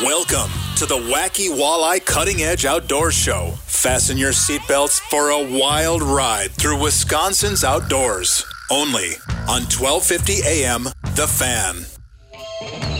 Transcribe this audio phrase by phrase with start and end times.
[0.00, 3.52] Welcome to the Wacky Walleye Cutting Edge Outdoor Show.
[3.66, 8.44] Fasten your seatbelts for a wild ride through Wisconsin's outdoors.
[8.70, 9.10] Only
[9.48, 12.91] on 1250 AM The Fan.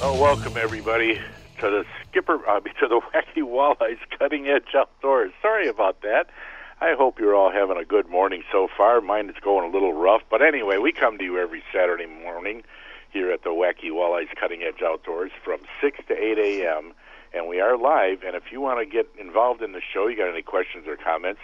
[0.00, 1.16] Oh, welcome everybody
[1.58, 5.32] to the Skipper, uh, to the Wacky Walleyes Cutting Edge Outdoors.
[5.42, 6.30] Sorry about that.
[6.80, 9.00] I hope you're all having a good morning so far.
[9.00, 12.62] Mine is going a little rough, but anyway, we come to you every Saturday morning
[13.10, 16.92] here at the Wacky Walleyes Cutting Edge Outdoors from 6 to 8 a.m.
[17.34, 18.22] And we are live.
[18.22, 20.96] And if you want to get involved in the show, you got any questions or
[20.96, 21.40] comments,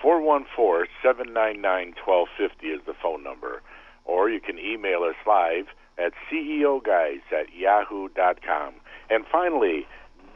[0.00, 3.60] 414 799 1250 is the phone number.
[4.04, 5.66] Or you can email us live
[5.98, 8.74] at ceoguys at yahoo.com.
[9.10, 9.86] And finally,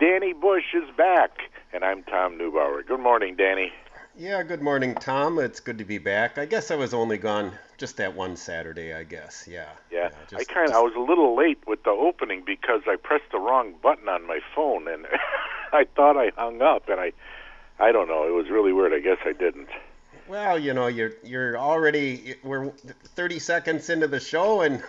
[0.00, 1.30] Danny Bush is back,
[1.72, 2.86] and I'm Tom Neubauer.
[2.86, 3.72] Good morning, Danny.
[4.16, 5.38] Yeah, good morning, Tom.
[5.38, 6.36] It's good to be back.
[6.36, 9.48] I guess I was only gone just that one Saturday, I guess.
[9.50, 9.70] Yeah.
[9.90, 12.96] Yeah, just- I kind of I was a little late with the opening because I
[12.96, 15.06] pressed the wrong button on my phone, and
[15.72, 17.12] I thought I hung up, and I,
[17.78, 18.26] I don't know.
[18.26, 18.92] It was really weird.
[18.92, 19.68] I guess I didn't.
[20.28, 24.82] Well, you know, you're you're already we're 30 seconds into the show and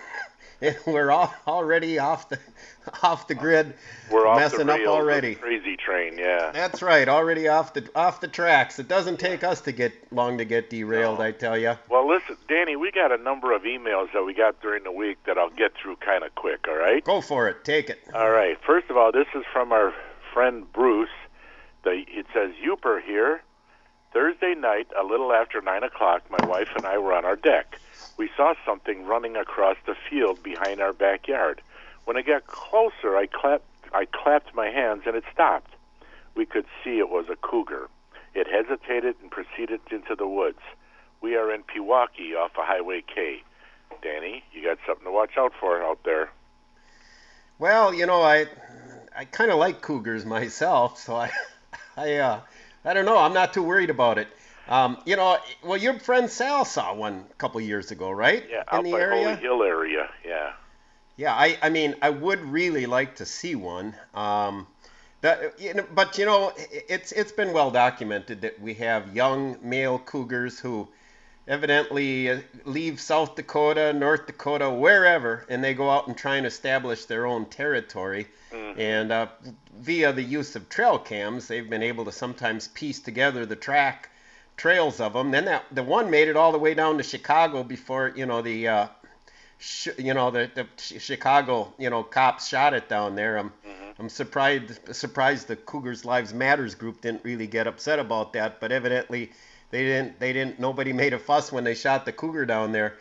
[0.88, 2.40] we're all already off the
[3.04, 3.74] off the grid,
[4.12, 5.36] We're off messing the up rails the already.
[5.36, 6.18] crazy train.
[6.18, 6.52] Yeah.
[6.54, 8.80] That's right, already off the off the tracks.
[8.80, 11.26] It doesn't take us to get long to get derailed, No.
[11.26, 11.76] I tell you.
[11.90, 15.18] Well, listen, Danny, we got a number of emails that we got during the week
[15.26, 16.66] that I'll get through kind of quick.
[16.68, 17.04] All right.
[17.04, 18.00] Go for it, take it.
[18.14, 18.58] All right.
[18.66, 19.94] First of all, this is from our
[20.34, 21.10] friend Bruce.
[21.84, 23.42] The, it says Uper here.
[24.14, 27.80] Thursday night, a little after nine o'clock, my wife and I were on our deck.
[28.18, 31.62] We saw something running across the field behind our backyard.
[32.06, 33.66] When it got closer, I clapped.
[33.94, 35.72] I clapped my hands and it stopped.
[36.36, 37.90] We could see it was a cougar.
[38.34, 40.62] It hesitated and proceeded into the woods.
[41.22, 43.44] We are in Pewaukee off of Highway K.
[44.02, 46.30] Danny, you got something to watch out for out there.
[47.60, 48.48] Well, you know, I
[49.16, 51.32] I kind of like cougars myself, so I
[51.98, 52.42] I uh
[52.86, 53.18] I don't know.
[53.18, 54.28] I'm not too worried about it.
[54.68, 58.44] Um, you know, well, your friend Sal saw one a couple years ago, right?
[58.50, 59.24] Yeah, In out the area.
[59.26, 60.10] Holy Hill area.
[60.26, 60.54] Yeah.
[61.16, 63.96] Yeah, I, I mean, I would really like to see one.
[64.16, 64.68] Um,
[65.22, 69.58] that, you know, but you know, it's it's been well documented that we have young
[69.62, 70.88] male cougars who
[71.48, 76.46] evidently uh, leave South Dakota, North Dakota, wherever, and they go out and try and
[76.48, 78.28] establish their own territory.
[78.78, 79.28] And uh,
[79.80, 84.10] via the use of trail cams, they've been able to sometimes piece together the track
[84.58, 85.32] trails of them.
[85.32, 88.42] Then that the one made it all the way down to Chicago before you know
[88.42, 88.88] the uh,
[89.60, 93.38] sh- you know the, the Ch- Chicago you know cops shot it down there.
[93.38, 93.52] I'm
[94.00, 98.72] I'm surprised surprised the Cougars Lives Matters group didn't really get upset about that, but
[98.72, 99.32] evidently
[99.72, 102.96] they didn't they didn't nobody made a fuss when they shot the cougar down there.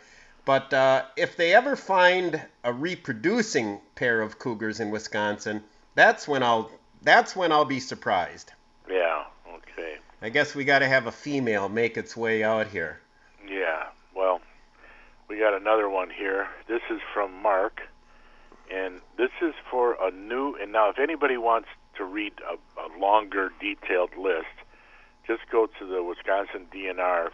[0.45, 5.63] But uh, if they ever find a reproducing pair of cougars in Wisconsin,
[5.95, 6.69] that's when I'll
[7.01, 8.51] that's when I'll be surprised.
[10.23, 13.01] I guess we got to have a female make its way out here.
[13.45, 13.87] Yeah.
[14.15, 14.39] Well,
[15.27, 16.47] we we got another one here.
[16.67, 17.81] This is from Mark,
[18.71, 20.55] and this is for a new.
[20.61, 24.53] And now, if anybody wants to read a, a longer, detailed list,
[25.25, 27.29] just go to the Wisconsin DNR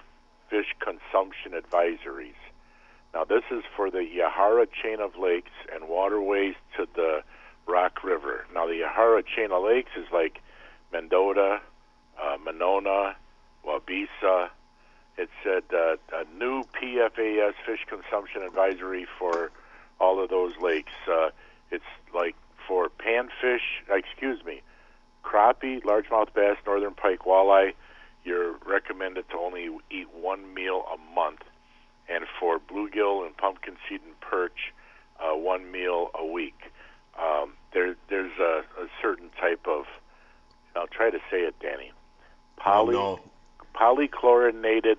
[0.49, 2.39] Fish Consumption Advisories.
[3.13, 7.21] Now, this is for the Yahara chain of lakes and waterways to the
[7.67, 8.45] Rock River.
[8.53, 10.39] Now, the Yahara chain of lakes is like
[10.93, 11.59] Mendota,
[12.21, 13.15] uh, Monona,
[13.65, 14.49] Waubesa.
[15.17, 19.51] It said uh, a new PFAS fish consumption advisory for
[19.99, 20.93] all of those lakes.
[21.11, 21.29] Uh,
[21.71, 21.83] it's
[22.13, 22.35] like
[22.67, 24.61] for panfish, excuse me,
[25.23, 27.73] crappie, largemouth bass, northern pike, walleye.
[28.23, 31.41] You're recommended to only eat one meal a month,
[32.07, 34.73] and for bluegill and pumpkin seed and perch,
[35.19, 36.71] uh, one meal a week.
[37.19, 39.85] Um, there, there's a, a certain type of.
[40.75, 41.91] I'll try to say it, Danny.
[42.59, 43.19] Poly, Oh, no.
[43.75, 44.97] polychlorinated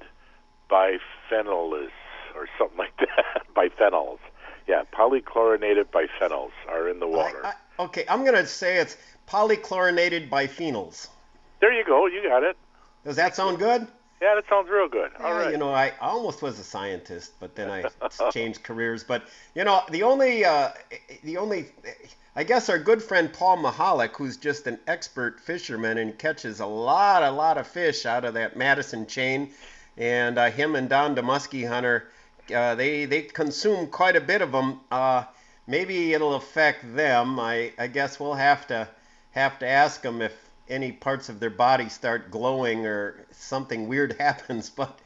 [0.71, 1.91] biphenyls
[2.35, 3.43] or something like that.
[3.55, 4.19] biphenyls.
[4.67, 7.45] Yeah, polychlorinated biphenyls are in the water.
[7.45, 8.97] I, I, okay, I'm going to say it's
[9.29, 11.09] polychlorinated biphenyls.
[11.61, 12.07] there you go.
[12.07, 12.57] You got it.
[13.05, 13.87] Does that sound good?
[14.21, 15.13] Yeah, that sounds real good.
[15.19, 15.53] All Yeah, right.
[15.53, 17.85] You know, I almost was a scientist, but then I
[18.31, 19.03] changed careers.
[19.03, 19.25] But
[19.55, 20.71] you know, the only, uh,
[21.25, 21.67] the only,
[22.37, 26.67] I guess our good friend Paul Mahalik, who's just an expert fisherman and catches a
[26.67, 29.51] lot, a lot of fish out of that Madison chain,
[29.97, 32.09] and uh, him and Don the muskie hunter,
[32.55, 34.81] uh, they they consume quite a bit of them.
[34.91, 35.25] Uh,
[35.67, 37.41] maybe it'll affect them.
[37.41, 38.87] I I guess we'll have to
[39.31, 44.17] have to ask them if any parts of their body start glowing or something weird
[44.19, 44.71] happens.
[44.71, 44.99] But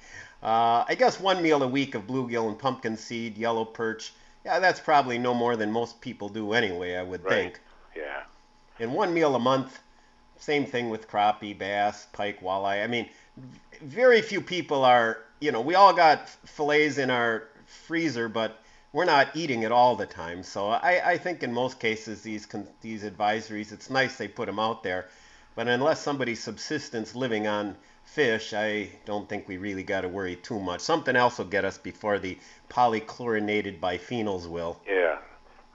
[0.43, 4.13] uh, I guess one meal a week of bluegill and pumpkin seed, yellow perch.
[4.45, 6.97] Yeah, that's probably no more than most people do anyway.
[6.97, 7.31] I would Right.
[7.33, 7.61] think.
[7.97, 8.23] Yeah.
[8.79, 9.81] And one meal a month.
[10.37, 12.85] Same thing with crappie, bass, pike, walleye.
[12.85, 13.09] I mean,
[13.81, 15.19] very few people are.
[15.41, 18.61] You know, we all got fillets in our freezer, but
[18.93, 20.43] we're not eating it all the time.
[20.43, 22.47] So I, I think in most cases these
[22.81, 25.09] these advisories, it's nice they put them out there,
[25.55, 30.37] but unless somebody's subsistence living on fish, I don't think we really got to worry
[30.37, 30.81] too much.
[30.81, 34.81] Something else will get us before the polychlorinated biphenyls will.
[34.87, 35.19] Yeah.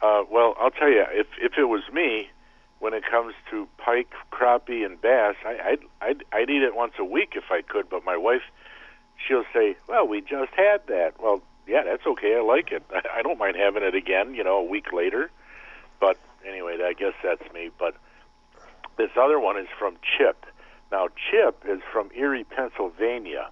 [0.02, 2.30] Uh, well, I'll tell you, if if it was me,
[2.80, 6.94] when it comes to pike, crappie, and bass, I, I'd, I'd I'd eat it once
[7.00, 7.90] a week if I could.
[7.90, 8.44] But my wife,
[9.28, 12.36] she'll say, "Well, we just had that." Well, yeah, that's okay.
[12.38, 12.84] I like it.
[12.94, 14.34] I, I don't mind having it again.
[14.34, 15.30] You know, a week later.
[16.00, 16.18] But
[16.48, 17.72] anyway, I guess that's me.
[17.78, 17.96] But
[19.00, 20.46] this other one is from Chip.
[20.92, 23.50] Now, Chip is from Erie, Pennsylvania.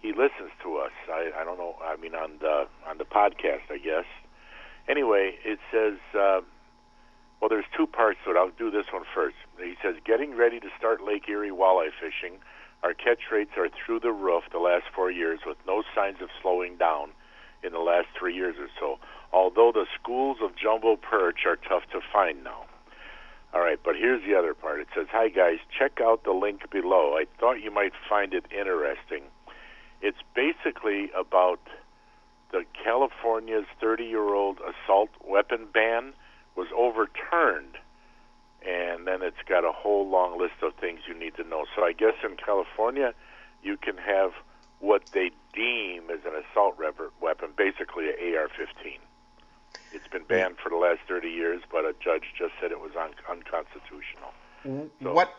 [0.00, 0.92] He listens to us.
[1.12, 1.76] I, I don't know.
[1.84, 4.06] I mean, on the on the podcast, I guess.
[4.88, 5.98] Anyway, it says.
[6.18, 6.40] Uh,
[7.40, 8.36] well, there's two parts to it.
[8.36, 9.36] I'll do this one first.
[9.58, 12.38] He says, getting ready to start Lake Erie walleye fishing.
[12.82, 16.28] Our catch rates are through the roof the last four years with no signs of
[16.42, 17.12] slowing down
[17.62, 18.98] in the last three years or so,
[19.32, 22.64] although the schools of jumbo perch are tough to find now.
[23.52, 24.80] All right, but here's the other part.
[24.80, 27.16] It says, Hi, guys, check out the link below.
[27.16, 29.24] I thought you might find it interesting.
[30.00, 31.60] It's basically about
[32.52, 36.12] the California's 30 year old assault weapon ban
[36.56, 37.76] was overturned.
[38.66, 41.64] And then it's got a whole long list of things you need to know.
[41.74, 43.14] So I guess in California,
[43.62, 44.32] you can have
[44.78, 48.98] what they deem as an assault weapon, basically an AR 15.
[49.92, 52.92] It's been banned for the last 30 years, but a judge just said it was
[52.96, 54.32] un- unconstitutional.
[55.02, 55.34] So- what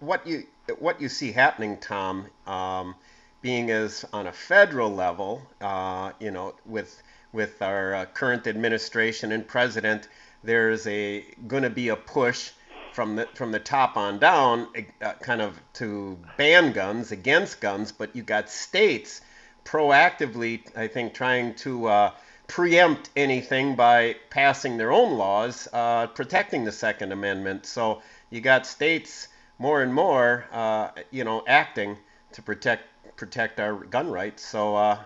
[0.00, 0.44] what you
[0.80, 2.96] what you see happening, Tom, um,
[3.42, 9.30] being as on a federal level, uh, you know, with with our uh, current administration
[9.32, 10.08] and president,
[10.42, 12.50] there's a going to be a push
[12.92, 14.66] from the from the top on down,
[15.00, 19.20] uh, kind of to ban guns against guns, but you got states
[19.64, 22.10] proactively, I think, trying to uh,
[22.48, 27.66] preempt anything by passing their own laws uh, protecting the Second Amendment.
[27.66, 29.28] So you got states
[29.58, 31.96] more and more, uh, you know, acting
[32.32, 32.84] to protect
[33.16, 34.44] protect our gun rights.
[34.44, 34.98] So uh,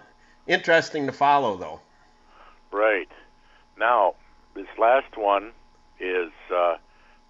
[0.47, 1.81] interesting to follow, though.
[2.71, 3.09] Right.
[3.79, 4.15] Now,
[4.55, 5.53] this last one
[5.99, 6.77] is uh,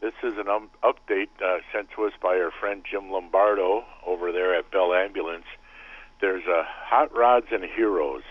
[0.00, 4.32] this is an um, update uh, sent to us by our friend Jim Lombardo over
[4.32, 5.46] there at Bell Ambulance.
[6.20, 8.22] There's a Hot Rods and Heroes.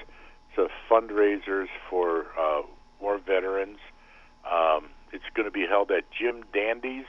[0.57, 2.61] A fundraisers for uh,
[2.99, 3.77] war veterans.
[4.49, 7.05] Um, it's going to be held at Jim Dandy's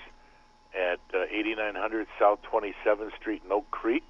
[0.74, 4.04] at uh, 8900 South 27th Street Oak Creek,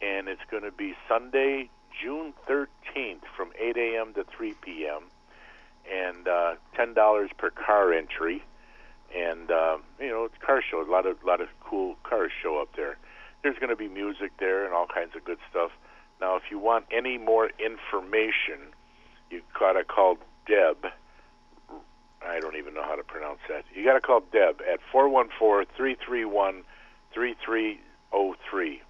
[0.00, 1.70] and it's going to be Sunday,
[2.02, 4.14] June 13th, from 8 a.m.
[4.14, 5.02] to 3 p.m.
[5.90, 8.44] and uh, ten dollars per car entry.
[9.14, 10.82] And uh, you know, it's car show.
[10.82, 12.96] A lot of lot of cool cars show up there.
[13.42, 15.72] There's going to be music there and all kinds of good stuff.
[16.22, 18.60] Now, if you want any more information,
[19.28, 20.86] you gotta call Deb.
[22.24, 23.64] I don't even know how to pronounce that.
[23.74, 26.62] You gotta call Deb at four one four three three one
[27.12, 27.80] three three
[28.12, 28.80] zero three.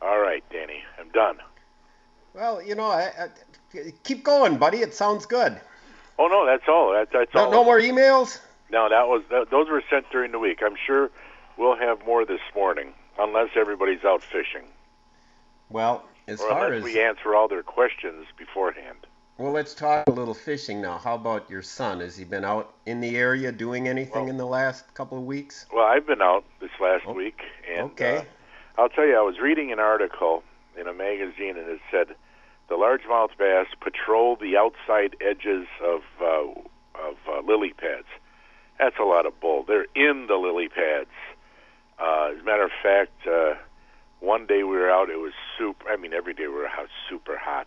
[0.00, 1.38] All right, Danny, I'm done.
[2.34, 4.78] Well, you know, I, I, keep going, buddy.
[4.78, 5.60] It sounds good.
[6.20, 6.92] Oh no, that's all.
[6.92, 7.50] That, that's No, all.
[7.50, 8.38] no more emails.
[8.70, 10.60] No, that was that, those were sent during the week.
[10.64, 11.10] I'm sure
[11.56, 14.68] we'll have more this morning, unless everybody's out fishing,
[15.68, 18.98] Well, as or far unless as we answer all their questions beforehand.
[19.38, 20.98] well, let's talk a little fishing now.
[20.98, 22.00] How about your son?
[22.00, 25.24] Has he been out in the area doing anything Well- in the last couple of
[25.24, 25.66] weeks?
[25.72, 28.18] Well, I've been out this last Oh, week, and okay.
[28.18, 28.24] uh,
[28.82, 30.42] I'll tell you, I was reading an article
[30.76, 32.14] in a magazine, and it said
[32.68, 36.60] the largemouth bass patrol the outside edges of uh,
[37.08, 38.06] of uh, lily pads.
[38.78, 39.64] That's a lot of bull.
[39.66, 41.10] They're in the lily pads.
[41.98, 43.54] Uh, as a matter of fact, uh,
[44.20, 45.10] one day we were out.
[45.10, 45.88] It was super.
[45.88, 47.66] I mean, every day we were out super hot,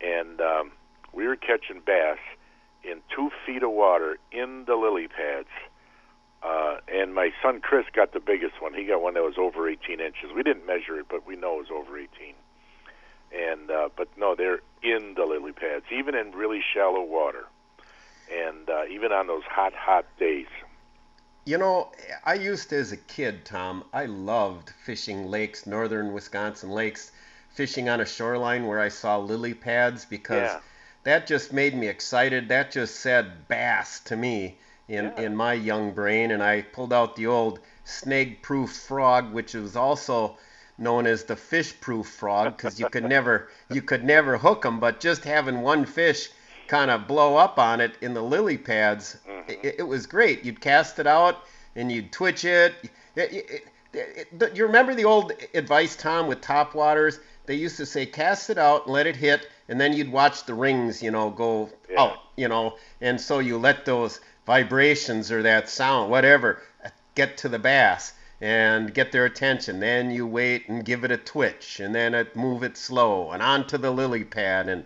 [0.00, 0.72] and um,
[1.12, 2.18] we were catching bass
[2.84, 5.48] in two feet of water in the lily pads.
[6.42, 8.72] Uh, and my son Chris got the biggest one.
[8.72, 10.30] He got one that was over 18 inches.
[10.34, 12.34] We didn't measure it, but we know it was over 18.
[13.32, 17.44] And uh, but no, they're in the lily pads, even in really shallow water,
[18.32, 20.46] and uh, even on those hot, hot days.
[21.50, 21.90] You know,
[22.22, 27.10] I used to, as a kid, Tom, I loved fishing lakes, northern Wisconsin lakes,
[27.48, 30.60] fishing on a shoreline where I saw lily pads because Yeah.
[31.02, 32.48] that just made me excited.
[32.50, 35.20] That just said bass to me in, Yeah.
[35.22, 36.30] in my young brain.
[36.30, 40.38] And I pulled out the old snag proof frog, which was also
[40.78, 44.78] known as the fish proof frog because you could never you could never hook them
[44.78, 46.30] but just having one fish
[46.70, 49.50] kind of blow up on it in the lily pads mm-hmm.
[49.50, 51.42] it, it was great you'd cast it out
[51.74, 52.74] and you'd twitch it.
[53.16, 57.76] It- it- it- it- you remember the old advice tom with top waters they used
[57.76, 61.02] to say cast it out and let it hit and then you'd watch the rings
[61.02, 62.02] you know go Yeah.
[62.02, 66.62] out you know and so you let those vibrations or that sound whatever
[67.16, 69.80] get to the bass and get their attention.
[69.80, 73.42] Then you wait and give it a twitch, and then it move it slow and
[73.42, 74.66] onto the lily pad.
[74.68, 74.84] And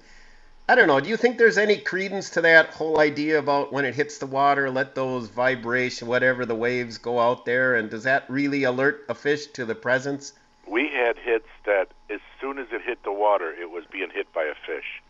[0.67, 0.99] I don't know.
[0.99, 4.27] Do you think there's any credence to that whole idea about when it hits the
[4.27, 7.75] water, let those vibration, whatever the waves, go out there?
[7.75, 10.33] And does that really alert a fish to the presence?
[10.67, 14.33] We had hits that as soon as it hit the water, it was being hit
[14.33, 15.03] by a fish.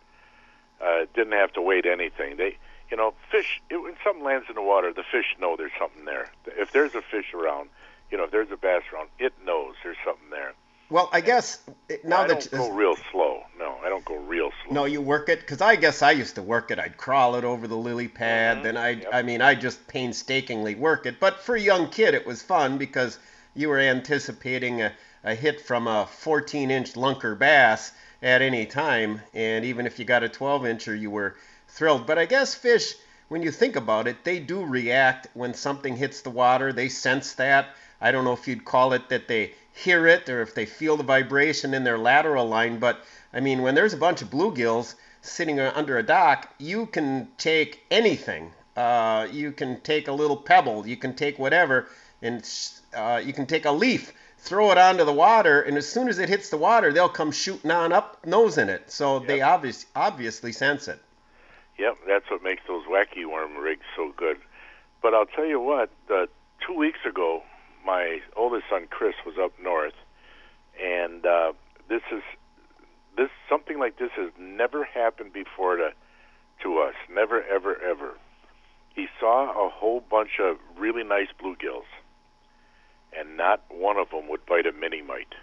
[0.82, 2.36] Uh, it didn't have to wait anything.
[2.36, 2.56] They,
[2.90, 3.62] you know, fish.
[3.70, 6.32] It, when something lands in the water, the fish know there's something there.
[6.46, 7.68] If there's a fish around,
[8.10, 10.54] you know, if there's a bass around, it knows there's something there.
[10.90, 13.42] Well, I guess it- now I that don't go real slow.
[13.58, 14.74] No, I don't go real slow.
[14.74, 16.78] No, you work it because I guess I used to work it.
[16.78, 18.56] I'd crawl it over the lily pad.
[18.56, 18.64] Mm-hmm.
[18.64, 19.08] Then I, Yep.
[19.12, 21.18] I mean, I just painstakingly work it.
[21.20, 23.18] But for a young kid, it was fun because
[23.54, 29.64] you were anticipating a, a hit from a 14-inch lunker bass at any time, and
[29.64, 31.36] even if you got a 12-incher, you were
[31.68, 32.06] thrilled.
[32.06, 32.94] But I guess fish,
[33.28, 36.72] when you think about it, they do react when something hits the water.
[36.72, 37.68] They sense that.
[38.00, 40.96] I don't know if you'd call it that they hear it or if they feel
[40.96, 44.94] the vibration in their lateral line, but I mean, when there's a bunch of bluegills
[45.20, 48.52] sitting under a dock, you can take anything.
[48.76, 51.88] Uh, you can take a little pebble, you can take whatever,
[52.22, 52.48] and
[52.94, 56.18] uh, you can take a leaf, throw it onto the water, and as soon as
[56.18, 58.90] it hits the water, they'll come shooting on up, nose in it.
[58.90, 61.00] So they obvious, obviously sense it.
[61.78, 64.38] Yep, that's what makes those wacky worm rigs so good.
[65.02, 66.26] But I'll tell you what, uh,
[66.64, 67.42] two weeks ago,
[67.84, 69.94] my oldest son Chris was up north,
[70.82, 71.52] and uh,
[71.88, 72.22] this is
[73.16, 75.90] this something like this has never happened before to
[76.62, 76.94] to us.
[77.10, 78.14] Never, ever, ever.
[78.94, 81.90] He saw a whole bunch of really nice bluegills,
[83.16, 85.34] and not one of them would bite a mini mite.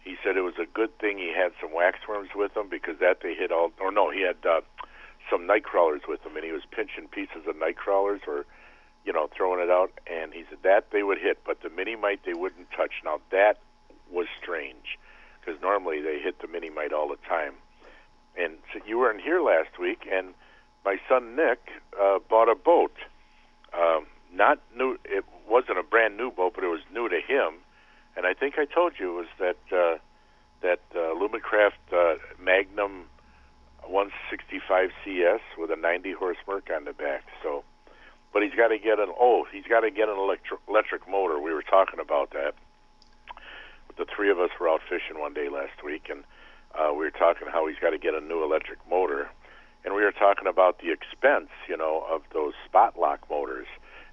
[0.00, 3.18] He said it was a good thing he had some waxworms with him because that
[3.22, 3.72] they hit all.
[3.80, 4.60] Or no, he had uh,
[5.30, 8.44] some night crawlers with him, and he was pinching pieces of night crawlers or
[9.04, 11.96] you know, throwing it out, and he said that they would hit, but the mini
[11.96, 12.92] mite they wouldn't touch.
[13.04, 13.58] Now that
[14.10, 14.98] was strange,
[15.40, 17.54] because normally they hit the mini mite all the time.
[18.36, 20.34] And so you weren't here last week, and
[20.84, 21.60] my son Nick
[22.00, 22.94] uh, bought a boat.
[23.74, 24.98] Um, not new.
[25.04, 27.54] It wasn't a brand new boat, but it was new to him.
[28.16, 29.98] And I think I told you it was that uh,
[30.62, 33.06] that uh, Alumacraft uh, Magnum
[33.86, 37.24] 165 CS with a 90 horse Merc on the back.
[37.42, 37.64] So
[38.32, 41.38] but he's got to get an oh he's got to get an electric electric motor.
[41.38, 42.54] We were talking about that.
[43.96, 46.24] The three of us were out fishing one day last week, and
[46.74, 49.28] uh, we were talking how he's got to get a new electric motor,
[49.84, 53.66] and we were talking about the expense, you know, of those spot lock motors.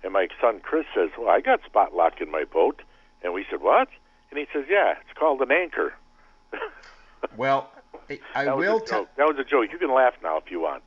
[0.03, 2.81] And my son Chris says, "Well, I got spot lock in my boat,"
[3.23, 3.87] and we said, "What?"
[4.31, 5.93] And he says, "Yeah, it's called an anchor."
[7.35, 7.69] Well,
[8.09, 9.01] I, I that was will tell.
[9.01, 9.09] joke.
[9.17, 9.71] That was a joke.
[9.71, 10.83] You can laugh now if you want.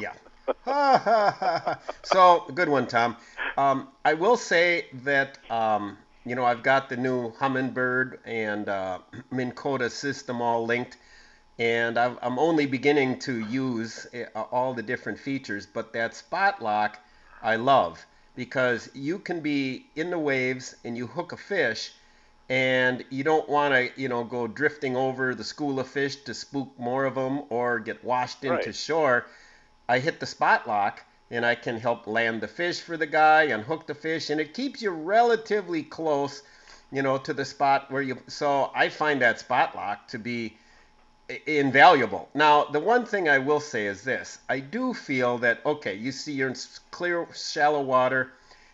[0.00, 0.12] Yeah.
[2.02, 3.16] so good one, Tom.
[3.56, 8.98] Um, I will say that um, you know I've got the new Humminbird and uh,
[9.30, 10.96] Minn Kota system all linked,
[11.58, 15.66] and I've, I'm only beginning to use uh, all the different features.
[15.66, 16.98] But that spot lock,
[17.42, 21.92] I love because you can be in the waves and you hook a fish.
[22.48, 26.34] And you don't want to, you know, go drifting over the school of fish to
[26.34, 28.74] spook more of them or get washed into Right.
[28.74, 29.26] shore.
[29.88, 33.44] I hit the spot lock and I can help land the fish for the guy,
[33.44, 36.42] unhook the fish, and it keeps you relatively close,
[36.92, 38.18] you know, to the spot where you.
[38.26, 40.56] So I find that spot lock to be
[41.46, 42.28] invaluable.
[42.34, 46.12] Now, the one thing I will say is this: I do feel that okay, you
[46.12, 46.56] see you're in
[46.90, 48.32] clear, shallow water,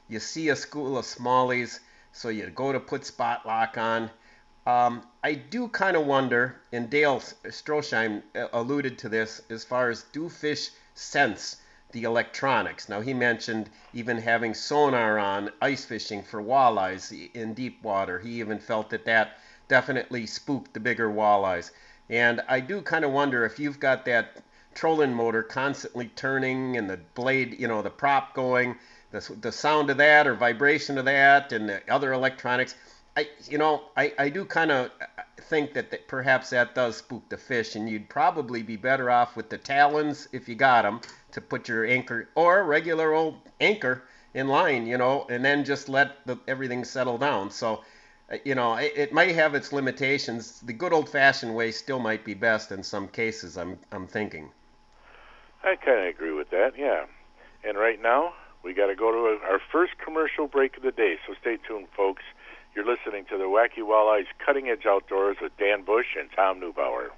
[0.09, 1.81] you see a school of smallies,
[2.12, 4.11] so you go to put spot lock on.
[4.66, 9.90] Um, I do kind of wonder, and Dale Stroschein uh, alluded to this, as far
[9.90, 11.56] as do fish sense
[11.92, 12.88] the electronics?
[12.88, 18.18] Now, he mentioned even having sonar on ice fishing for walleyes in deep water.
[18.18, 21.70] He even felt that that definitely spooked the bigger walleyes.
[22.08, 24.42] And I do kind of wonder if you've got that
[24.75, 28.76] trolling motor constantly turning and the blade, you know, the prop going,
[29.11, 32.75] the, the sound of that or vibration of that and the other electronics.
[33.16, 34.90] I, you know, I, I do kind of
[35.36, 39.36] think that, that perhaps that does spook the fish, and you'd probably be better off
[39.36, 41.00] with the talons if you got them
[41.32, 44.02] to put your anchor or regular old anchor
[44.34, 47.50] in line, you know, and then just let the, everything settle down.
[47.50, 47.82] So,
[48.32, 50.60] uh, you know, it, it might have its limitations.
[50.60, 53.58] The good old-fashioned way still might be best in some cases.
[53.58, 54.50] I'm I'm thinking.
[55.64, 57.04] I kind of agree with that, yeah.
[57.62, 58.34] And right now,
[58.64, 61.88] we got to go to our first commercial break of the day, so stay tuned,
[61.96, 62.22] folks.
[62.74, 67.10] You're listening to the Wacky Walleyes Cutting Edge Outdoors with Dan Bush and Tom Neubauer.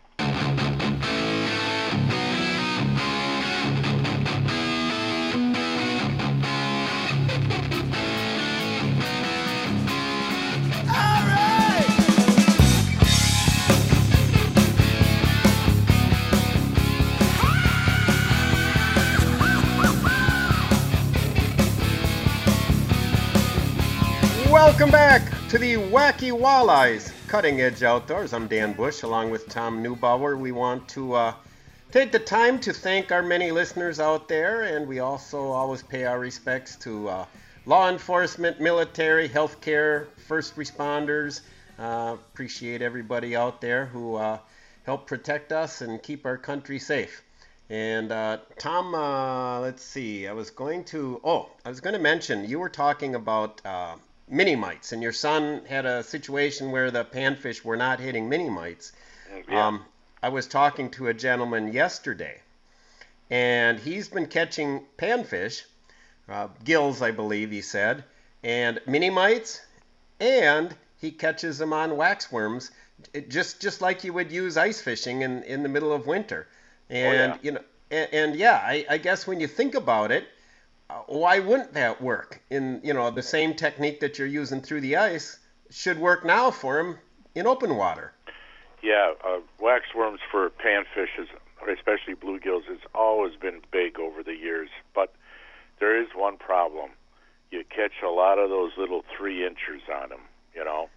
[24.50, 28.32] Welcome back to the Wacky Walleyes Cutting Edge Outdoors.
[28.32, 30.36] I'm Dan Bush, along with Tom Neubauer.
[30.36, 31.34] We want to uh,
[31.92, 36.06] take the time to thank our many listeners out there, and we also always pay
[36.06, 37.26] our respects to uh,
[37.66, 41.42] law enforcement, military, healthcare, first responders.
[41.78, 44.38] Uh, appreciate everybody out there who uh,
[44.82, 47.22] help protect us and keep our country safe.
[47.70, 50.26] And uh, Tom, uh, let's see.
[50.26, 51.20] I was going to.
[51.22, 53.60] Oh, I was going to mention you were talking about
[54.28, 58.50] mini mites, and your son had a situation where the panfish were not hitting mini
[58.50, 58.92] mites.
[59.48, 59.66] Yeah.
[59.66, 59.84] Um,
[60.22, 62.40] I was talking to a gentleman yesterday,
[63.30, 65.62] and he's been catching panfish,
[66.28, 68.04] uh, gills, I believe he said,
[68.42, 69.60] and mini mites,
[70.20, 72.70] and he catches them on waxworms,
[73.28, 76.46] just just like you would use ice fishing in in the middle of winter.
[76.88, 77.38] And yeah.
[77.42, 77.60] you know,
[77.90, 80.26] and, and yeah, I, I guess when you think about it,
[81.06, 82.40] why wouldn't that work?
[82.50, 85.38] In you know the same technique that you're using through the ice
[85.70, 86.98] should work now for him
[87.34, 88.12] in open water.
[88.82, 91.28] Yeah, uh, waxworms for panfish, is,
[91.72, 94.68] especially bluegills, has always been big over the years.
[94.94, 95.14] But
[95.80, 96.90] there is one problem:
[97.50, 100.20] you catch a lot of those little three inchers on them,
[100.54, 100.90] you know.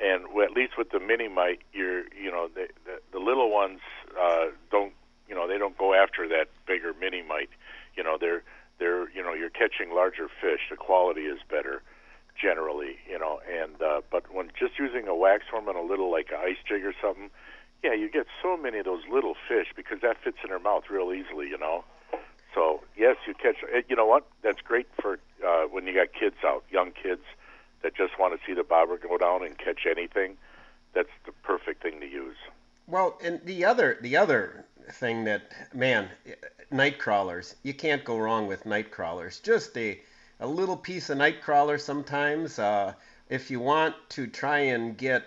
[0.00, 3.80] And at least with the mini mite, you're, you know, the, the, the little ones
[4.18, 4.94] uh, don't,
[5.28, 7.50] you know, they don't go after that bigger mini mite.
[7.94, 8.42] You know, they're,
[8.80, 10.62] they're, you know, you're catching larger fish.
[10.70, 11.82] The quality is better
[12.40, 13.40] generally, you know.
[13.48, 16.84] And uh, but when just using a waxworm and a little like a ice jig
[16.84, 17.30] or something,
[17.84, 20.84] yeah, you get so many of those little fish because that fits in their mouth
[20.90, 21.84] real easily, you know.
[22.54, 23.56] So yes, you catch.
[23.72, 24.26] eh, You know what?
[24.42, 27.22] That's great for uh, when you got kids out, young kids
[27.82, 30.36] that just want to see the bobber go down and catch anything.
[30.94, 32.36] That's the perfect thing to use.
[32.88, 36.08] Well, and the other the other thing that man,
[36.70, 39.40] night crawlers, you can't go wrong with night crawlers.
[39.40, 40.00] Just a
[40.40, 42.58] a little piece of night crawler sometimes.
[42.58, 42.94] Uh,
[43.28, 45.24] if you want to try and get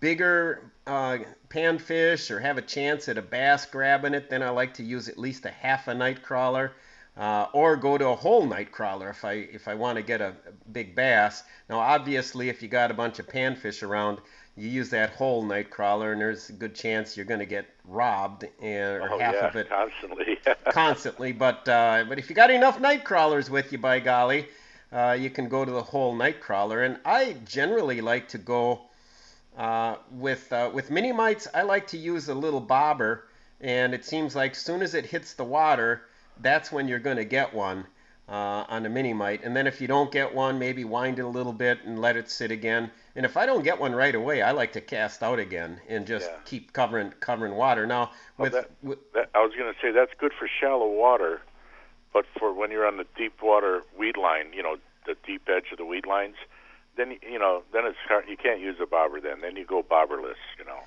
[0.00, 4.74] bigger uh, panfish or have a chance at a bass grabbing it, then I like
[4.74, 6.72] to use at least a half a night crawler.
[7.16, 10.20] Uh, or go to a whole night crawler if I if I want to get
[10.20, 11.42] a, a big bass.
[11.70, 14.18] Now, obviously, if you got a bunch of panfish around,
[14.56, 18.44] you use that whole Nightcrawler, and there's a good chance you're going to get robbed,
[18.60, 20.38] and, or oh half yeah, of it constantly.
[20.70, 21.32] constantly.
[21.32, 24.48] But uh, but if you got enough night crawlers with you, by golly,
[24.92, 26.84] uh, you can go to the whole Nightcrawler.
[26.86, 28.82] And I generally like to go
[29.56, 33.24] Uh, with uh, with mini mites, I like to use a little bobber,
[33.60, 36.02] and it seems like soon as it hits the water,
[36.40, 37.86] that's when you're going to get one
[38.28, 39.42] uh, on a mini mite.
[39.44, 42.16] And then if you don't get one, maybe wind it a little bit and let
[42.16, 42.90] it sit again.
[43.14, 46.06] And if I don't get one right away, I like to cast out again and
[46.06, 46.38] just Yeah.
[46.44, 47.86] keep covering covering water.
[47.86, 50.88] Now Well, with, that- with That, I was going to say that's good for shallow
[50.88, 51.40] water,
[52.12, 55.70] but for when you're on the deep water weed line, you know, the deep edge
[55.70, 56.36] of the weed lines,
[56.96, 59.20] then you know, then it's hard, you can't use a bobber.
[59.20, 60.40] Then, then you go bobberless.
[60.58, 60.80] You know.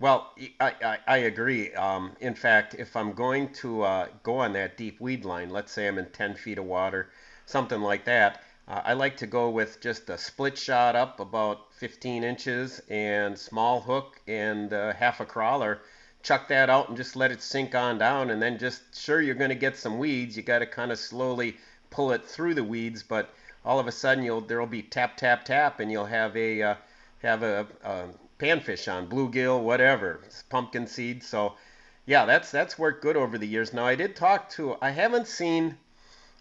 [0.00, 1.72] Well, I, I, I agree.
[1.74, 5.72] Um, in fact, if I'm going to uh, go on that deep weed line, let's
[5.72, 7.10] say I'm in 10 feet of water,
[7.46, 11.72] something like that, uh, I like to go with just a split shot up about
[11.74, 15.80] 15 inches and small hook and uh, half a crawler.
[16.22, 19.34] Chuck that out and just let it sink on down, and then just sure you're
[19.34, 20.36] going to get some weeds.
[20.36, 21.56] You got to kind of slowly
[21.90, 23.30] pull it through the weeds, but
[23.64, 26.74] all of a sudden you'll there'll be tap tap tap, and you'll have a uh,
[27.22, 31.22] have a, a panfish on bluegill, whatever, pumpkin seed.
[31.22, 31.54] So,
[32.06, 33.72] yeah, that's that's worked good over the years.
[33.72, 34.76] Now I did talk to.
[34.80, 35.76] I haven't seen.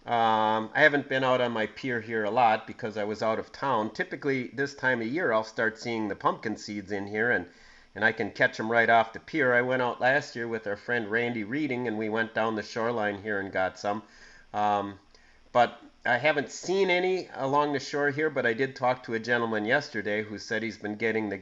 [0.05, 3.39] Um, I haven't been out on my pier here a lot because I was out
[3.39, 3.89] of town.
[3.89, 7.45] Typically, this time of year, I'll start seeing the pumpkin seeds in here, and
[7.93, 9.53] and I can catch them right off the pier.
[9.53, 12.63] I went out last year with our friend Randy Reading, and we went down the
[12.63, 14.03] shoreline here and got some.
[14.53, 14.99] Um,
[15.51, 19.19] but I haven't seen any along the shore here, but I did talk to a
[19.19, 21.39] gentleman yesterday who said he's been getting the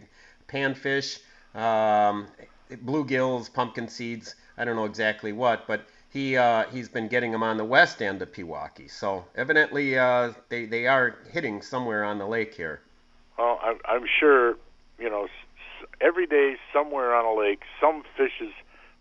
[0.47, 1.19] panfish,
[1.53, 2.27] um,
[2.71, 4.35] bluegills, pumpkin seeds.
[4.57, 8.01] I don't know exactly what, but he uh, he's been getting them on the west
[8.01, 8.89] end of Pewaukee.
[8.89, 12.81] So evidently uh, they they are hitting somewhere on the lake here.
[13.37, 14.55] Well, I'm, I'm sure,
[14.97, 15.27] you know,
[15.99, 18.53] every day somewhere on a lake, some fish is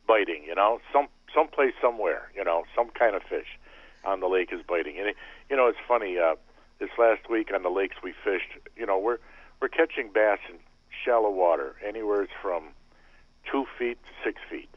[0.09, 0.43] biting.
[0.45, 3.59] You know, some someplace somewhere, you know, some kind of fish
[4.05, 4.99] on the lake is biting.
[4.99, 5.17] And it,
[5.49, 6.19] you know, it's funny.
[6.19, 6.35] Uh,
[6.81, 9.19] this last week on the lakes we fished, you know, we're
[9.61, 10.57] we're catching bass in
[11.05, 12.69] shallow water, anywhere from
[13.51, 14.71] two feet to six feet,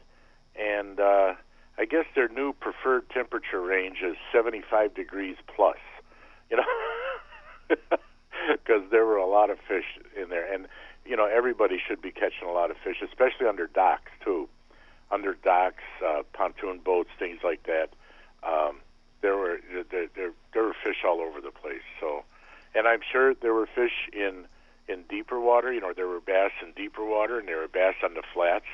[0.56, 1.34] and uh,
[1.78, 5.78] I guess their new preferred temperature range is 75 degrees plus.
[6.50, 7.76] You know.
[8.48, 10.66] because there were a lot of fish in there, and
[11.04, 14.48] you know everybody should be catching a lot of fish, especially under docks too,
[15.10, 17.90] under docks, uh, pontoon boats, things like that.
[18.42, 18.80] Um,
[19.20, 19.60] there were
[19.90, 21.82] there, there there were fish all over the place.
[22.00, 22.24] So,
[22.74, 24.46] and I'm sure there were fish in
[24.88, 25.72] in deeper water.
[25.72, 28.66] You know, there were bass in deeper water, and there were bass on the flats.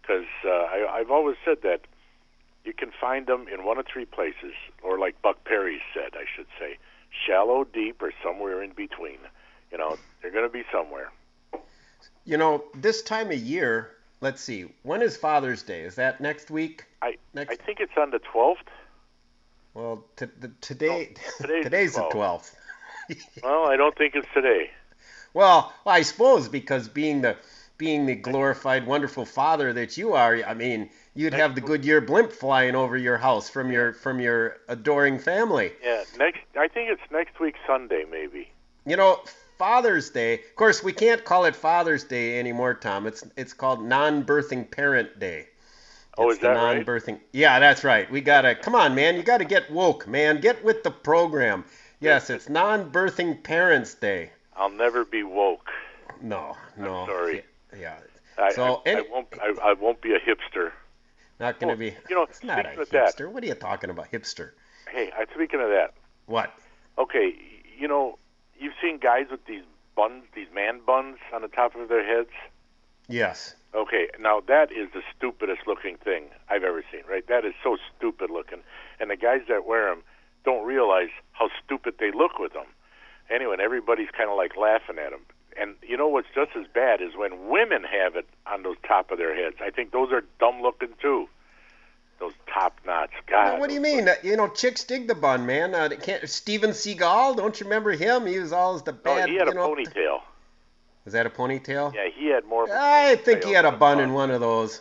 [0.00, 1.82] Because uh, I, I've always said that
[2.64, 6.24] you can find them in one of three places, or like Buck Perry said, I
[6.34, 6.78] should say,
[7.26, 9.18] shallow, deep, or somewhere in between.
[9.70, 11.12] You know, they're going to be somewhere.
[12.24, 15.80] You know, this time of year, let's see, when is Father's Day?
[15.82, 16.84] Is that next week?
[17.00, 18.56] I Next- I think it's on the 12th.
[19.74, 22.12] Well, t- the, today Oh, today's the today's the 12th.
[22.12, 22.54] 12th.
[23.42, 24.70] Well, I don't think it's today.
[25.34, 27.36] Well, I suppose because being the
[27.78, 32.30] being the glorified, wonderful father that you are, I mean, you'd have the Goodyear blimp
[32.30, 35.72] flying over your house from your from your adoring family.
[35.82, 36.40] Yeah, next.
[36.56, 38.50] I think it's next week Sunday, maybe.
[38.86, 39.20] You know,
[39.58, 40.34] Father's Day.
[40.34, 43.06] Of course, we can't call it Father's Day anymore, Tom.
[43.06, 45.48] It's it's called Non-Birthing Parent Day.
[46.18, 46.76] Oh, It's is that the right?
[46.76, 47.20] non-birthing.
[47.32, 48.10] Yeah, that's right.
[48.10, 49.16] We gotta come on, man.
[49.16, 50.40] You gotta get woke, man.
[50.40, 51.64] Get with the program.
[52.00, 54.30] Yes, it's Non-Birthing Parents Day.
[54.62, 55.70] I'll never be woke.
[56.20, 57.04] No, no.
[57.06, 57.42] sorry.
[57.76, 57.96] Yeah.
[58.38, 59.26] I, So, I, any- I won't.
[59.42, 60.70] I, I won't be a hipster.
[61.40, 61.96] Not gonna Well, be.
[62.08, 63.28] you know, it's not a of that- hipster.
[63.28, 64.50] What are you talking about, hipster?
[64.88, 65.94] Hey, I, speaking of that,
[66.26, 66.52] What?
[66.96, 67.34] okay,
[67.76, 68.18] you know,
[68.58, 69.62] you've seen guys with these
[69.96, 72.30] buns, these man buns on the top of their heads.
[73.08, 73.56] Yes.
[73.74, 77.26] Okay, now that is the stupidest looking thing I've ever seen, right?
[77.26, 78.60] That is so stupid looking.
[79.00, 80.02] And the guys that wear them
[80.44, 82.66] don't realize how stupid they look with them.
[83.32, 85.20] Anyway, and everybody's kind of like laughing at them.
[85.58, 89.10] And you know what's just as bad is when women have it on those top
[89.10, 89.56] of their heads.
[89.60, 91.28] I think those are dumb looking too.
[92.18, 93.12] Those top knots.
[93.26, 93.54] God.
[93.54, 94.08] Now, what do you mean?
[94.08, 95.74] Uh, you know, chicks dig the bun, man.
[95.74, 98.26] Uh, can't, Steven Seagal, don't you remember him?
[98.26, 99.28] He was always the bad.
[99.28, 100.20] Oh, he had a know, ponytail.
[101.04, 101.92] Was that a ponytail?
[101.94, 102.68] Yeah, he had more.
[102.70, 104.80] I think he had a bun in one of those.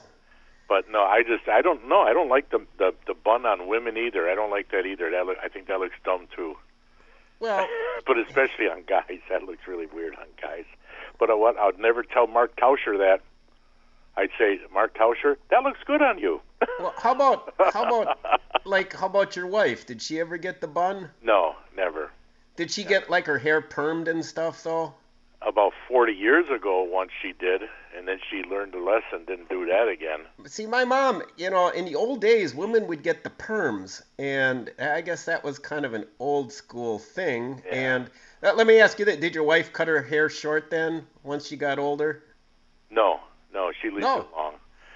[0.70, 2.02] But no, I just I don't know.
[2.02, 4.30] I don't like the the the bun on women either.
[4.30, 5.10] I don't like that either.
[5.10, 6.56] That look, I think that looks dumb too.
[7.42, 7.68] Well,
[8.08, 10.64] but especially on guys, that looks really weird on guys.
[11.20, 13.20] But uh, what I would never tell Mark Tauscher that.
[14.18, 16.42] I'd say, Mark Tauscher, that looks good on you.
[16.80, 18.20] well, how about how about
[18.66, 19.86] like how about your wife?
[19.86, 21.10] Did she ever get the bun?
[21.22, 22.12] no, never.
[22.58, 24.94] Did she get like her hair permed and stuff though?
[25.44, 27.64] About 40 years ago, once she did,
[27.98, 30.20] and then she learned a lesson, didn't do that again.
[30.46, 34.72] See, my mom, you know, in the old days, women would get the perms, and
[34.80, 37.60] I guess that was kind of an old school thing.
[37.66, 37.96] Yeah.
[37.96, 38.10] And
[38.44, 41.48] uh, let me ask you that: Did your wife cut her hair short then, once
[41.48, 42.24] she got older?
[42.92, 43.20] No,
[43.52, 44.20] no, she leaves No.
[44.20, 44.54] it long.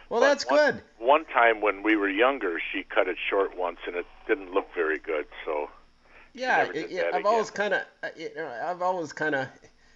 [0.10, 0.84] Well, But that's one, good.
[1.00, 4.68] One time when we were younger, she cut it short once, and it didn't look
[4.76, 5.26] very good.
[5.44, 5.72] So
[6.34, 7.26] Yeah, it- that I've again.
[7.26, 7.82] always kind of,
[8.16, 9.48] you know, I've always kind of,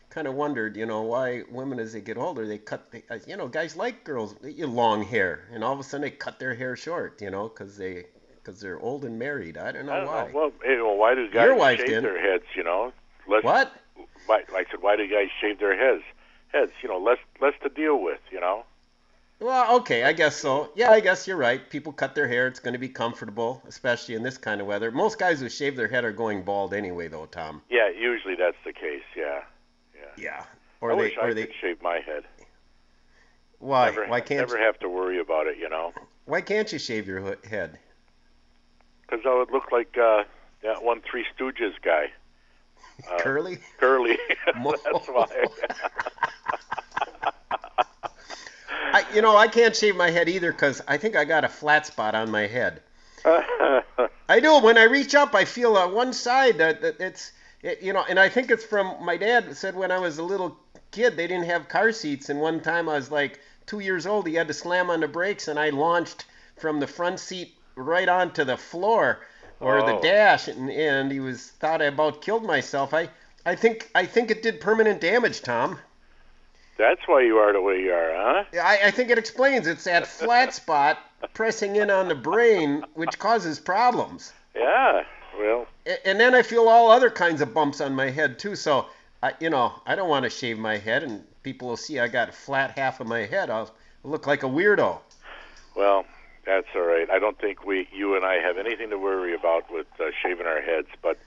[0.09, 3.19] kind of wondered, you know, why women as they get older they cut, the, uh,
[3.27, 6.39] you know, guys like girls you long hair, and all of a sudden they cut
[6.39, 9.57] their hair short, you know, because they, because they're old and married.
[9.57, 10.27] I don't know I don't why.
[10.27, 10.31] know.
[10.33, 12.03] Well, you know, why do guys Your wife shave did.
[12.03, 12.45] their heads?
[12.55, 12.91] You know,
[13.27, 13.43] less.
[13.43, 13.71] what?
[14.25, 16.03] Why, like I said, why do guys shave their heads?
[16.51, 18.19] Heads, you know, less less to deal with.
[18.31, 18.63] You know.
[19.39, 20.69] Well, okay, I guess so.
[20.75, 21.69] Yeah, I guess you're right.
[21.69, 24.91] People cut their hair; it's going to be comfortable, especially in this kind of weather.
[24.91, 27.61] Most guys who shave their head are going bald anyway, though, Tom.
[27.69, 29.03] Yeah, usually that's the case.
[29.15, 29.41] Yeah.
[30.17, 30.41] Yeah.
[30.41, 32.23] I Or they, wish I or could shave my head.
[33.59, 33.85] Why?
[33.85, 34.39] Never, why can't?
[34.41, 35.57] never you, have to worry about it.
[35.57, 35.93] You know,
[36.25, 37.77] why can't you shave your head?
[39.01, 40.23] because I would look like uh,
[40.63, 42.11] that one Three Stooges guy,
[43.11, 43.57] Uh, Curly?
[43.79, 44.17] Curly.
[44.45, 45.45] That's why.
[48.91, 51.49] I, you know, I can't shave my head either because I think I got a
[51.49, 52.81] flat spot on my head.
[53.25, 54.59] I do.
[54.59, 57.31] When I reach up, I feel on one side that, that it's,
[57.63, 60.23] it, you know, and I think it's from my dad said when I was a
[60.23, 60.57] little
[60.91, 64.27] kid they didn't have car seats, and one time I was like two years old,
[64.27, 66.25] he had to slam on the brakes, and I launched
[66.57, 69.19] from the front seat right onto the floor
[69.59, 70.01] or the Oh.
[70.01, 72.93] dash, and, and he was thought I about killed myself.
[72.93, 73.09] I,
[73.45, 75.77] I think, I think it did permanent damage, Tom.
[76.77, 78.43] that's why you are the way you are, huh?
[78.63, 79.67] I, I think it explains.
[79.67, 80.97] It's that flat spot
[81.33, 84.31] pressing in on the brain, which causes problems.
[84.55, 85.03] Yeah.
[85.37, 85.67] Well,
[86.05, 88.55] And then I feel all other kinds of bumps on my head too.
[88.55, 88.87] So,
[89.21, 92.07] I, you know, I don't want to shave my head, and people will see I
[92.07, 93.49] got a flat half of my head.
[93.49, 93.71] I'll
[94.03, 94.99] look like a weirdo.
[95.75, 96.05] well,
[96.45, 97.09] that's all right.
[97.09, 100.47] I don't think we, you and I, have anything to worry about with uh, shaving
[100.47, 100.87] our heads.
[101.01, 101.17] But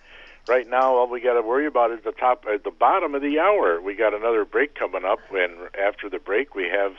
[0.49, 3.23] right now, all we got to worry about is the top, at the bottom of
[3.23, 3.81] the hour.
[3.81, 6.97] We got another break coming up, and after the break, we have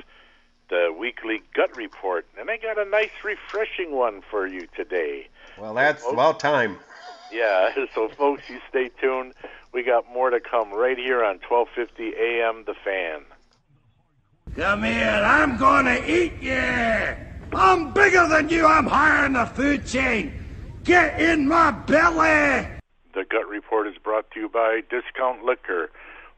[0.70, 5.28] the weekly gut report, and I got a nice, refreshing one for you today.
[5.58, 6.80] Well, that's about time.
[7.34, 9.34] Yeah, so folks, you stay tuned.
[9.74, 13.24] We got more to come right here on 1250 AM The Fan.
[14.56, 17.16] Come here, I'm gonna eat you!
[17.54, 20.32] I'm bigger than you, I'm higher in the food chain!
[20.84, 22.68] Get in my belly!
[23.16, 25.90] The gut report is brought to you by Discount Liquor.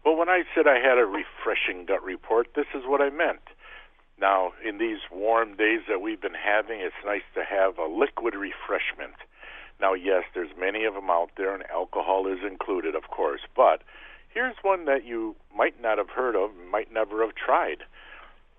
[0.06, 3.42] Well, when I said I had a refreshing gut report, this is what I meant.
[4.20, 8.34] Now, in these warm days that we've been having, it's nice to have a liquid
[8.34, 9.16] refreshment.
[9.80, 13.42] Now, yes, there's many of them out there, and alcohol is included, of course.
[13.56, 13.82] But
[14.34, 17.84] here's one that you might not have heard of, might never have tried.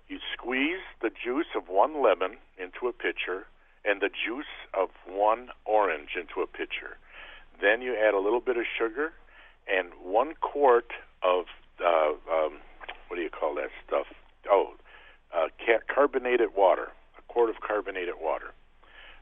[0.07, 3.47] You squeeze the juice of one lemon into a pitcher
[3.83, 6.97] and the juice of one orange into a pitcher.
[7.61, 9.13] Then you add a little bit of sugar
[9.67, 10.91] and one quart
[11.23, 11.45] of
[11.83, 12.59] uh, um,
[13.07, 14.07] what do you call that stuff?
[14.49, 14.73] Oh,
[15.35, 15.47] uh,
[15.93, 16.89] carbonated water.
[17.17, 18.53] A quart of carbonated water,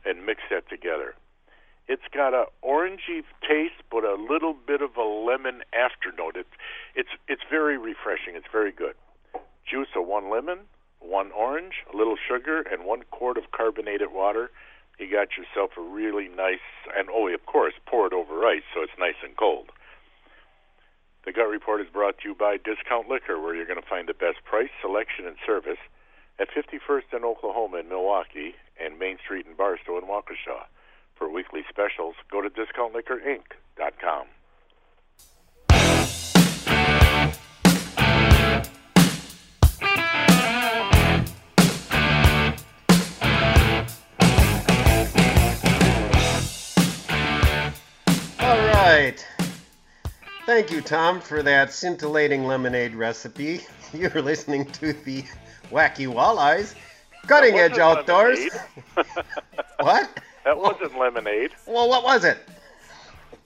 [0.05, 1.15] and mix that together.
[1.87, 6.35] It's got a orangey taste, but a little bit of a lemon afternote.
[6.35, 6.55] It's
[6.95, 8.35] it's it's very refreshing.
[8.35, 8.95] It's very good.
[9.69, 10.59] Juice of one lemon,
[10.99, 14.49] one orange, a little sugar, and one quart of carbonated water.
[14.97, 16.65] You got yourself a really nice,
[16.97, 19.69] and oh, of course, pour it over ice so it's nice and cold.
[21.25, 24.07] The Gut Report is brought to you by Discount Liquor, where you're going to find
[24.07, 25.81] the best price, selection, and service
[26.39, 30.69] at 51st and Oklahoma in Milwaukee and Main Street in Barstow in Waukesha.
[31.15, 34.27] For weekly specials, go to discountliquorinc.com.
[48.39, 49.25] All right.
[50.45, 53.61] Thank you, Tom, for that scintillating lemonade recipe.
[53.93, 55.23] You're listening to the
[55.71, 56.75] Wacky Walleyes
[57.27, 58.39] Cutting Edge Outdoors.
[59.79, 60.21] What?
[60.45, 61.51] That wasn't lemonade.
[61.65, 62.37] Well, what was it?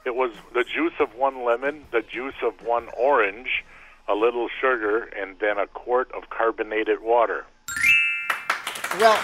[0.05, 3.63] It was the juice of one lemon, the juice of one orange,
[4.09, 7.45] a little sugar, and then a quart of carbonated water.
[8.99, 9.17] Well,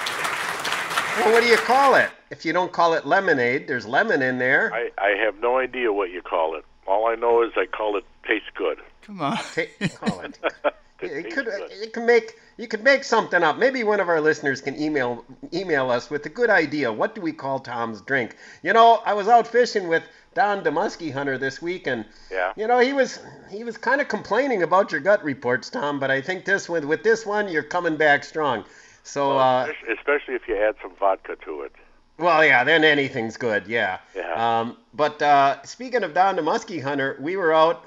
[1.18, 2.10] well, what do you call it?
[2.30, 4.74] If you don't call it lemonade, there's lemon in there.
[4.74, 6.64] I, I have no idea what you call it.
[6.88, 8.80] All I know is I call it taste good.
[9.02, 9.38] Come on.
[9.38, 10.40] Ta- call it.
[11.02, 11.72] It It could good.
[11.82, 13.58] you can make you could make something up.
[13.58, 16.92] Maybe one of our listeners can email email us with a good idea.
[16.92, 18.36] What do we call Tom's drink?
[18.64, 20.04] You know, I was out fishing with
[20.36, 22.54] Don the Muskie Hunter this week, and Yeah.
[22.56, 26.00] you know he was he was kind of complaining about your gut reports, Tom.
[26.00, 28.64] But I think this one with this one you're coming back strong.
[29.04, 31.74] So uh, Especially- if you add some vodka to it.
[32.18, 33.68] well, yeah, then anything's good.
[33.68, 33.98] Yeah.
[34.16, 34.32] Yeah.
[34.60, 37.84] Um, but uh, speaking of Don the Muskie Hunter, we were out.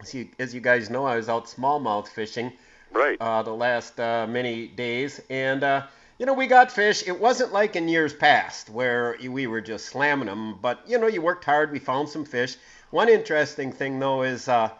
[0.00, 2.52] As you, as you guys know, I was out smallmouth fishing
[2.90, 3.20] Right.
[3.20, 5.86] Uh, the last uh, many days, and uh,
[6.18, 7.06] you know we got fish.
[7.06, 11.06] It wasn't like in years past where we were just slamming them, but you know
[11.06, 11.70] you worked hard.
[11.70, 12.56] We found some fish.
[12.90, 14.48] One interesting thing though is.
[14.48, 14.70] Uh,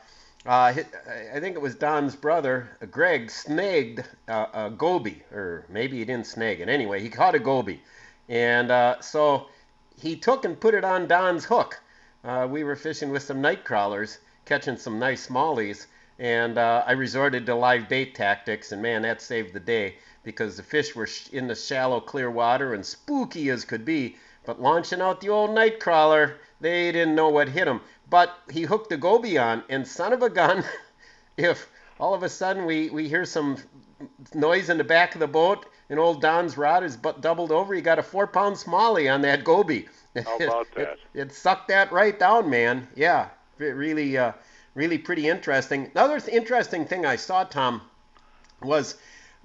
[0.46, 6.04] uh, I think it was Don's brother, Greg, snagged uh, a goby, or maybe he
[6.04, 6.68] didn't snag it.
[6.70, 7.83] Anyway, he caught a goby,
[8.28, 9.48] and uh, so
[10.00, 11.83] he took and put it on Don's hook.
[12.24, 14.18] Uh, we were fishing with some night crawlers,
[14.49, 15.87] catching some nice smallies,
[16.19, 20.57] and uh, I resorted to live bait tactics, and man, that saved the day because
[20.57, 24.17] the fish were in the shallow, clear water and spooky as could be.
[24.47, 27.83] But launching out the old night crawler, they didn't know what hit them.
[28.09, 30.65] But he hooked the goby on, and son of a gun,
[31.37, 33.59] if all of a sudden we, we hear some
[34.35, 37.75] noise in the back of the boat and old Don's rod is but doubled over,
[37.75, 39.89] he got a four pound smallie on that goby.
[40.25, 40.99] How about that?
[41.15, 42.89] it, it, sucked that right down, man.
[42.95, 44.33] Yeah, really, uh,
[44.75, 45.90] really pretty interesting.
[45.94, 47.83] Another th- interesting thing I saw, Tom,
[48.62, 48.97] was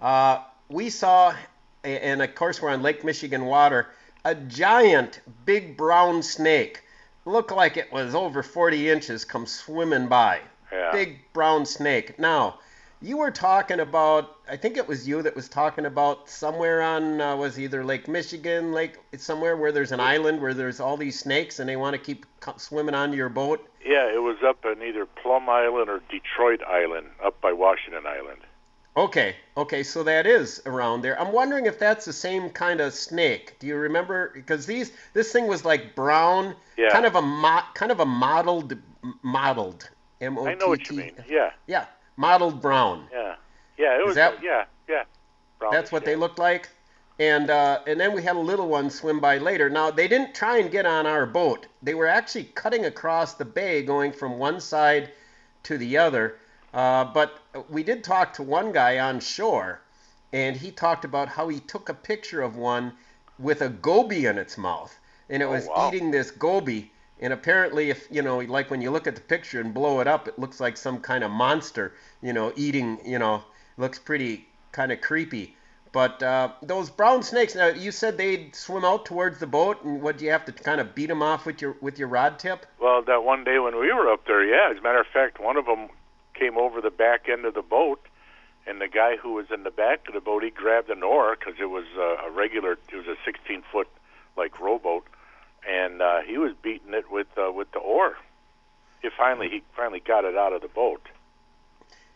[0.02, 1.36] uh, we saw,
[1.84, 3.88] and of course we're on Lake Michigan water,
[4.26, 6.84] a giant big brown snake
[7.26, 10.40] looked like it was over 40 inches come swimming by.
[10.72, 10.92] Yeah.
[10.92, 12.20] Big brown snake.
[12.20, 12.60] Now,
[13.04, 17.20] you were talking about, I think it was you that was talking about somewhere on,
[17.20, 21.20] uh, was either Lake Michigan, Lake, somewhere where there's an island where there's all these
[21.20, 23.70] snakes and they want to keep swimming onto your boat?
[23.86, 28.40] Yeah, it was up in either Plum Island or Detroit Island, up by Washington Island.
[28.96, 31.20] Okay, okay, so that is around there.
[31.20, 33.58] I'm wondering if that's the same kind of snake.
[33.60, 34.32] Do you remember?
[34.34, 36.90] Because these, this thing was like brown, yeah.
[36.90, 38.78] kind of a mo- kind of a mottled,
[39.24, 39.90] mottled.
[40.22, 40.52] M O T T.
[40.52, 41.16] I know what you mean.
[41.28, 41.52] Yeah.
[41.68, 41.86] Yeah,
[42.18, 43.08] mottled brown.
[43.12, 43.36] Yeah.
[43.78, 44.16] Yeah, it was.
[44.16, 45.04] that, yeah, yeah.
[45.60, 46.10] Brownish, that's what yeah.
[46.10, 46.70] they looked like.
[47.20, 49.70] And uh, and then we had a little one swim by later.
[49.70, 51.68] Now they didn't try and get on our boat.
[51.82, 55.12] They were actually cutting across the bay, going from one side
[55.64, 56.38] to the other
[56.74, 59.82] uh, but we did talk to one guy on shore,
[60.32, 62.94] and he talked about how he took a picture of one
[63.38, 64.98] with a goby in its mouth,
[65.30, 65.88] and it oh, was wow.
[65.88, 66.92] eating this goby.
[67.20, 70.08] And apparently, if you know, like when you look at the picture and blow it
[70.08, 73.00] up, it looks like some kind of monster, you know, eating.
[73.06, 73.44] You know,
[73.78, 75.56] looks pretty kind of creepy.
[75.94, 77.54] But uh, those brown snakes.
[77.54, 80.52] Now you said they'd swim out towards the boat, and what do you have to
[80.52, 82.66] kind of beat them off with your with your rod tip?
[82.80, 84.72] Well, that one day when we were up there, yeah.
[84.72, 85.90] As a matter of fact, one of them
[86.34, 88.02] came over the back end of the boat,
[88.66, 91.38] and the guy who was in the back of the boat, he grabbed an oar
[91.38, 93.88] because it was uh, a regular, it was a 16 foot
[94.36, 95.06] like rowboat,
[95.70, 98.18] and uh, he was beating it with uh, with the oar.
[99.02, 101.02] He finally he finally got it out of the boat.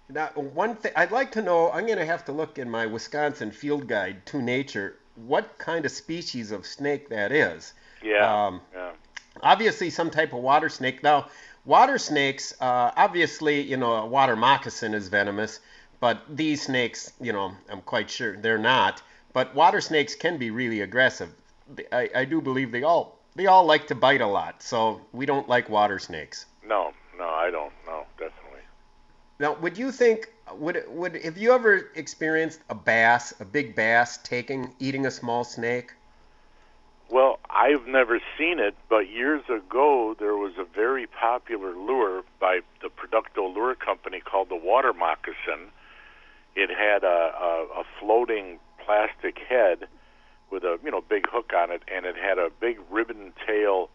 [0.10, 2.86] Now, one thing I'd like to know, I'm going to have to look in my
[2.86, 7.74] Wisconsin field guide to nature what kind of species of snake that is.
[8.02, 8.46] Yeah.
[8.46, 8.92] Um, yeah.
[9.44, 11.04] Obviously, some type of water snake.
[11.04, 11.28] Now,
[11.68, 15.60] Water snakes, uh, obviously, you know, a water moccasin is venomous,
[16.00, 19.02] but these snakes, you know, I'm quite sure they're not.
[19.34, 21.30] But water snakes can be really aggressive.
[21.92, 25.26] I, I do believe they all they all like to bite a lot, so we
[25.26, 26.48] don't like water snakes.
[26.66, 27.72] No, no, I don't.
[27.86, 28.62] No, definitely.
[29.40, 34.18] Now, would you think would would have you ever experienced a bass, a big bass,
[34.24, 35.94] taking eating a small snake?
[37.10, 42.62] Well, I've never seen it, but years ago there was a very popular lure by
[42.82, 45.70] the Producto Lure Company called the Water Moccasin.
[46.56, 49.88] It had a, a, a floating plastic head
[50.52, 53.90] with a you know big hook on it, and it had a big ribbon tail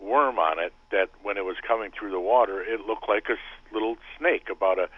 [0.00, 0.72] worm on it.
[0.90, 4.78] That when it was coming through the water, it looked like a little snake, about
[4.78, 4.88] a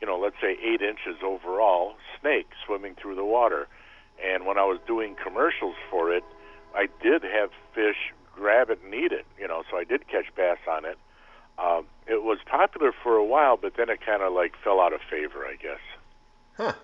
[0.00, 3.68] you know let's say eight inches overall snake swimming through the water.
[4.24, 6.24] And when I was doing commercials for it
[6.74, 10.26] I did have fish grab it and eat it, you know, so I did catch
[10.36, 10.96] bass on it.
[11.58, 14.92] Um, it was popular for a while, but then it kind of like fell out
[14.92, 15.80] of favor, I guess.
[16.56, 16.74] Huh.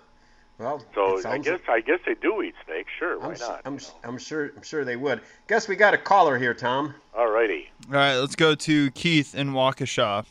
[0.57, 2.89] Well, so I guess I guess they do eat snakes.
[2.97, 3.61] Sure, why I'm, not?
[3.65, 5.19] I'm, I'm sure I'm sure they would.
[5.47, 6.95] Guess we got a caller here, Tom.
[7.13, 7.69] All righty.
[7.89, 10.25] All right, let's go to Keith in Waukesha.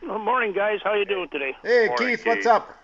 [0.00, 0.78] Good morning, guys.
[0.84, 1.56] How you doing today?
[1.62, 2.26] Hey, Morning, Keith, Keith.
[2.26, 2.78] what's up?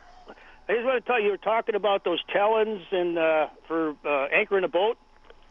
[0.68, 3.94] I just want to tell you, you were talking about those talons and uh, for
[4.04, 4.96] uh, anchoring a boat.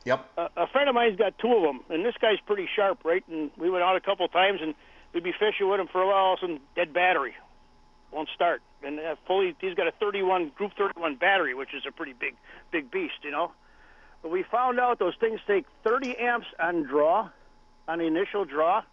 [0.06, 0.30] Yep.
[0.38, 3.24] Uh, a friend of mine's got two of them, and this guy's pretty sharp, right?
[3.30, 4.76] And we went out a couple times, and
[5.14, 7.34] we'd be fishing with him for a while, all of a sudden, dead battery,
[8.12, 8.62] won't start.
[8.84, 12.36] And uh, fully, he's got a 31 Group 31 battery, which is a pretty big,
[12.72, 13.52] big beast, you know.
[14.22, 17.30] But we found out those things take 30 amps on draw,
[17.88, 18.84] on the initial draw,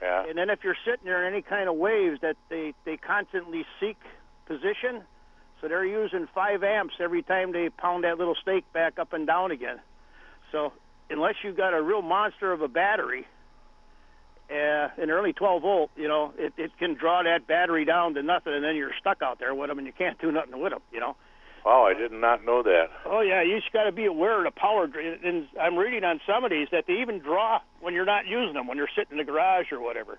[0.00, 0.24] Yeah.
[0.28, 3.64] and then if you're sitting there in any kind of waves, that they they constantly
[3.78, 3.96] seek
[4.46, 5.02] position,
[5.60, 9.26] so they're using five amps every time they pound that little snake back up and
[9.26, 9.80] down again.
[10.50, 10.72] So
[11.08, 13.26] unless you've got a real monster of a battery,
[14.52, 18.22] uh, an early 12 volt, you know, it, it can draw that battery down to
[18.22, 20.72] nothing, and then you're stuck out there with them, and you can't do nothing with
[20.72, 21.16] them, you know.
[21.64, 22.88] Wow, I did not know that.
[23.06, 24.88] Oh yeah, you just got to be aware of the power.
[24.88, 28.26] dr- And I'm reading on some of these that they even draw when you're not
[28.26, 30.18] using them, when you're sitting in the garage or whatever.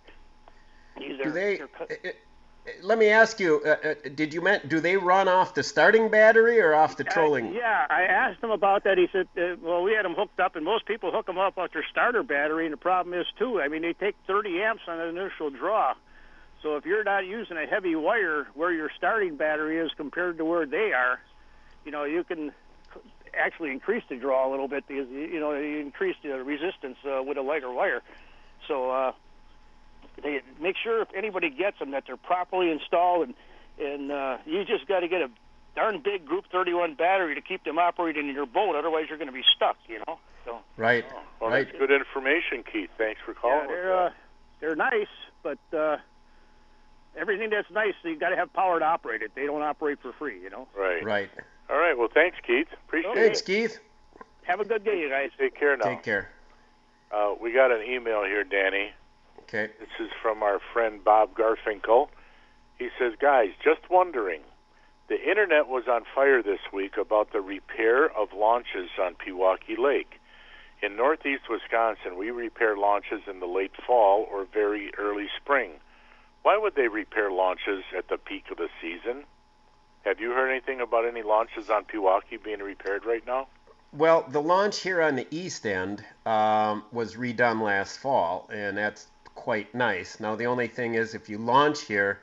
[0.97, 1.57] These Do are, they?
[1.57, 2.11] they're cu- uh, uh,
[2.81, 3.61] Let me ask you.
[3.65, 4.69] Uh, uh, did you meant?
[4.69, 7.47] Do they run off the starting battery or off the trolling?
[7.47, 8.97] Uh, yeah, I asked him about that.
[8.97, 11.57] He said, uh, "Well, we had them hooked up, and most people hook them up
[11.57, 12.65] with their starter battery.
[12.65, 13.59] And the problem is too.
[13.59, 15.95] I mean, they take 30 amps on an initial draw.
[16.61, 20.45] So if you're not using a heavy wire where your starting battery is compared to
[20.45, 21.19] where they are,
[21.83, 22.53] you know, you can
[23.33, 26.97] actually increase the draw a little bit because you you know you increase the resistance
[27.05, 28.01] uh, with a lighter wire.
[28.67, 29.11] So uh,
[30.21, 33.35] they make sure if anybody gets them that they're properly installed, and
[33.79, 35.29] and uh, you just got to get a
[35.75, 38.75] darn big Group 31 battery to keep them operating in your boat.
[38.75, 39.77] Otherwise, you're going to be stuck.
[39.87, 40.19] You know.
[40.45, 41.05] So Right.
[41.39, 41.65] Well, right.
[41.65, 42.89] that's good information, Keith.
[42.97, 43.67] Thanks for calling.
[43.69, 44.09] yeah, they're uh,
[44.59, 45.07] they're nice,
[45.41, 45.97] but uh,
[47.17, 49.31] everything that's nice, you got to have power to operate it.
[49.35, 50.41] They don't operate for free.
[50.41, 50.67] You know.
[50.77, 51.03] right.
[51.03, 51.29] Right.
[51.69, 51.97] All right.
[51.97, 52.67] Well, thanks, Keith.
[52.87, 53.45] Appreciate Thanks, it.
[53.45, 53.79] Thanks, Keith.
[54.43, 55.29] Have a good day, you guys.
[55.37, 55.85] Take care now.
[55.85, 56.29] Take care.
[57.11, 58.91] Uh, we got an email here, Danny.
[59.43, 59.69] Okay.
[59.79, 62.07] This is from our friend Bob Garfinkel.
[62.79, 64.41] He says, Guys, just wondering.
[65.09, 70.19] The internet was on fire this week about the repair of launches on Pewaukee Lake.
[70.81, 75.71] In northeast Wisconsin, we repair launches in the late fall or very early spring.
[76.41, 79.23] Why would they repair launches at the peak of the season?
[80.03, 83.47] Have you heard anything about any launches on Pewaukee being repaired right now?
[83.91, 89.07] Well, the launch here on the east end um, was redone last fall, and that's
[89.35, 90.19] quite nice.
[90.19, 92.19] Now, the only thing is, if you launch here,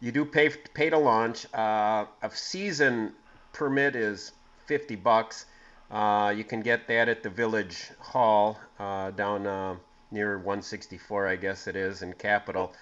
[0.00, 1.46] you do pay pay to launch.
[1.54, 3.12] Uh, a season
[3.52, 4.32] permit is
[4.66, 5.46] 50 bucks.
[5.90, 9.74] Uh, you can get that at the village hall uh, down uh,
[10.10, 12.72] near 164, I guess it is, in Capitol.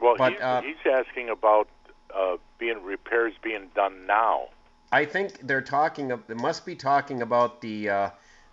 [0.00, 1.68] Well, But, he's, uh, he's asking about
[2.14, 4.48] uh, being repairs being done now.
[4.92, 6.12] I think they're talking.
[6.12, 7.88] of- They must be talking about the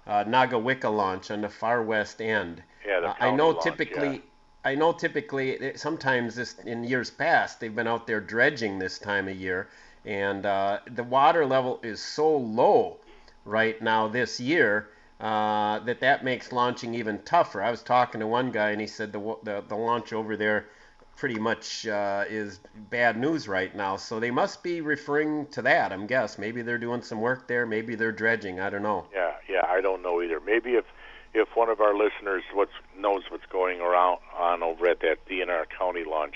[0.08, 2.64] uh, uh, Nagawicka launch on the far west end.
[2.86, 4.14] Yeah, the Uh, I know launch, typically.
[4.16, 4.22] yeah.
[4.64, 5.76] I know typically.
[5.76, 9.70] Sometimes this in years past they've been out there dredging this time of year,
[10.06, 12.98] and uh, the water level is so low
[13.46, 14.90] right now this year
[15.20, 17.62] uh, that that makes launching even tougher.
[17.62, 20.66] I was talking to one guy and he said the the, the launch over there
[21.16, 23.96] pretty much uh, is bad news right now.
[23.96, 25.92] So they must be referring to that.
[25.92, 27.66] I'm guess maybe they're doing some work there.
[27.68, 28.60] Maybe they're dredging.
[28.60, 29.06] I don't know.
[29.14, 30.40] Yeah, yeah, I don't know either.
[30.40, 30.86] Maybe if
[31.34, 35.66] if one of our listeners what's knows what's going around on over at that DNR
[35.76, 36.36] County launch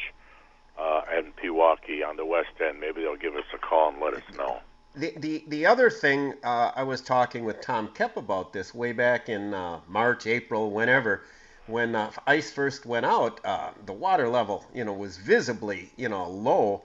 [0.79, 4.15] uh, in Pewaukee on the west end, maybe they'll give us a call and let
[4.15, 4.57] us know.
[4.95, 8.93] The, the, the other thing uh, I was talking with Tom Kep about this way
[8.93, 11.21] back in uh, March, April, whenever,
[11.67, 16.09] when uh, ice first went out, uh, the water level, you know, was visibly, you
[16.09, 16.81] know, low,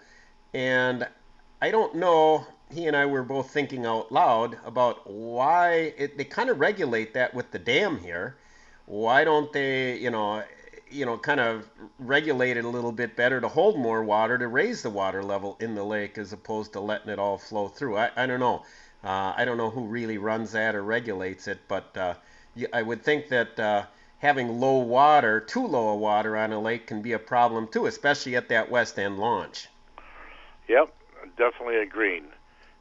[0.53, 1.09] and
[1.63, 2.45] I don't know.
[2.73, 7.15] He and I were both thinking out loud about why it, they kind of regulate
[7.15, 8.37] that with the dam here.
[8.87, 10.45] Why don't they, you know,
[10.91, 11.69] you know, kind of
[11.99, 15.57] regulate it a little bit better to hold more water to raise the water level
[15.61, 17.97] in the lake as opposed to letting it all flow through.
[17.97, 18.65] I, I don't know.
[19.03, 22.15] Uh, I don't know who really runs that or regulates it, but uh,
[22.73, 23.85] I would think that uh,
[24.19, 27.87] having low water, too low a water on a lake can be a problem too,
[27.87, 29.69] especially at that west end launch.
[30.69, 30.93] Yep,
[31.37, 32.27] definitely agreeing.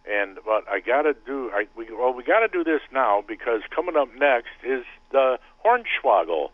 [0.10, 3.95] And but I gotta do I we well we gotta do this now because coming
[3.95, 6.49] up next is the Hornswoggle,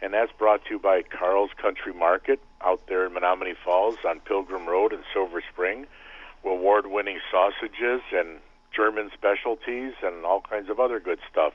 [0.00, 4.20] and that's brought to you by Carl's Country Market out there in Menomonee Falls on
[4.20, 5.86] Pilgrim Road in Silver Spring,
[6.44, 8.38] award-winning sausages and
[8.70, 11.54] German specialties and all kinds of other good stuff.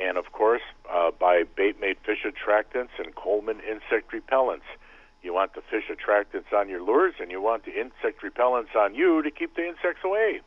[0.00, 4.66] And of course, uh, by Baitmate Fish Attractants and Coleman Insect Repellents.
[5.22, 8.96] You want the fish attractants on your lures, and you want the insect repellents on
[8.96, 10.40] you to keep the insects away.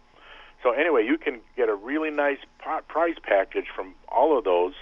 [0.65, 4.73] So anyway, you can get a really nice pri- prize package from all of those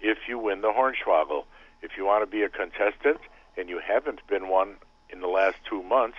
[0.00, 1.44] if you win the Hornswoggle.
[1.82, 3.18] If you want to be a contestant
[3.56, 4.74] and you haven't been one
[5.08, 6.16] in the last two months,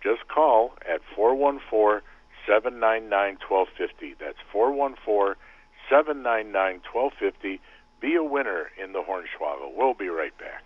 [0.00, 2.06] just call at 414
[2.46, 4.14] 799 1250.
[4.24, 5.34] That's 414
[5.90, 7.60] 799 1250.
[8.00, 9.74] Be a winner in the Hornswoggle.
[9.74, 10.62] We'll be right back.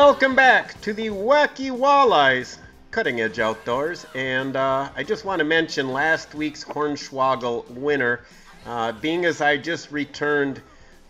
[0.00, 2.56] Welcome back to the Wacky Walleyes
[2.90, 4.06] Cutting Edge Outdoors.
[4.14, 8.20] And uh, I just want to mention last week's Hornswoggle winner
[8.64, 10.62] Uh, being as I just returned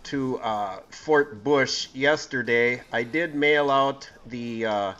[0.03, 4.93] to uh, Fort Bush yesterday, I did mail out the uh,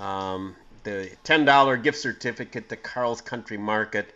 [0.00, 4.12] um, the $10 gift certificate to Carl's Country Market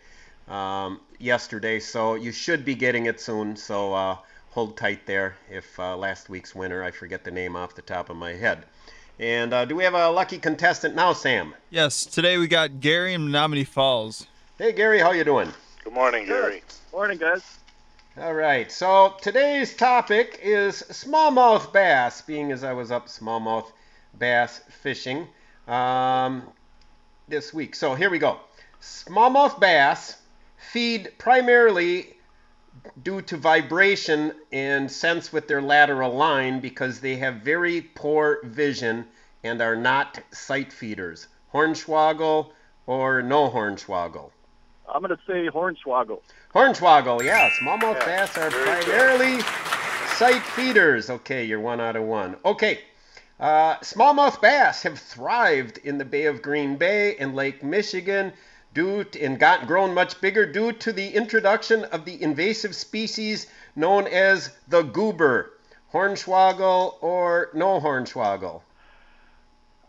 [0.49, 3.55] um, yesterday, so you should be getting it soon.
[3.55, 4.17] So uh,
[4.49, 5.37] hold tight there.
[5.49, 8.65] If uh, last week's winner, I forget the name off the top of my head.
[9.21, 11.53] And uh, do we have a lucky contestant now, Sam?
[11.69, 14.25] Yes, today we got Gary in Menomonee Falls.
[14.57, 15.53] Hey, Gary, how you doing?
[15.83, 16.63] Good morning, Gary.
[16.91, 17.59] Morning, guys.
[18.17, 18.71] All right.
[18.71, 23.71] So today's topic is smallmouth bass, being as I was up smallmouth
[24.17, 25.27] bass fishing
[25.67, 26.41] um,
[27.27, 27.75] this week.
[27.75, 28.39] So here we go.
[28.81, 30.17] Smallmouth bass
[30.57, 32.15] feed primarily
[33.03, 39.07] due to vibration and sense with their lateral line because they have very poor vision
[39.43, 41.27] and are not sight feeders.
[41.53, 42.51] Hornswoggle
[42.87, 44.31] or no hornswoggle?
[44.93, 46.19] I'm going to say Hornswoggle.
[46.53, 47.53] Hornswoggle, yes.
[47.61, 49.41] Smallmouth bass are primarily
[50.15, 51.09] sight feeders.
[51.09, 52.35] Okay, you're one out of one.
[52.43, 52.79] Okay.
[53.39, 58.33] Uh, smallmouth bass have thrived in the Bay of Green Bay and Lake Michigan
[58.73, 63.47] due to, and got grown much bigger due to the introduction of the invasive species
[63.75, 65.51] known as the goober.
[65.93, 68.61] Hornswoggle or no hornswoggle?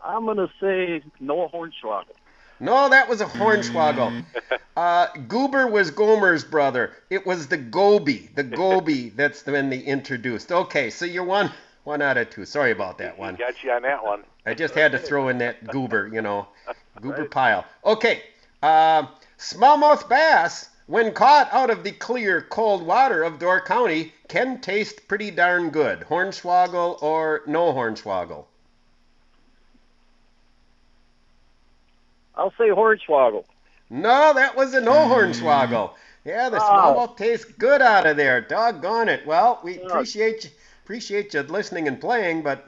[0.03, 2.15] I'm going to say no Hornswoggle.
[2.59, 4.23] No, that was a hornswoggle.
[4.75, 6.93] Uh, Goober was Gomer's brother.
[7.11, 10.51] It was the goby, the goby that's when they introduced.
[10.51, 11.51] Okay, so you're one
[11.83, 12.43] one out of two.
[12.43, 13.35] Sorry about that one.
[13.35, 14.23] Got you on that one.
[14.47, 16.47] I just had to throw in that goober, you know,
[16.99, 17.65] goober pile.
[17.85, 18.23] Okay,
[18.63, 19.07] uh,
[19.37, 25.07] smallmouth bass, when caught out of the clear, cold water of Door County, can taste
[25.07, 25.99] pretty darn good.
[26.01, 28.45] Hornswoggle or no hornswoggle?
[32.35, 33.45] I'll say Hornswoggle.
[33.89, 35.91] No, that was a no hornswoggle.
[36.25, 38.41] Yeah, the smallmouth tastes good out of there.
[38.41, 39.25] Doggone it.
[39.27, 40.49] Well, we appreciate you,
[40.83, 42.65] appreciate you listening and playing, but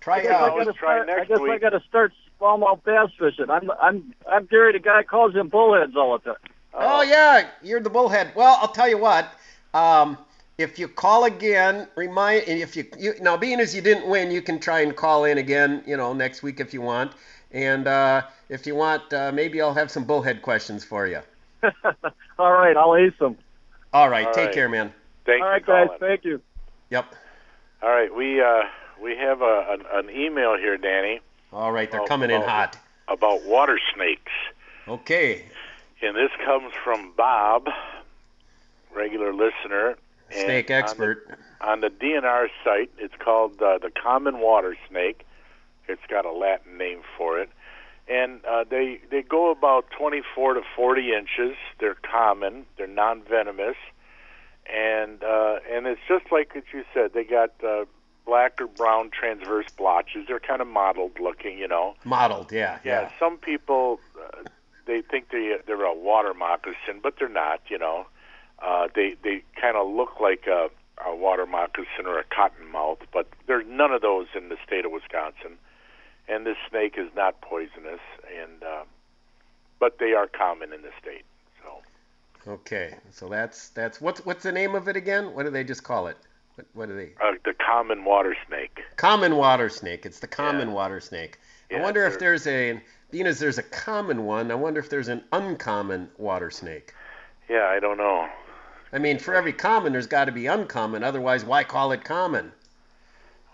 [0.00, 0.56] try I guess I out.
[0.56, 1.10] gotta try start.
[1.10, 3.50] I next guess I got to start smallmouth bass fishing.
[3.50, 6.40] I'm I'm I'm Gary, the guy calls him bullheads all the time.
[6.74, 8.32] Oh yeah, you're the bullhead.
[8.34, 9.32] Well, I'll tell you what.
[9.74, 10.18] Um,
[10.58, 12.44] if you call again, remind.
[12.48, 15.38] If you, you now being as you didn't win, you can try and call in
[15.38, 15.82] again.
[15.86, 17.12] You know, next week if you want.
[17.52, 21.20] And uh, if you want, uh, maybe I'll have some bullhead questions for you.
[22.38, 23.36] all right, I'll ace them.
[23.92, 24.54] All right, All take right.
[24.54, 24.92] care, man.
[25.26, 25.86] Thanks All right, for guys.
[25.86, 26.00] calling.
[26.00, 26.40] Thank you.
[26.90, 27.14] Yep.
[27.82, 28.62] All right, we uh,
[29.02, 31.20] we have a, an, an email here, Danny,
[31.52, 32.78] All right, they're Oh, coming in hot.
[33.08, 34.32] about water snakes,
[34.86, 35.44] Okay.
[36.02, 37.68] and this comes from Bob,
[38.92, 39.96] regular listener.
[40.32, 41.38] and Snake on the- expert.
[41.60, 42.88] on the DNR site.
[42.98, 45.26] It's called uh, the common water snake.
[45.88, 47.50] It's got a Latin name for it,
[48.06, 51.56] and uh, they they go about 24 to 40 inches.
[51.80, 52.64] They're common.
[52.76, 53.74] They're non-venomous,
[54.72, 57.12] and uh, and it's just like what you said.
[57.12, 57.86] They got uh,
[58.30, 60.26] black or brown transverse blotches.
[60.28, 61.94] They're kind of mottled looking, you know.
[62.04, 63.10] Mottled, yeah, Yeah, yeah.
[63.18, 64.44] some people uh,
[64.86, 67.60] they think they they're a water moccasin, but they're not.
[67.68, 68.06] You know,
[68.60, 70.70] uh, they they kind of look like a,
[71.04, 74.92] a water moccasin or a cottonmouth, but there's none of those in the state of
[74.92, 75.58] Wisconsin.
[76.28, 78.04] And this snake is not poisonous,
[78.40, 78.84] and uh,
[79.80, 81.24] but they are common in the state.
[81.64, 85.34] So Okay, so that's that's what's what's the name of it again?
[85.34, 86.16] What do they just call it?
[86.60, 87.12] What, what do they?
[87.24, 88.80] uh, the common water snake.
[88.96, 90.04] Common water snake.
[90.04, 90.74] It's the common Yeah.
[90.74, 91.38] water snake.
[91.72, 92.80] I wonder if there's a
[93.10, 94.50] being as there's a common one.
[94.50, 96.92] I wonder if there's an uncommon water snake.
[97.48, 98.28] Yeah, I don't know.
[98.92, 101.02] I mean, for every common, there's got to be uncommon.
[101.04, 102.52] Otherwise, why call it common?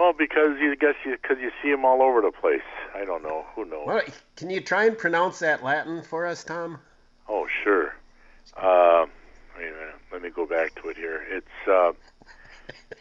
[0.00, 2.60] Well, because you guess you because you see them all over the place.
[2.94, 3.44] I don't know.
[3.54, 3.86] Who knows?
[3.86, 4.02] Well,
[4.36, 6.78] can you try and pronounce that Latin for us, Tom?
[7.28, 7.94] Oh, sure.
[8.56, 9.06] Uh,
[9.56, 9.94] wait a minute.
[10.10, 11.22] Let me go back to it here.
[11.30, 11.92] It's uh,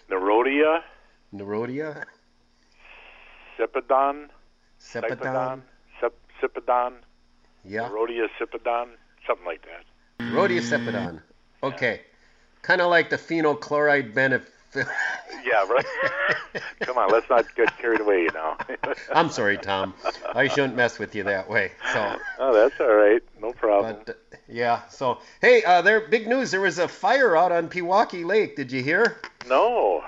[0.09, 0.81] Nerodia
[1.33, 2.05] Nerodia,
[3.57, 4.29] cipodon,
[4.79, 5.61] Cepidon.
[6.41, 7.03] Cipodon, Cip-
[7.63, 8.89] Yeah, Nerodia cipodon,
[9.25, 9.85] something like that.
[10.25, 11.21] Nerodia Cepidon.
[11.63, 12.01] Okay,
[12.61, 14.51] kind of like the phenylchloride benefit.
[15.45, 15.85] Yeah, right.
[16.79, 18.57] Come on, let's not get carried away, you know.
[19.13, 19.93] I'm sorry, Tom.
[20.33, 21.71] I shouldn't mess with you that way.
[21.93, 22.15] So.
[22.39, 23.21] oh, that's all right.
[23.39, 23.97] No problem.
[24.03, 26.49] But uh, yeah, so hey, uh, there big news.
[26.49, 28.55] There was a fire out on Pewaukee Lake.
[28.55, 29.21] Did you hear?
[29.47, 30.03] no.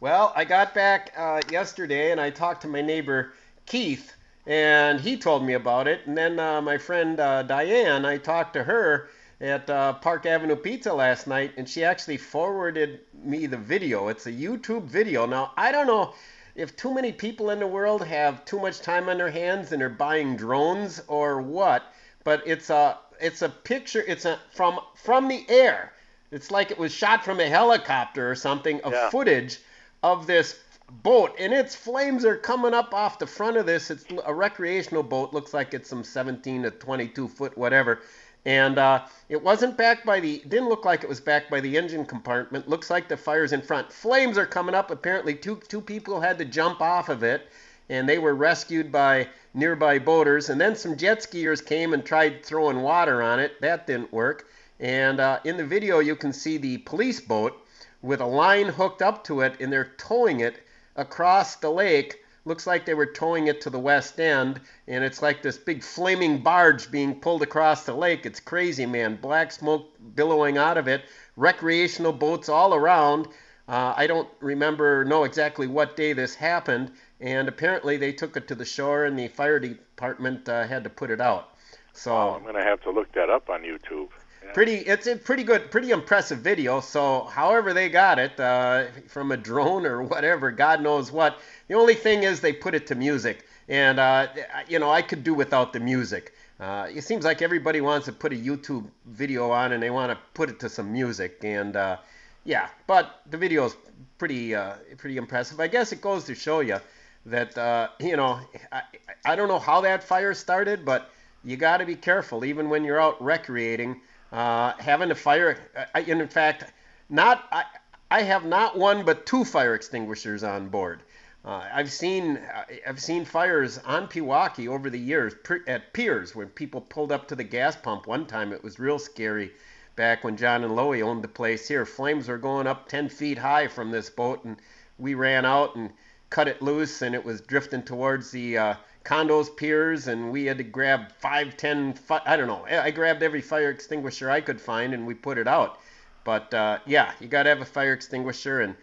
[0.00, 3.34] Well, I got back uh, yesterday and I talked to my neighbor
[3.66, 4.14] Keith,
[4.46, 6.06] and he told me about it.
[6.06, 9.10] And then uh, my friend uh, Diane, I talked to her
[9.40, 14.08] at uh, Park Avenue Pizza last night, and she actually forwarded me the video.
[14.08, 15.26] It's a YouTube video.
[15.26, 16.14] Now I don't know
[16.54, 19.82] if too many people in the world have too much time on their hands and
[19.82, 21.82] are buying drones or what,
[22.24, 24.04] but it's a it's a picture.
[24.06, 25.92] It's a from from the air.
[26.30, 29.10] it's like it was shot from a helicopter or something of Yeah.
[29.10, 29.58] footage
[30.02, 30.58] of this
[31.02, 35.04] boat and its flames are coming up off the front of this it's a recreational
[35.04, 38.00] boat looks like it's some 17 to 22 foot whatever
[38.46, 41.76] and uh, it wasn't backed by the didn't look like it was backed by the
[41.76, 42.68] engine compartment.
[42.68, 43.92] Looks like the fire's in front.
[43.92, 44.90] Flames are coming up.
[44.90, 47.48] Apparently two two people had to jump off of it
[47.90, 50.48] and they were rescued by nearby boaters.
[50.48, 53.60] And then some jet skiers came and tried throwing water on it.
[53.60, 54.48] That didn't work.
[54.78, 57.60] And uh, in the video you can see the police boat
[58.00, 60.64] with a line hooked up to it and they're towing it
[60.96, 62.19] across the lake.
[62.46, 65.82] Looks like they were towing it to the west end, and it's like this big
[65.82, 68.24] flaming barge being pulled across the lake.
[68.24, 69.16] It's crazy, man.
[69.16, 71.02] Black smoke billowing out of it.
[71.36, 73.28] Recreational boats all around.
[73.68, 78.48] Uh, I don't remember, know exactly what day this happened, and apparently they took it
[78.48, 81.50] to the shore, and the fire department uh, had to put it out.
[81.92, 84.08] So Oh, I'm going to have to look that up on YouTube.
[84.42, 84.52] Yeah.
[84.52, 89.32] pretty it's a pretty good pretty impressive video so however they got it uh, from
[89.32, 91.38] a drone or whatever god knows what
[91.70, 93.46] the only thing is they put it to music.
[93.68, 94.26] And uh,
[94.68, 96.34] you know i could do without the music.
[96.58, 100.10] Uh, it seems like everybody wants to put a youtube video on and they want
[100.10, 101.38] to put it to some music.
[101.44, 101.98] And uh,
[102.44, 103.76] yeah but the video is
[104.18, 105.60] pretty uh, pretty impressive.
[105.60, 106.78] I guess it goes to show you
[107.26, 108.40] that uh, you know
[108.72, 108.82] I,
[109.24, 111.12] I don't know how that fire started but
[111.44, 112.44] you got to be careful.
[112.44, 114.00] Even when you're out recreating
[114.32, 115.56] uh, having a fire
[115.94, 116.72] I, in fact
[117.08, 117.62] not I,
[118.10, 121.02] I have not one but two fire extinguishers on board
[121.42, 122.38] uh, I've seen
[122.86, 125.34] I've seen fires on Pewaukee over the years
[125.66, 128.06] at piers when people pulled up to the gas pump.
[128.06, 129.52] One time it was real scary
[129.96, 131.66] back when John and Loey owned the place.
[131.66, 134.58] Here flames were going up 10 feet high from this boat and
[134.98, 135.90] we ran out and
[136.28, 138.74] cut it loose and it was drifting towards the uh,
[139.04, 142.66] condos piers and we had to grab five ten fi- i don't know.
[142.66, 145.80] I grabbed every fire extinguisher i could find and we put it out.
[146.22, 148.76] But uh, yeah you got to have a fire extinguisher and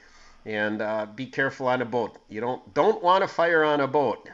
[0.48, 3.88] and uh, be careful on a boat you don't don't want a fire on a
[3.88, 4.30] boat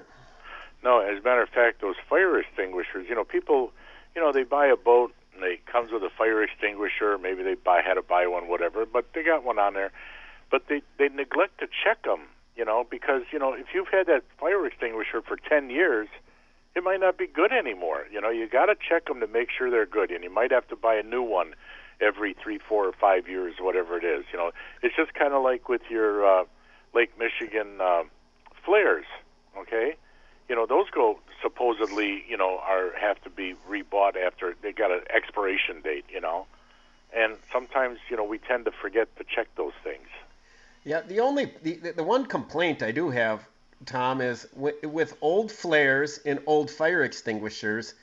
[0.83, 3.71] No, as a matter of fact, those fire extinguishers, you know, people,
[4.15, 7.17] you know, they buy a boat and they comes with a fire extinguisher.
[7.17, 9.91] Maybe they buy had to buy one, whatever, but they got one on there.
[10.51, 12.21] But they they neglect to check them,
[12.55, 16.09] you know, because you know if you've had that fire extinguisher for ten years,
[16.75, 18.05] it might not be good anymore.
[18.11, 20.51] You know, you got to check them to make sure they're good, and you might
[20.51, 21.55] have to buy a new one
[22.01, 24.25] every three, four, or five years, whatever it is.
[24.31, 26.43] You know, it's just kind of like with your uh,
[26.93, 28.03] Lake Michigan uh,
[28.65, 29.05] flares.
[29.57, 29.95] Okay,
[30.49, 34.91] you know those go supposedly you know are have to be rebought after they got
[34.91, 36.05] an expiration date.
[36.11, 36.47] You know,
[37.15, 40.07] and sometimes you know we tend to forget to check those things.
[40.85, 43.47] Yeah, the only the, the- one complaint I do have,
[43.85, 47.93] Tom, is with, with old flares and old fire extinguishers,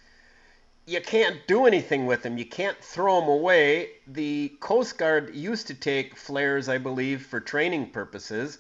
[0.91, 2.37] you can't do anything with them.
[2.37, 3.91] You can't throw them away.
[4.09, 8.59] The Coast Guard used to take flares, I believe, for training purposes.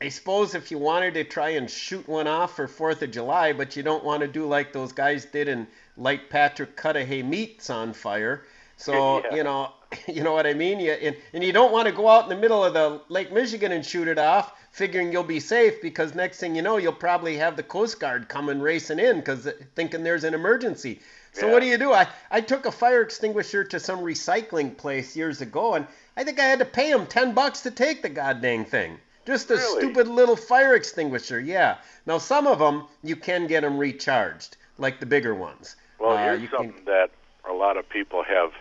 [0.00, 3.52] I suppose if you wanted to try and shoot one off for Fourth of July,
[3.52, 5.66] but you don't want to do like those guys did and
[5.96, 8.44] light Patrick Cudahy meats on fire.
[8.76, 9.34] So Yeah.
[9.34, 9.72] you know,
[10.06, 10.78] you know what I mean.
[10.78, 13.32] You, and, and you don't want to go out in the middle of the Lake
[13.32, 16.92] Michigan and shoot it off, figuring you'll be safe because next thing you know, you'll
[16.92, 21.00] probably have the Coast Guard coming racing in because uh, thinking there's an emergency.
[21.32, 21.92] So what do you do?
[21.92, 26.38] I, I took a fire extinguisher to some recycling place years ago, and I think
[26.38, 28.98] I had to pay them ten bucks to take the goddamn thing.
[29.24, 29.80] Just a Really?
[29.82, 31.40] stupid little fire extinguisher.
[31.40, 31.76] Yeah.
[32.06, 35.76] Now some of them you can get them recharged, like the bigger ones.
[35.98, 37.10] Well, Uh, here's you can- something that
[37.48, 38.52] a lot of people have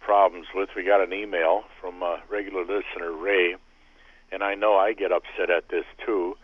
[0.00, 0.68] problems with.
[0.76, 3.56] We got an email from a regular listener, Ray,
[4.30, 6.36] and I know I get upset at this too.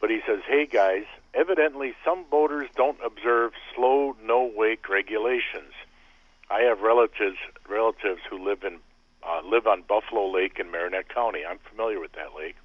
[0.00, 1.04] But he says, "Hey guys,
[1.34, 5.72] evidently some boaters don't observe slow no wake regulations.
[6.50, 7.36] I have relatives
[7.68, 8.78] relatives who live in
[9.22, 11.40] uh, live on Buffalo Lake in Marinette County.
[11.44, 12.56] I'm familiar with that lake.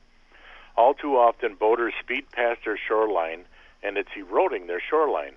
[0.75, 3.45] All too often, boaters speed past their shoreline,
[3.81, 5.33] and it's eroding their shoreline.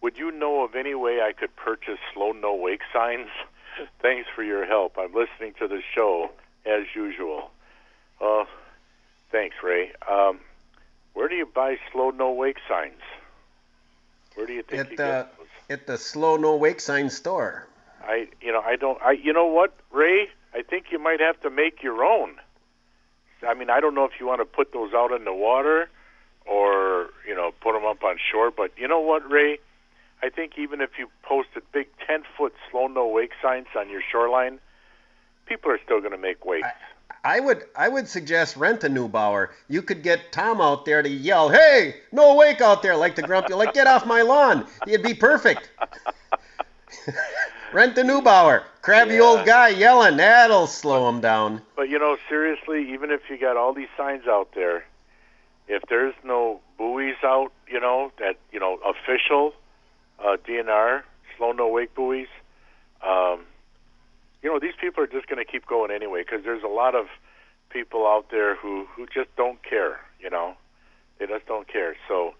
[0.00, 3.28] Would you know of any way I could purchase slow no wake signs?
[4.02, 4.96] Thanks for your help.
[4.98, 6.30] I'm listening to the show
[6.64, 7.50] as usual.
[8.20, 8.44] Uh,
[9.30, 9.92] thanks, Ray.
[10.08, 10.40] Um,
[11.14, 13.00] where do you buy slow no wake signs?
[14.34, 14.96] Where do you think you at get
[15.38, 15.46] those?
[15.70, 17.66] at the slow no wake sign store.
[18.02, 19.00] I, you know, I don't.
[19.00, 20.28] I, you know what, Ray?
[20.52, 22.36] I think you might have to make your own.
[23.46, 25.88] I mean, I don't know if you want to put those out in the water,
[26.46, 28.50] or you know, put them up on shore.
[28.50, 29.58] But you know what, Ray?
[30.22, 34.02] I think even if you posted big ten foot slow no wake signs on your
[34.02, 34.58] shoreline,
[35.46, 36.68] people are still going to make wakes.
[37.24, 39.48] I would I would suggest rent a Neubauer.
[39.68, 43.22] You could get Tom out there to yell, "Hey, no wake out there!" like the
[43.22, 44.66] grumpy, like get off my lawn.
[44.86, 45.70] It'd be perfect.
[47.72, 48.62] Rent the Neubauer.
[48.82, 49.22] Crabby Yeah.
[49.22, 50.16] old guy yelling.
[50.18, 51.62] That'll slow him down.
[51.74, 54.84] But you know, seriously, even if you got all these signs out there,
[55.66, 59.54] if there's no buoys out, you know that you know official
[60.20, 61.02] uh, DNR
[61.36, 62.28] slow no wake buoys,
[63.02, 63.40] um,
[64.44, 66.94] you know these people are just going to keep going anyway because there's a lot
[66.94, 67.06] of
[67.70, 70.00] people out there who who just don't care.
[70.20, 70.54] You know,
[71.18, 71.96] they just don't care.
[72.06, 72.34] So,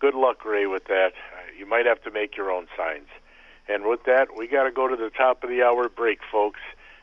[0.00, 1.12] good luck, Ray, with that.
[1.56, 3.08] You might have to make your own signs.
[3.68, 6.60] And with that, we got to go to the top of the hour break, folks.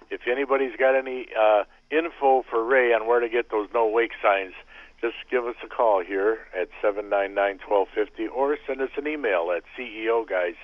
[0.09, 4.11] If anybody's got any uh, info for Ray on where to get those no wake
[4.21, 4.53] signs,
[4.99, 10.55] just give us a call here at 799-1250 or send us an email at ceoguys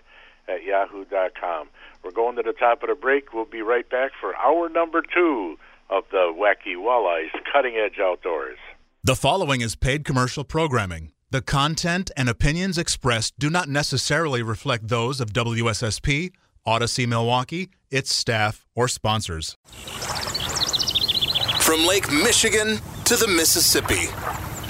[0.47, 1.69] at yahoo.com.
[2.03, 3.33] We're going to the top of the break.
[3.33, 5.57] We'll be right back for hour number two
[5.89, 8.57] of the Wacky Walleyes Cutting Edge Outdoors.
[9.03, 11.11] The following is paid commercial programming.
[11.31, 16.31] The content and opinions expressed do not necessarily reflect those of WSSP,
[16.65, 19.57] Audacy Milwaukee, its staff, or sponsors.
[21.59, 24.07] From Lake Michigan to the Mississippi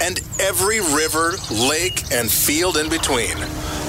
[0.00, 3.36] and every river, lake, and field in between.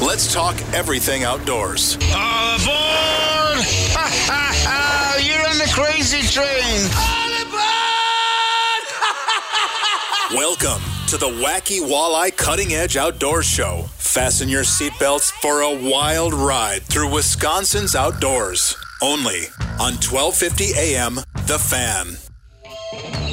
[0.02, 1.98] Let's talk everything outdoors.
[2.16, 3.64] All aboard!
[3.94, 5.18] Ha ha ha!
[5.22, 6.90] You're on the crazy train!
[6.98, 7.58] All aboard!
[10.38, 13.86] Welcome to the Wacky Walleye Cutting Edge Outdoors Show.
[13.98, 18.76] Fasten your seatbelts for a wild ride through Wisconsin's outdoors.
[19.02, 19.48] Only
[19.80, 23.27] on 1250 AM The Fan.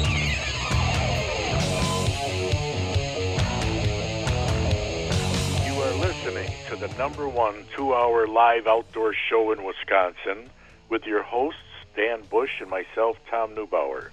[6.97, 10.49] Number one two hour live outdoor show in Wisconsin
[10.89, 11.59] with your hosts,
[11.95, 14.09] Dan Bush and myself, Tom Neubauer.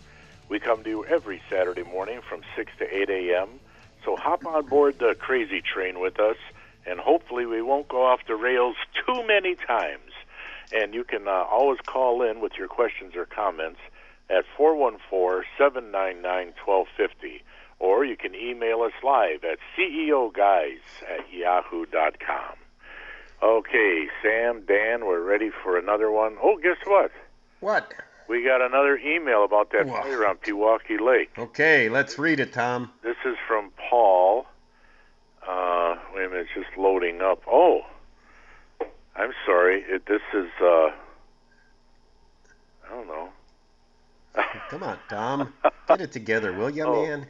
[0.49, 3.49] We come to you every Saturday morning from 6 to 8 a.m.
[4.05, 6.37] So hop on board the crazy train with us,
[6.85, 8.77] and hopefully we won't go off the rails
[9.07, 10.11] too many times.
[10.73, 13.81] And you can uh, always call in with your questions or comments
[14.29, 17.45] at 414 799 1250
[17.79, 22.62] or you can email us live at ceoguys at yahoo.com.
[23.43, 26.37] Okay, Sam, Dan, we're ready for another one.
[26.41, 27.11] Oh, guess what?
[27.61, 27.93] What?
[28.29, 30.03] We got another email about that Wow.
[30.03, 31.31] fire on Pewaukee Lake.
[31.37, 32.93] Okay, let's read it, Tom.
[33.03, 34.47] This is from Paul.
[35.47, 37.43] Uh, wait a minute, it's just loading up.
[37.51, 37.81] Oh,
[39.17, 39.83] I'm sorry.
[39.89, 40.91] It, this is, uh,
[42.87, 43.29] I don't know.
[44.71, 45.53] Come on, Tom.
[45.89, 46.93] Get it together, will you, Oh.
[47.05, 47.27] man?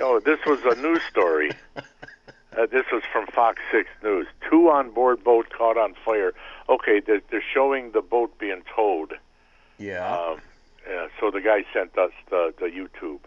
[0.00, 1.50] Oh, this was a news story.
[2.56, 4.26] Uh, this was from Fox 6 News.
[4.48, 6.34] Two on board boat caught on fire.
[6.68, 9.14] Okay, they're, they're showing the boat being towed.
[9.78, 10.14] Yeah.
[10.16, 10.40] Um,
[10.88, 13.20] yeah, so the guy sent us the, the YouTube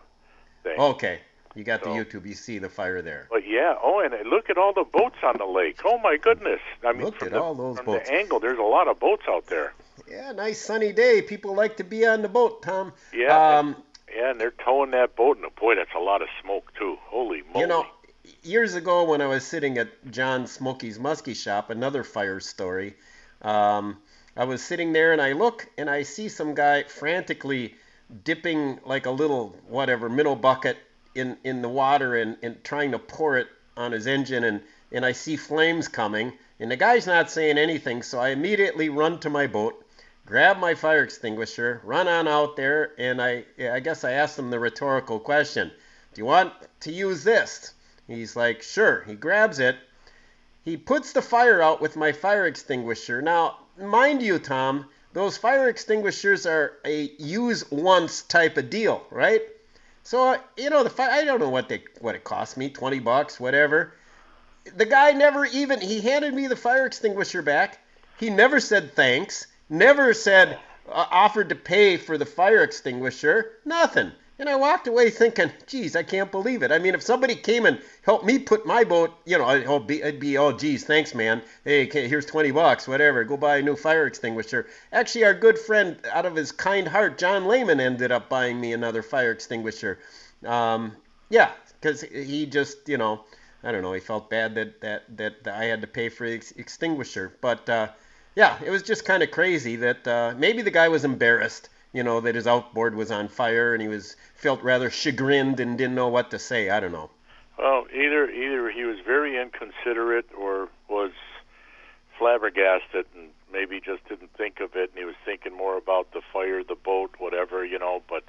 [0.64, 0.80] thing.
[0.80, 1.20] Okay.
[1.56, 2.26] You got the YouTube.
[2.26, 3.28] You see the fire there.
[3.32, 5.80] But yeah, oh, and look at all the boats on the lake.
[5.86, 6.60] Oh my goodness!
[6.84, 8.10] I mean, Look from at the, all those from boats.
[8.10, 9.74] the angle, there's a lot of boats out there.
[10.10, 11.22] Yeah, nice sunny day.
[11.22, 12.92] People like to be on the boat, Tom.
[13.14, 13.78] Yeah, Um,
[14.14, 16.98] Yeah, and they're towing that boat, and boy, that's a lot of smoke too.
[17.06, 17.62] Holy moly!
[17.62, 17.86] You know,
[18.46, 22.96] years ago when I was sitting at John Smokey's Muskie shop, another fire story,
[23.42, 23.98] um,
[24.38, 27.76] I was sitting there and I look and I see some guy frantically
[28.24, 30.78] dipping like a little whatever minnow bucket
[31.16, 35.06] in, in the water and, and trying to pour it on his engine and, and
[35.06, 39.30] I see flames coming and the guy's not saying anything so I immediately run to
[39.30, 39.86] my boat
[40.26, 44.50] grab my fire extinguisher, run on out there, and I, I guess I asked him
[44.50, 45.72] the rhetorical question,
[46.14, 47.75] "Do you want to use this?"
[48.08, 49.76] He's like, "Sure." He grabs it.
[50.64, 53.22] He puts the fire out with my fire extinguisher.
[53.22, 59.42] Now, mind you, Tom, those fire extinguishers are a use once type of deal, right?
[60.04, 63.00] So, you know, the fi- I don't know what they what it cost me, 20
[63.00, 63.94] bucks, whatever.
[64.76, 67.80] The guy never even he handed me the fire extinguisher back.
[68.20, 69.48] He never said thanks.
[69.70, 73.54] Never said uh, offered to pay for the fire extinguisher.
[73.66, 74.12] Nothing.
[74.38, 76.72] And I walked away thinking, geez, I can't believe it.
[76.72, 80.04] I mean, if somebody came and helped me put my boat, you know, I'd be,
[80.04, 81.42] I'd be oh, geez, thanks, man.
[81.64, 83.24] Hey, here's 20 bucks, whatever.
[83.24, 84.68] Go buy a new fire extinguisher.
[84.92, 88.74] Actually, our good friend, out of his kind heart, John Lehman, ended up buying me
[88.74, 90.00] another fire extinguisher.
[90.46, 90.98] Um,
[91.30, 93.24] yeah, because he just, you know,
[93.64, 96.36] I don't know, he felt bad that, that, that I had to pay for the
[96.36, 97.34] ex- extinguisher.
[97.40, 97.88] But, uh,
[98.36, 102.04] yeah, it was just kind of crazy that uh, maybe the guy was embarrassed, you
[102.04, 105.96] know, that his outboard was on fire and he was felt rather chagrined and didn't
[105.96, 106.70] know what to say.
[106.70, 107.10] I don't know.
[107.58, 111.12] Well, either either he was very inconsiderate or was
[112.18, 116.22] flabbergasted and maybe just didn't think of it and he was thinking more about the
[116.34, 118.04] fire, the boat, whatever, you know.
[118.10, 118.24] But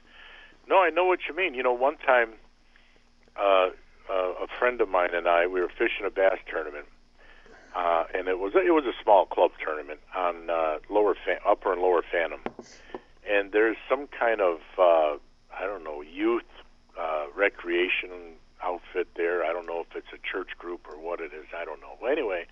[0.68, 1.54] no, I know what you mean.
[1.54, 2.34] You know, one time
[3.36, 3.70] uh,
[4.08, 6.86] uh, a friend of mine and I we were fishing a bass tournament
[7.76, 11.72] uh, and it was it was a small club tournament on uh, lower Fa- upper
[11.72, 12.40] and lower Phantom,
[13.28, 15.16] and there's some kind of uh,
[15.54, 16.44] I don't know youth
[16.98, 18.10] uh, recreation
[18.62, 19.44] outfit there.
[19.44, 21.46] I don't know if it's a church group or what it is.
[21.56, 21.96] I don't know.
[22.00, 22.46] Well, anyway,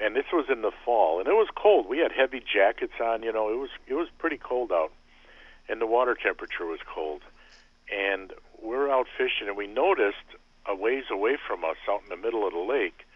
[0.00, 1.88] and this was in the fall, and it was cold.
[1.88, 3.22] We had heavy jackets on.
[3.22, 4.92] You know, it was it was pretty cold out,
[5.68, 7.22] and the water temperature was cold.
[7.90, 10.16] And we're out fishing, and we noticed
[10.66, 13.06] a ways away from us, out in the middle of the lake,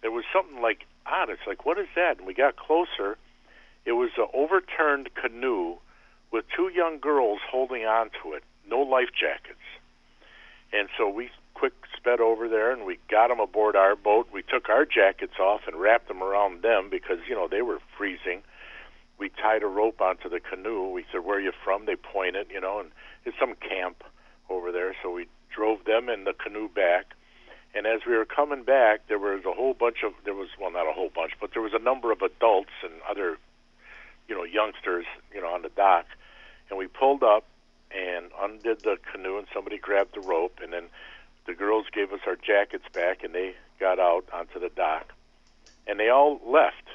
[0.00, 1.30] there was something like odd.
[1.30, 2.18] It's like, what is that?
[2.18, 3.18] And we got closer.
[3.84, 5.78] It was an overturned canoe
[6.32, 9.60] with two young girls holding on to it, no life jackets.
[10.72, 14.28] And so we quick sped over there and we got them aboard our boat.
[14.32, 17.78] We took our jackets off and wrapped them around them because, you know, they were
[17.96, 18.42] freezing.
[19.18, 20.88] We tied a rope onto the canoe.
[20.88, 21.86] We said, Where are you from?
[21.86, 22.90] They pointed, you know, and
[23.24, 24.02] it's some camp
[24.48, 24.96] over there.
[25.02, 27.14] So we drove them in the canoe back.
[27.74, 30.72] And as we were coming back, there was a whole bunch of there was well
[30.72, 33.38] not a whole bunch, but there was a number of adults and other,
[34.28, 36.06] you know, youngsters, you know, on the dock.
[36.72, 37.44] And we pulled up
[37.94, 40.84] and undid the canoe, and somebody grabbed the rope, and then
[41.46, 45.12] the girls gave us our jackets back, and they got out onto the dock,
[45.86, 46.88] and they all left.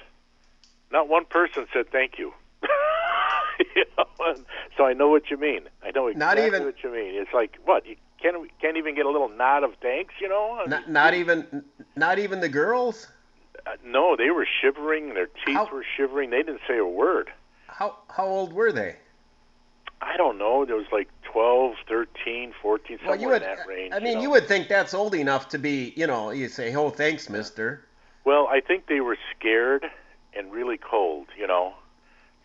[0.91, 2.33] Not one person said thank you.
[3.75, 4.33] you know,
[4.75, 5.69] so I know what you mean.
[5.85, 7.13] I know exactly Not even- what you mean.
[7.13, 10.59] It's like what you can't can't even get a little nod of thanks, you know?
[10.59, 11.63] I Not, mean, not even
[11.95, 13.05] not even the girls.
[13.67, 15.13] uh, no, they were shivering.
[15.13, 16.31] Their teeth How- were shivering.
[16.31, 17.29] They didn't say a word.
[17.67, 18.95] How how old were they?
[20.01, 20.65] I don't know.
[20.65, 23.41] There was like 12, 13, 14, somewhere Well, you would.
[23.41, 23.93] in that range.
[23.93, 24.21] I mean, know?
[24.21, 25.93] you would think that's old enough to be.
[25.95, 27.83] You know, you say, "Oh, thanks, Mister."
[28.23, 29.89] Well, I think they were scared
[30.35, 31.73] and really cold, you know.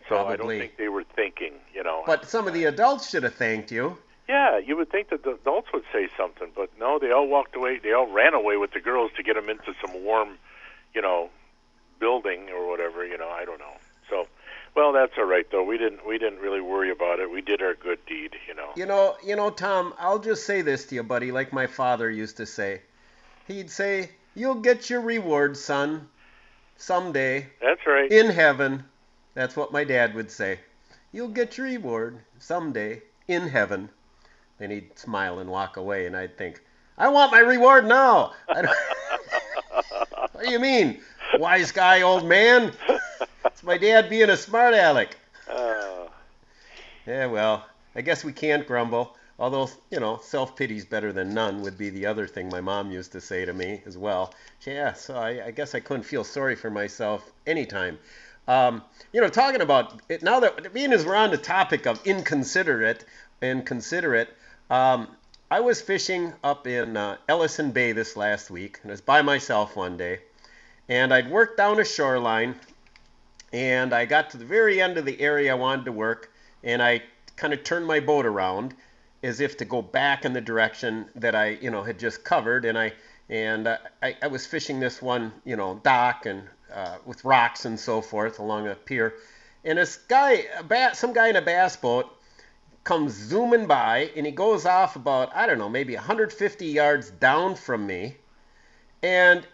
[0.09, 2.03] So I don't think they were thinking, you know.
[2.05, 3.97] But some of the adults should have thanked you.
[4.27, 7.55] yeah, you would think that the adults would say something, but no, they all walked
[7.55, 7.79] away.
[7.79, 10.37] They all ran away with the girls to get them into some warm,
[10.93, 11.29] you know,
[11.99, 13.29] building or whatever, you know.
[13.29, 13.75] I don't know.
[14.09, 14.27] So,
[14.75, 15.63] well, that's all right though.
[15.63, 17.29] We didn't we didn't really worry about it.
[17.31, 18.69] We did our good deed, you know.
[18.75, 19.93] You know, you know, Tom.
[19.99, 21.31] I'll just say this to you, buddy.
[21.31, 22.81] Like my father used to say,
[23.47, 26.07] he'd say, "You'll get your reward, son,
[26.77, 28.11] someday That's right.
[28.11, 28.85] in heaven."
[29.35, 30.59] That's what my dad would say.
[31.11, 33.89] You'll get your reward someday in heaven.
[34.59, 36.61] Then he'd smile and walk away, and I'd think,
[36.97, 38.33] I want my reward now.
[40.33, 40.99] What do you mean,
[41.37, 42.73] wise guy, old man?
[43.63, 45.15] It's my dad being a smart aleck.
[45.49, 46.09] Uh,
[47.07, 49.15] Yeah, well, I guess we can't grumble.
[49.39, 52.91] Although, you know, self pity's better than none would be the other thing my mom
[52.91, 54.33] used to say to me as well.
[54.65, 57.99] Yeah, so I, I guess I couldn't feel sorry for myself anytime.
[58.49, 58.83] Um,
[59.13, 63.05] you know, talking about it, now that being as we're on the topic of inconsiderate
[63.41, 64.27] and considerate,
[64.69, 65.07] um,
[65.49, 69.21] I was fishing up in uh, Ellison Bay this last week, and I was by
[69.21, 70.19] myself one day,
[70.89, 72.59] and I'd worked down a shoreline,
[73.53, 76.31] and I got to the very end of the area I wanted to work,
[76.63, 77.03] and I
[77.35, 78.73] kind of turned my boat around
[79.21, 82.65] as if to go back in the direction that I, you know, had just covered,
[82.65, 82.93] and I
[83.29, 86.43] and I, I was fishing this one, you know, dock and
[86.73, 89.13] uh, with rocks and so forth along a pier,
[89.63, 92.09] and this guy, a bass, some guy in a bass boat,
[92.83, 97.55] comes zooming by, and he goes off about I don't know, maybe 150 yards down
[97.55, 98.17] from me,
[99.03, 99.45] and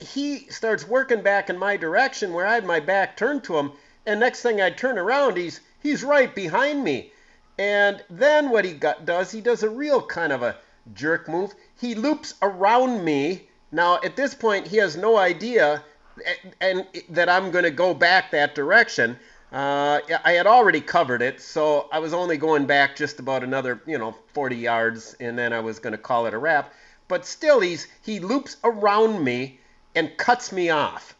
[0.00, 3.72] he starts working back in my direction where I had my back turned to him,
[4.06, 7.12] and next thing I turn around, he's he's right behind me.
[7.58, 10.56] And then what he got, does, he does a real kind of a
[10.94, 11.54] jerk move.
[11.78, 13.48] He loops around me.
[13.70, 15.84] Now at this point, he has no idea
[16.26, 19.18] and, and that I'm going to go back that direction.
[19.52, 23.82] Uh, I had already covered it, so I was only going back just about another,
[23.86, 26.72] you know, 40 yards, and then I was going to call it a wrap.
[27.08, 29.59] But still, he's he loops around me
[29.94, 31.14] and cuts me off.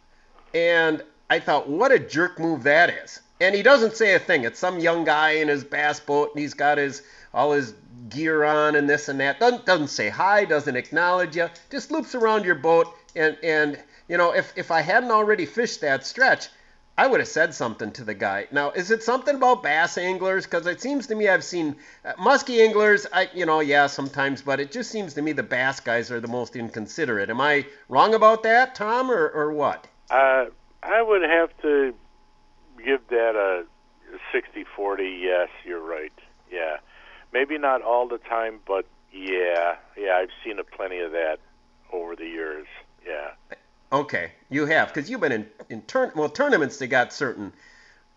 [0.55, 3.21] And I thought, what a jerk move that is.
[3.41, 4.45] And he doesn't say a thing.
[4.45, 7.03] It's some young guy in his bass boat, and he's got his
[7.33, 7.75] all his
[8.09, 9.41] gear on and this and that.
[9.41, 11.49] Doesn't doesn't say hi, doesn't acknowledge you.
[11.71, 12.89] Just loops around your boat.
[13.17, 16.49] And and you know, if if I hadn't already fished that stretch,
[17.01, 18.47] I would have said something to the guy.
[18.53, 20.45] Now, is it something about bass anglers?
[20.45, 23.07] Because it seems to me I've seen uh, musky anglers.
[23.11, 26.21] I, you know, yeah, sometimes, but it just seems to me the bass guys are
[26.21, 27.31] the most inconsiderate.
[27.31, 29.87] Am I wrong about that, Tom, or or what?
[30.11, 30.45] Uh,
[30.83, 31.95] I would have to
[32.85, 33.65] give that a
[34.35, 35.23] 60-40.
[35.23, 36.13] Yes, you're right.
[36.53, 36.77] Yeah,
[37.33, 41.39] maybe not all the time, but yeah, yeah, I've seen a plenty of that
[41.95, 42.67] over the years.
[43.07, 43.57] Yeah.
[43.93, 46.77] Okay, you have because you've been in in turn well tournaments.
[46.77, 47.53] They got certain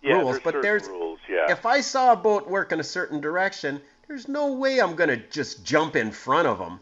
[0.02, 1.20] Yeah, rules, there's but certain there's rules.
[1.30, 1.52] Yeah.
[1.52, 5.18] if I saw a boat work in a certain direction, there's no way I'm gonna
[5.18, 6.80] just jump in front of them.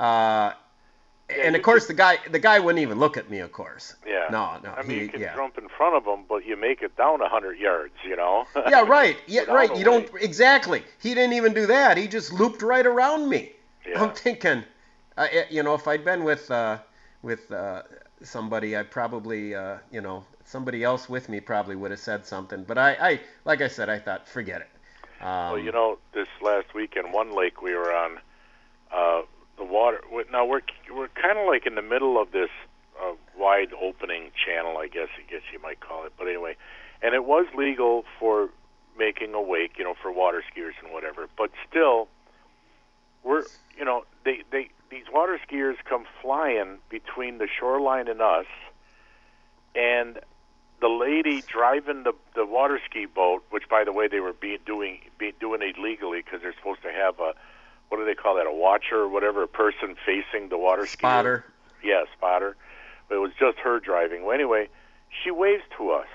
[0.00, 0.52] Uh,
[1.30, 3.38] and of course the guy the guy wouldn't even look at me.
[3.38, 3.94] Of course.
[4.06, 4.26] Yeah.
[4.30, 4.70] No, no.
[4.70, 5.34] I mean, he, you can yeah.
[5.36, 7.94] jump in front of him, but you make it down a hundred yards.
[8.04, 8.46] You know.
[8.68, 9.16] yeah, right.
[9.28, 9.74] Yeah, right.
[9.76, 10.82] You don't exactly.
[11.00, 11.96] He didn't even do that.
[11.96, 13.52] He just looped right around me.
[13.86, 14.02] Yeah.
[14.02, 14.64] I'm thinking,
[15.16, 16.78] uh, eh, you know, if I'd been with uh,
[17.22, 17.82] with uh,
[18.24, 22.64] somebody, I probably, uh, you know, somebody else with me probably would have said something.
[22.64, 25.24] But I, I, like I said, I thought, forget it.
[25.24, 28.18] Um, Well, you know, this last weekend, one lake we were on,
[28.92, 29.22] uh,
[29.56, 30.00] the water.
[30.32, 30.62] Now we're
[30.92, 32.50] we're kind of like in the middle of this
[33.00, 35.08] uh, wide opening channel, I guess.
[35.16, 36.12] I guess you might call it.
[36.18, 36.56] But anyway,
[37.02, 38.50] and it was legal for
[38.98, 41.28] making a wake, you know, for water skiers and whatever.
[41.36, 42.08] But still,
[43.22, 43.44] we're
[43.78, 48.46] you know they they these water skiers come flying between the shoreline and us,
[49.74, 50.20] and
[50.80, 54.56] the lady driving the the water ski boat, which by the way they were be
[54.64, 57.34] doing be doing it legally because they're supposed to have a
[57.88, 60.98] what do they call that a watcher or whatever a person facing the water skier.
[60.98, 61.44] spotter.
[61.82, 62.56] Yeah, spotter.
[63.08, 64.24] But it was just her driving.
[64.24, 64.68] Well, anyway,
[65.22, 66.08] she waves to us,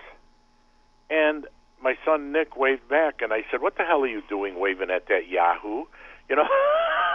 [1.10, 1.46] and
[1.82, 4.90] my son Nick waved back, and I said, "What the hell are you doing waving
[4.90, 5.84] at that Yahoo?
[6.30, 6.48] You know,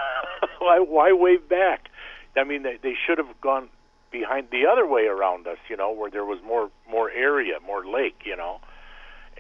[0.59, 1.89] why why wave back?
[2.37, 3.69] I mean, they they should have gone
[4.11, 7.87] behind the other way around us, you know, where there was more more area, more
[7.87, 8.61] lake, you know.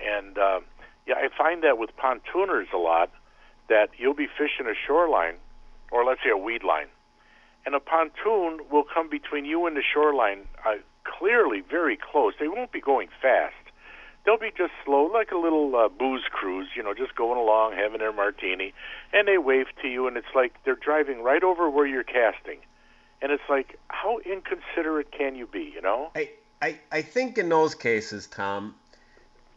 [0.02, 0.60] And uh,
[1.06, 3.10] yeah, I find that with pontooners a lot
[3.68, 5.36] that you'll be fishing a shoreline,
[5.90, 6.88] or let's say a weed line,
[7.64, 10.74] and a pontoon will come between you and the shoreline, uh,
[11.04, 12.34] clearly very close.
[12.38, 13.54] They won't be going fast.
[14.24, 17.74] They'll be just slow, like a little uh, booze cruise, you know, just going along,
[17.74, 18.72] having their martini,
[19.12, 22.58] and they wave to you, and it's like they're driving right over where you're casting.
[23.20, 26.10] And it's like, how inconsiderate can you be, you know?
[26.14, 26.30] I,
[26.62, 28.74] I, I think in those cases, Tom,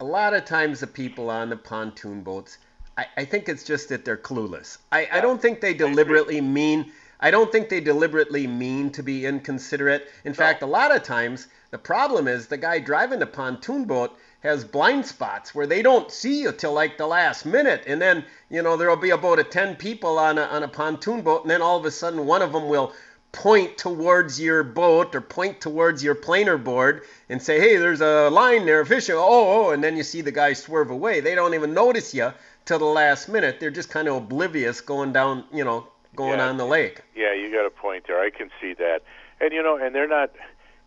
[0.00, 2.58] a lot of times the people on the pontoon boats,
[2.96, 4.78] I, I think it's just that they're clueless.
[4.92, 6.92] I, I don't think they deliberately mean.
[7.20, 10.08] I don't think they deliberately mean to be inconsiderate.
[10.24, 14.16] In fact, a lot of times the problem is the guy driving the pontoon boat
[14.40, 18.24] has blind spots where they don't see you till like the last minute, and then
[18.50, 21.50] you know there'll be about a ten people on a on a pontoon boat, and
[21.50, 22.92] then all of a sudden one of them will
[23.32, 28.30] point towards your boat or point towards your planer board and say, "Hey, there's a
[28.30, 31.20] line there fishing." Oh, oh, and then you see the guy swerve away.
[31.20, 32.32] They don't even notice you
[32.64, 33.60] till the last minute.
[33.60, 36.48] They're just kind of oblivious going down, you know, going Yeah.
[36.48, 37.02] on the lake.
[37.14, 38.20] Yeah, you got a point there.
[38.20, 39.02] I can see that.
[39.40, 40.30] And you know, and they're not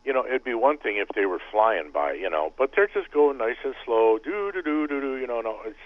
[0.06, 2.88] you know, it'd be one thing if they were flying by, you know, but they're
[2.88, 5.41] just going nice and slow, do do do do do, you know.
[5.41, 5.78] No, it's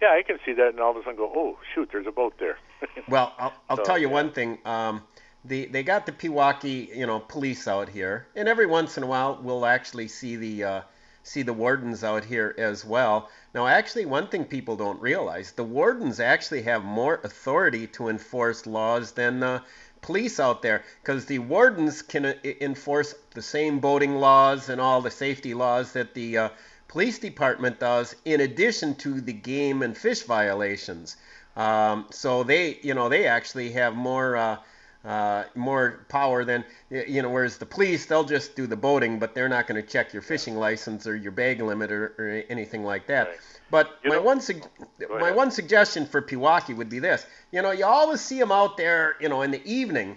[0.00, 2.12] yeah, I can see that, and all of a sudden go, oh shoot, there's a
[2.12, 2.58] boat there.
[3.08, 4.12] Well, I'll, I'll So, tell you yeah.
[4.12, 4.58] one thing.
[4.64, 5.02] Um,
[5.44, 9.06] the they got the Pewaukee, you know, police out here, and every once in a
[9.06, 10.82] while we'll actually see the uh,
[11.22, 13.30] see the wardens out here as well.
[13.54, 18.66] Now, actually, one thing people don't realize: the wardens actually have more authority to enforce
[18.66, 19.62] laws than the
[20.06, 25.00] police out there, because the wardens can uh, enforce the same boating laws and all
[25.00, 26.48] the safety laws that the uh,
[26.88, 31.16] police department does, in addition to the game and fish violations.
[31.56, 34.56] Um, so they, you know, they actually have more uh,
[35.04, 37.30] uh, more power than you know.
[37.30, 40.22] Whereas the police, they'll just do the boating, but they're not going to check your
[40.22, 43.28] fishing license or your bag limit or, or anything like that.
[43.28, 43.36] Right.
[43.70, 47.60] But You my know- one Go my one suggestion for Pewaukee would be this: you
[47.62, 50.16] know, you always see them out there, you know, in the evening,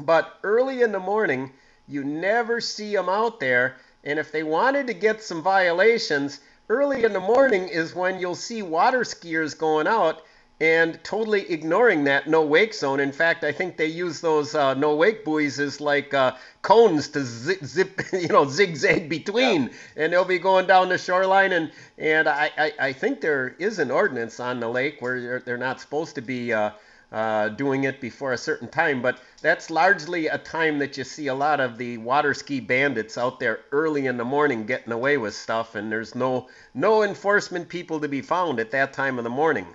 [0.00, 1.52] but early in the morning,
[1.88, 3.76] you never see them out there.
[4.04, 8.34] And if they wanted to get some violations, early in the morning is when you'll
[8.34, 10.22] see water skiers going out
[10.62, 13.00] and totally ignoring that no wake zone.
[13.00, 17.08] In fact, I think they use those uh, no wake buoys as like uh, cones
[17.08, 21.50] to zip, zip, you know, zigzag between, and they'll be going down the shoreline.
[21.50, 25.40] And and I, I, I think there is an ordinance on the lake where they're,
[25.40, 26.52] they're not supposed to be.
[26.52, 26.70] Uh,
[27.10, 31.26] uh, doing it before a certain time, but that's largely a time that you see
[31.26, 35.18] a lot of the water ski bandits out there early in the morning getting away
[35.18, 39.24] with stuff, and there's no no enforcement people to be found at that time of
[39.24, 39.66] the morning.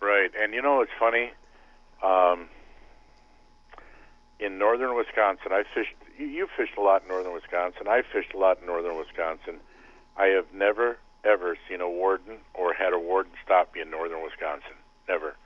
[0.00, 1.32] Right, and you know it's funny.
[2.02, 2.48] Um,
[4.38, 5.94] in northern Wisconsin, I fished.
[6.18, 7.88] You, fished a lot in northern Wisconsin.
[7.88, 9.56] I fished a lot in northern Wisconsin.
[10.16, 14.22] I have never ever seen a warden or had a warden stop me in northern
[14.22, 14.76] Wisconsin.
[15.08, 15.36] Never.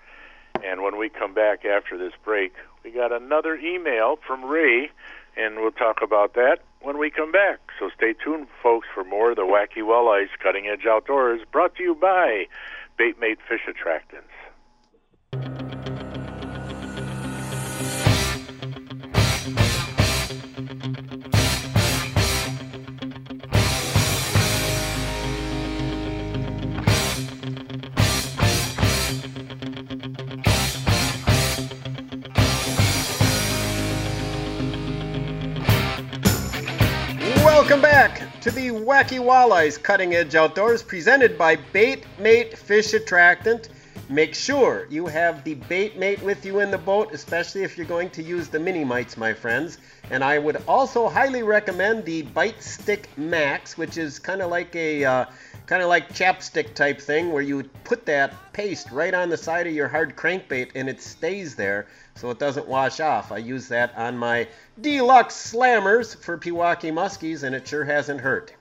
[0.62, 4.90] And when we come back after this break, we got another email from Ray,
[5.36, 7.60] and we'll talk about that when we come back.
[7.78, 11.82] So stay tuned, folks, for more of the Wacky Walleyes Cutting Edge Outdoors, brought to
[11.82, 12.46] you by
[12.98, 14.26] baitmate fish attractants.
[37.44, 43.68] Welcome back to the Wacky Walleyes Cutting Edge Outdoors presented by Bait Mate Fish Attractant.
[44.08, 47.86] Make sure you have the bait mate with you in the boat, especially if you're
[47.86, 49.76] going to use the mini mites, my friends.
[50.10, 54.74] And I would also highly recommend the Bite Stick Max, which is kind of like
[54.74, 55.24] a uh,
[55.70, 59.68] kind of like chapstick type thing where you put that paste right on the side
[59.68, 63.30] of your hard crankbait and it stays there so it doesn't wash off.
[63.30, 64.48] I use that on my
[64.80, 68.52] deluxe slammers for Pewaukee muskies and it sure hasn't hurt.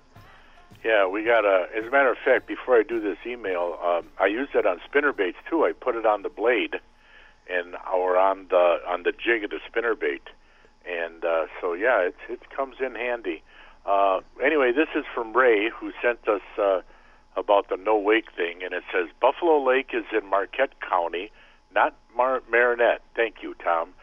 [0.83, 1.67] Yeah, we got a.
[1.75, 4.79] As a matter of fact, before I do this email, um, I use that on
[4.85, 5.65] spinner baits too.
[5.65, 6.79] I put it on the blade,
[7.49, 10.21] and or on the on the jig of the spinner bait,
[10.85, 13.43] and uh, so yeah, it it comes in handy.
[13.85, 16.79] Uh, anyway, this is from Ray, who sent us uh,
[17.35, 21.31] about the no wake thing, and it says Buffalo Lake is in Marquette County,
[21.73, 23.01] not Mar- Marinette.
[23.15, 23.93] Thank you, Tom.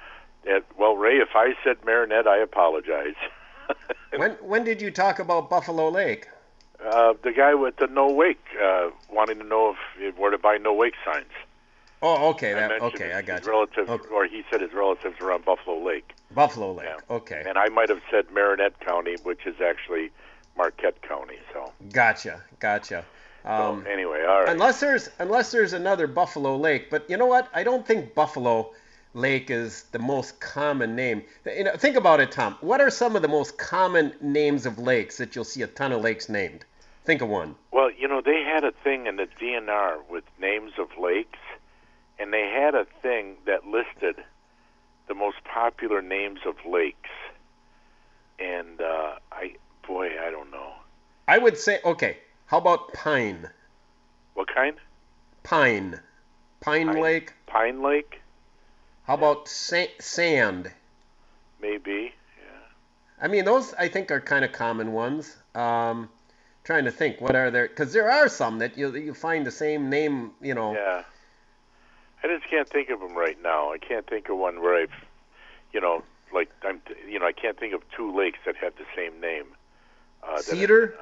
[0.79, 3.17] Well, Ray, if I said Marinette, I apologize.
[4.17, 6.29] when when did you talk about Buffalo Lake?
[6.85, 10.57] Uh, the guy with the no wake, uh, wanting to know if where to buy
[10.59, 11.33] no wake signs.
[12.03, 13.51] Oh, okay, that, okay, I his got you.
[13.51, 14.09] relatives, Okay.
[14.15, 16.13] or he said his relatives are on Buffalo Lake.
[16.31, 16.87] Buffalo Lake.
[16.89, 17.17] Yeah.
[17.17, 20.11] Okay, And I might have said Marinette County, which is actually
[20.59, 21.39] Marquette County.
[21.55, 23.05] So, gotcha, gotcha.
[23.47, 24.49] Um, so anyway, all right.
[24.49, 27.49] Unless there's unless there's another Buffalo Lake, but you know what?
[27.55, 28.73] I don't think Buffalo
[29.15, 31.23] Lake is the most common name.
[31.47, 32.57] You know, think about it, Tom.
[32.61, 35.93] What are some of the most common names of lakes that you'll see a ton
[35.93, 36.65] of lakes named?
[37.05, 37.55] Think of one.
[37.71, 41.39] Well, you know, they had a thing in the DNR with names of lakes,
[42.19, 44.17] and they had a thing that listed
[45.07, 47.11] the most popular names of lakes.
[48.41, 49.55] And uh, I,
[49.87, 50.73] boy, I don't know
[51.29, 53.49] I would say, okay, how about Pine?
[54.35, 54.77] what kind.
[55.43, 56.01] Pine.
[56.61, 57.01] Pine, Pine.
[57.01, 57.33] Lake.
[57.47, 58.21] Pine Lake,
[59.05, 60.73] How about sa- Sand?
[61.61, 62.13] maybe.
[62.39, 63.25] Yeah.
[63.25, 65.37] I mean, those I think are kind of common ones.
[65.55, 66.09] Um,
[66.65, 67.69] trying to think, what are there?
[67.69, 70.75] Because there are some that you you find the same name, you know.
[70.75, 71.03] Yeah.
[72.25, 73.73] I just can't think of them right now.
[73.73, 74.95] I can't think of one where I've,
[75.73, 76.03] you know,
[76.35, 79.47] like I'm, you know, I can't think of two lakes that have the same name.
[80.23, 80.95] Uh, Cedar?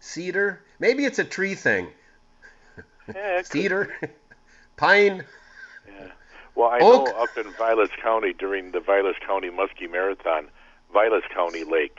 [0.00, 0.62] Cedar.
[0.78, 1.88] Maybe it's a tree thing.
[3.08, 3.94] Yeah, could- Cedar.
[4.76, 5.24] Pine.
[5.86, 6.08] Yeah.
[6.54, 7.06] Well, I Oak?
[7.08, 10.48] know up in Vilas County during the Vilas County Muskie Marathon,
[10.92, 11.98] Vilas County Lake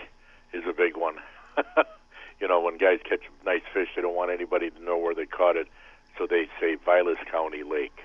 [0.54, 1.16] is a big one.
[2.40, 5.26] you know, when guys catch nice fish, they don't want anybody to know where they
[5.26, 5.68] caught it,
[6.18, 8.00] so they say Vilas County Lake.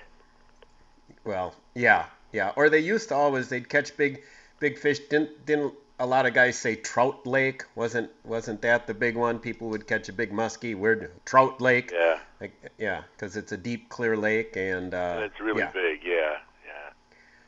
[1.23, 2.51] Well, yeah, yeah.
[2.55, 4.21] Or they used to always they'd catch big,
[4.59, 4.99] big fish.
[5.09, 5.73] Didn't didn't
[6.03, 7.63] a lot of guys say Trout Lake?
[7.75, 9.39] Wasn't wasn't that the big one?
[9.39, 10.75] People would catch a big muskie.
[10.75, 11.91] Weird Trout Lake.
[11.93, 15.71] Yeah, Like, yeah, because it's a deep, clear lake, and uh, and it's really yeah.
[15.71, 16.01] big.
[16.03, 16.37] Yeah,
[16.67, 16.89] yeah.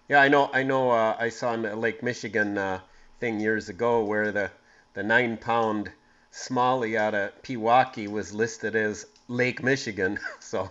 [0.08, 0.50] Yeah, I know.
[0.54, 0.90] I know.
[0.90, 2.80] Uh, I saw in Lake Michigan uh,
[3.20, 4.50] thing years ago where the
[4.94, 5.92] the nine pound
[6.32, 10.18] smallie out of Pewaukee was listed as Lake Michigan.
[10.40, 10.70] So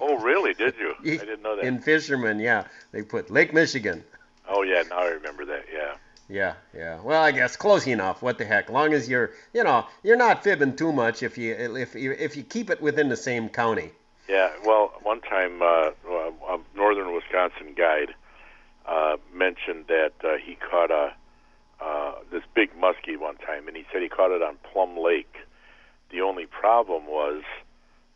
[0.00, 0.52] Oh, really?
[0.52, 0.94] Did you?
[1.00, 1.64] I didn't know that.
[1.64, 4.04] in fishermen, yeah, they put Lake Michigan.
[4.48, 4.82] oh, yeah.
[4.88, 5.64] Now I remember that.
[5.72, 5.94] Yeah.
[6.32, 6.98] Yeah, yeah.
[7.02, 8.22] Well, I guess close enough.
[8.22, 8.70] What the heck?
[8.70, 12.38] Long as you're, you know, you're not fibbing too much if you if you if
[12.38, 13.90] you keep it within the same county.
[14.30, 18.14] Yeah, well, one time uh, a northern Wisconsin guide
[18.86, 21.12] uh, mentioned that uh, he caught a
[21.82, 25.36] uh, this big muskie one time, and he said he caught it on Plum Lake.
[26.10, 27.42] The only problem was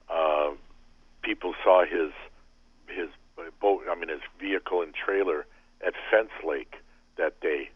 [0.09, 0.53] uh,
[1.21, 2.13] people saw his
[2.89, 3.11] his
[3.61, 5.45] boat, I mean his vehicle and trailer
[5.87, 6.77] at Fence Lake
[7.19, 7.69] that day,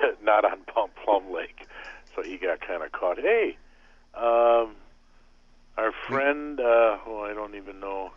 [0.22, 1.66] not on Plum, Plum Lake.
[2.14, 3.18] So he got kind of caught.
[3.18, 3.56] Hey,
[4.14, 4.74] um,
[5.78, 8.12] our friend, uh, oh, I don't even know.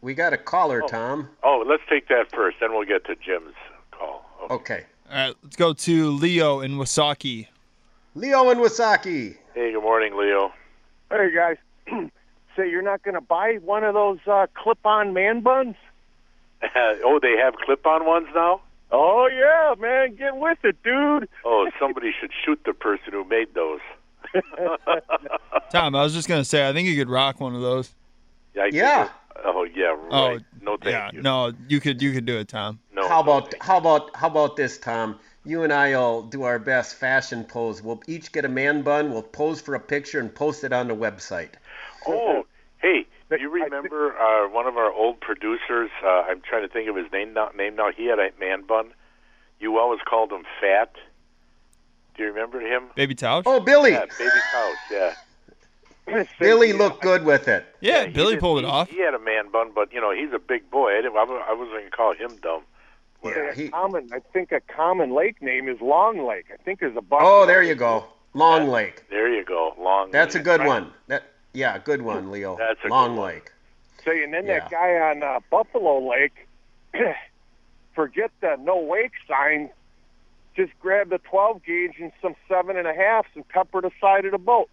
[0.00, 1.28] We got a caller, Tom.
[1.42, 3.54] Oh, let's take that first, then we'll get to Jim's
[3.90, 4.24] call.
[4.44, 4.54] Okay.
[4.54, 4.84] Okay.
[5.10, 7.48] All right, let's go to Leo in Wasaki.
[8.14, 9.36] Leo and Wasaki.
[9.54, 10.52] Hey, good morning, Leo.
[11.10, 11.56] Hey guys,
[12.56, 15.74] say you're not going to buy one of those uh, clip-on man buns?
[16.76, 18.60] oh, they have clip-on ones now.
[18.92, 21.28] Oh yeah, man, get with it, dude.
[21.44, 23.80] Oh, somebody should shoot the person who made those.
[25.70, 27.94] Tom, I was just gonna say, I think you could rock one of those.
[28.54, 28.62] Yeah.
[28.62, 29.08] I Yeah.
[29.42, 29.96] Oh, yeah.
[30.10, 31.22] Oh, no, thank yeah, you.
[31.22, 32.78] no, you could, you could do it, Tom.
[32.92, 33.08] No.
[33.08, 35.18] How no, about thank how about how about this, Tom?
[35.44, 37.82] You and I'll do our best fashion pose.
[37.82, 39.10] We'll each get a man bun.
[39.10, 41.52] We'll pose for a picture and post it on the website.
[42.06, 42.44] Oh,
[42.78, 45.90] hey, do you remember uh, one of our old producers?
[46.04, 47.50] Uh, I'm trying to think of his name now.
[47.56, 47.90] Name now.
[47.96, 48.92] He had a man bun.
[49.60, 50.94] You always called him Fat.
[52.16, 52.84] Do you remember him?
[52.96, 53.44] Baby Touch.
[53.46, 53.92] Oh, Billy.
[53.92, 54.76] Yeah, Baby House.
[54.90, 56.24] Yeah.
[56.40, 57.64] Billy looked good with it.
[57.80, 58.88] yeah, he Billy did- pulled it he- off.
[58.90, 60.92] He had a man bun, but you know he's a big boy.
[60.98, 62.62] I, didn't, I wasn't going to call him dumb.
[63.22, 66.46] Yeah, he, common, I think a common lake name is Long Lake.
[66.52, 67.22] I think there's a bunch.
[67.24, 68.06] oh, there you go.
[68.32, 69.04] Long Lake.
[69.10, 69.74] There you go.
[69.78, 70.10] Long.
[70.10, 70.44] That's a Lake.
[70.46, 70.90] good one.
[71.08, 72.56] That yeah, good one, Leo.
[72.56, 73.16] That's a Long.
[73.16, 73.50] Lake.
[74.04, 74.60] Say, and then Yeah.
[74.60, 76.46] that guy on uh, Buffalo Lake,
[77.94, 79.70] forget the no wake sign.
[80.56, 84.24] Just grabbed the 12 gauge and some seven and a halfs and pepper the side
[84.24, 84.68] of the boat.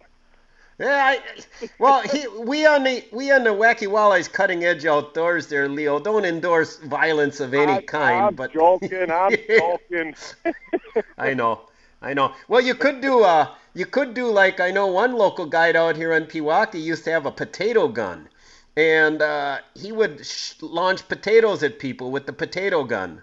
[0.80, 5.48] Yeah, I, well, he, we on the we on the Wacky Walleyes cutting edge outdoors
[5.48, 5.98] there, Leo.
[5.98, 9.10] Don't endorse violence of any I- kind, I'm but joking.
[9.10, 10.14] I'm joking.
[11.16, 11.62] I know,
[12.00, 12.32] I know.
[12.48, 13.48] Well, you could do uh,
[13.78, 17.12] you could do like I know one local guide out here in Pewaukee used to
[17.12, 18.28] have a potato gun,
[18.76, 23.22] and uh, he would sh- launch potatoes at people with the potato gun.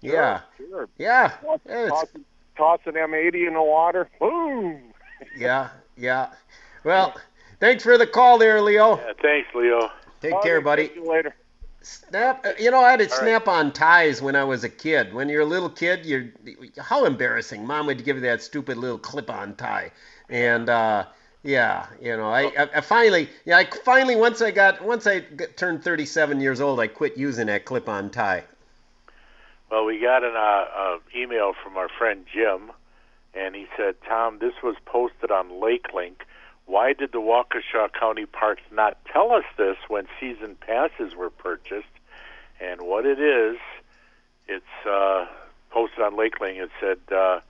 [0.00, 0.88] Yeah, Sure.
[0.98, 2.06] yeah, Toss, yeah, toss,
[2.56, 4.08] toss an M80 in the water.
[4.20, 4.92] Boom.
[5.36, 6.28] yeah, yeah.
[6.84, 7.14] Well,
[7.60, 8.98] thanks for the call there, Leo.
[8.98, 9.90] Yeah, thanks, Leo.
[10.20, 10.88] Take care, buddy.
[10.88, 11.34] See you later.
[11.84, 12.44] Snap.
[12.46, 13.10] uh, You know, I had right.
[13.10, 15.12] snap-on ties when I was a kid.
[15.12, 16.30] When you're a little kid, you're
[16.78, 17.66] how embarrassing.
[17.66, 19.92] Mom would give you that stupid little clip-on tie,
[20.28, 21.04] and uh,
[21.42, 25.20] yeah, you know, I, I, I finally, yeah, I finally once I got once I
[25.20, 28.44] got, turned 37 years old, I quit using that clip-on tie.
[29.70, 32.72] Well, we got an uh, uh, email from our friend Jim,
[33.34, 36.24] and he said, "Tom, this was posted on Lake Link.
[36.66, 41.86] Why did the Waukesha County Parks not tell us this when season passes were purchased?"
[42.60, 43.56] And what it is,
[44.48, 45.26] it's uh,
[45.70, 46.58] posted on Lake Link.
[46.58, 47.40] It said, uh,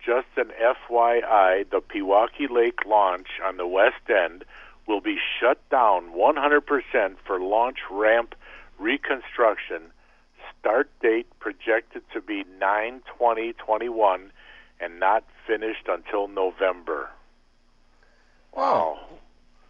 [0.00, 4.44] "Just an FYI, the Pewaukee Lake launch on the west end
[4.86, 8.34] will be shut down 100% for launch ramp
[8.78, 9.92] reconstruction."
[10.66, 14.32] start date projected to be 9/20/21
[14.80, 17.10] and not finished until November.
[18.56, 18.98] Wow.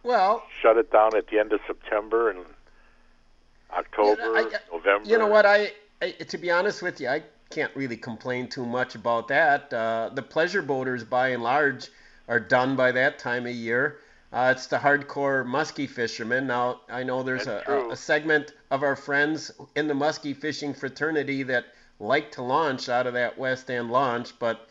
[0.03, 2.45] Well, Shut it down at the end of September and
[3.71, 5.09] October, Yeah, I- November.
[5.09, 5.45] you know what?
[5.45, 9.73] I, I to be honest with you, I can't really complain too much about that.
[9.73, 11.89] Uh, the pleasure boaters, by and large,
[12.29, 13.99] are done by that time of year.
[14.31, 16.47] Uh, it's the hardcore muskie fishermen.
[16.47, 20.73] Now, I know there's a, a, a segment of our friends in the muskie fishing
[20.73, 21.65] fraternity that
[21.99, 24.67] like to launch out of that West End launch, but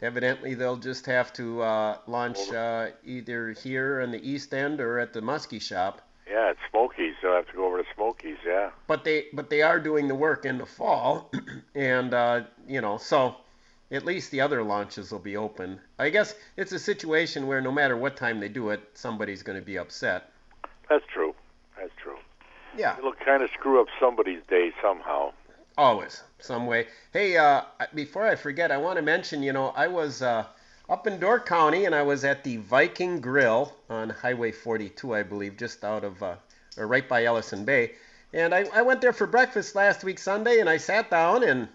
[0.00, 4.98] evidently they'll just have to uh, launch uh, either here in the East End or
[4.98, 6.02] at the muskie shop.
[6.30, 7.14] Yeah, it's Smokey's.
[7.22, 8.70] They'll have to go over to Smokey's, yeah.
[8.86, 11.32] but they but they are doing the work in the fall,
[11.74, 13.36] and uh, you know so
[13.90, 15.80] at least the other launches will be open.
[15.98, 19.58] I guess it's a situation where no matter what time they do it, somebody's going
[19.58, 20.30] to be upset.
[20.90, 21.34] That's true.
[21.78, 22.16] That's true.
[22.76, 25.32] Yeah, It'll kind of screw up somebody's day somehow.
[25.78, 26.86] always some way.
[27.12, 27.62] Hey, uh,
[27.94, 30.46] before I forget, I want to mention you know I was uh,
[30.88, 35.22] up in Door County and I was at the Viking Grill on Highway 42, I
[35.22, 36.36] believe, just out of uh,
[36.76, 37.92] or right by Ellison Bay.
[38.32, 41.68] And I, I went there for breakfast last week Sunday, and I sat down and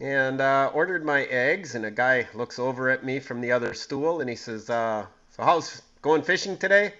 [0.00, 1.74] and uh, ordered my eggs.
[1.74, 5.06] And a guy looks over at me from the other stool, and he says, uh,
[5.30, 6.94] "So how's going fishing today?"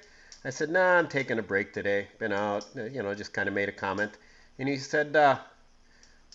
[0.45, 2.09] I said, "Nah, I'm taking a break today.
[2.19, 4.13] Been out, you know, just kind of made a comment."
[4.59, 5.39] And he said, uh,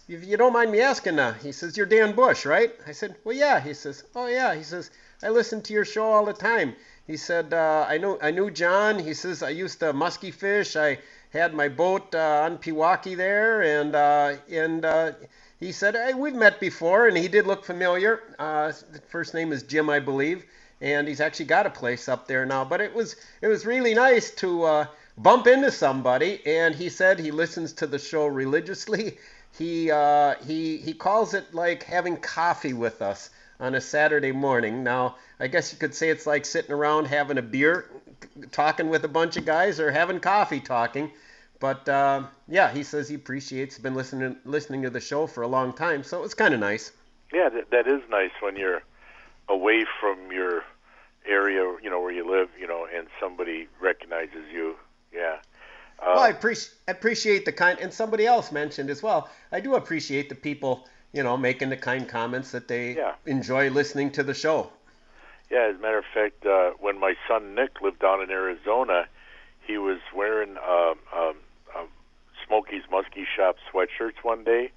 [0.08, 3.16] "If you don't mind me asking, now, he says, you're Dan Bush, right?" I said,
[3.24, 6.34] "Well, yeah." He says, "Oh yeah." He says, "I listen to your show all the
[6.34, 6.76] time."
[7.08, 10.76] He said, uh, "I know, I knew John." He says, "I used to musky fish.
[10.76, 11.00] I
[11.34, 15.12] had my boat uh, on Pewaukee there, and uh, and uh,
[15.60, 18.22] he said, hey, we've met before, and he did look familiar.
[18.38, 18.72] Uh,
[19.08, 20.46] first name is Jim, I believe,
[20.82, 22.66] and he's actually got a place up there now.
[22.66, 24.86] But it was it was really nice to uh,
[25.18, 29.18] bump into somebody, and he said he listens to the show religiously.
[29.58, 34.84] He uh, he he calls it like having coffee with us on a Saturday morning.
[34.84, 37.90] Now, I guess you could say it's like sitting around having a beer,
[38.52, 41.12] talking with a bunch of guys, or having coffee talking.
[41.60, 45.48] But uh, yeah, he says he appreciates been listening listening to the show for a
[45.48, 46.92] long time, so it was kind of nice.
[47.32, 48.84] Yeah, that, that is nice when you're
[49.50, 50.64] away from your
[51.26, 54.76] area, you know, where you live, you know, and somebody recognizes you.
[55.14, 55.38] Yeah.
[56.04, 59.30] Uh, well, I appreciate appreciate the kind, and somebody else mentioned as well.
[59.52, 63.14] I do appreciate the people, you know, making the kind comments that they Yeah.
[63.26, 64.70] enjoy listening to the show.
[65.50, 69.08] Yeah, as a matter of fact, uh, when my son Nick lived down in Arizona,
[69.62, 71.36] he was wearing um, um,
[71.76, 71.88] um,
[72.46, 74.72] Smokey's Muskie Shop sweatshirts one day,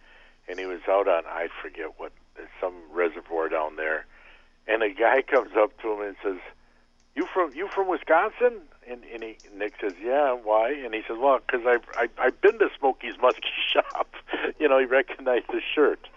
[0.48, 2.12] and he was out on I forget what
[2.60, 4.06] some reservoir down there,
[4.68, 6.38] and a guy comes up to him and says,
[7.16, 11.16] "You from you from Wisconsin?" And, and he, Nick says, "Yeah, why?" And he says,
[11.18, 13.42] "Well, because I've I, I've been to Smokey's Muskie
[13.72, 14.14] Shop."
[14.60, 16.08] you know, he recognized the shirt,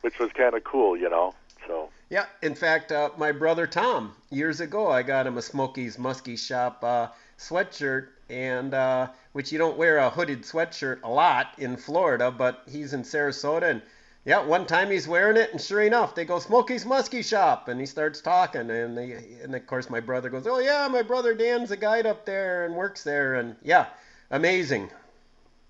[0.00, 1.34] which was kind of cool, you know.
[1.66, 5.96] So Yeah, in fact, uh, my brother Tom, years ago, I got him a Smokey's
[5.96, 11.48] Muskie Shop uh, sweatshirt, and uh, which you don't wear a hooded sweatshirt a lot
[11.58, 13.82] in Florida, but he's in Sarasota, and
[14.24, 17.78] Yeah, one time he's wearing it, and sure enough, they go Smokey's Muskie Shop, and
[17.78, 21.34] he starts talking, and they, and of course my brother goes, oh yeah, my brother
[21.34, 23.86] Dan's a guide up there and works there, and yeah,
[24.30, 24.90] amazing.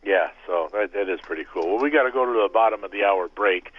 [0.04, 1.66] Yeah, so that, that is pretty cool.
[1.66, 3.72] Well, we got to go to the bottom of the hour break,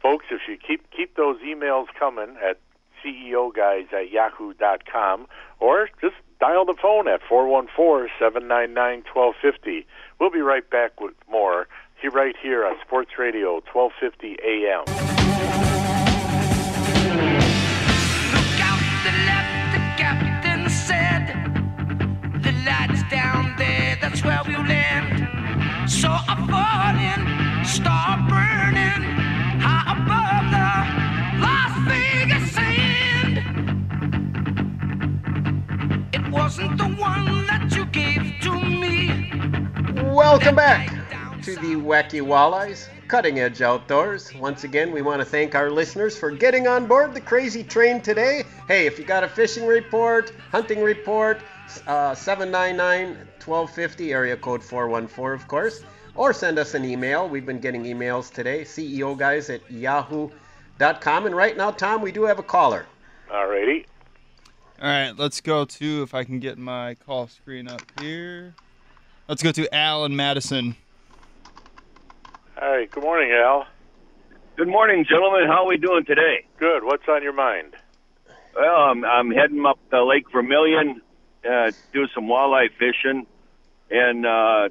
[0.00, 0.26] folks.
[0.30, 2.60] If you keep keep those emails coming at
[3.04, 5.26] CEO guys at yahoo.com,
[5.58, 9.86] or just dial the phone at four one four seven nine nine twelve fifty.
[10.20, 11.66] We'll be right back with more
[12.02, 14.84] here right here on Sports Radio 1250 AM.
[19.96, 21.28] captain said,
[22.42, 25.28] The lights down there, that's where we'll land.
[25.88, 29.02] So I fall in, start burning,
[29.60, 30.70] high above the
[31.44, 33.34] Las Vegas sand.
[36.12, 39.30] It wasn't the one that you gave to me.
[40.12, 41.01] Welcome back
[41.42, 44.32] to the Wacky Walleyes Cutting Edge Outdoors.
[44.34, 48.00] Once again, we want to thank our listeners for getting on board the crazy train
[48.00, 48.44] today.
[48.68, 51.40] Hey, if you got a fishing report, hunting report,
[51.88, 55.82] uh, 799 1250, area code 414, of course,
[56.14, 57.28] or send us an email.
[57.28, 61.26] We've been getting emails today, CEO guys at yahoo.com.
[61.26, 62.86] And right now, Tom, we do have a caller.
[63.28, 63.84] Alrighty.
[64.80, 68.54] All right, let's go to if I can get my call screen up here.
[69.26, 70.76] Let's go to Al and Madison.
[72.62, 72.88] Right.
[72.88, 73.66] Good morning, Al.
[74.56, 75.48] Good morning, gentlemen.
[75.48, 76.46] How are we doing today?
[76.58, 76.84] Good.
[76.84, 77.74] What's on your mind?
[78.54, 81.02] Well, I'm, I'm heading up the Lake Vermilion,
[81.44, 83.26] uh, do some walleye fishing,
[83.90, 84.68] and uh,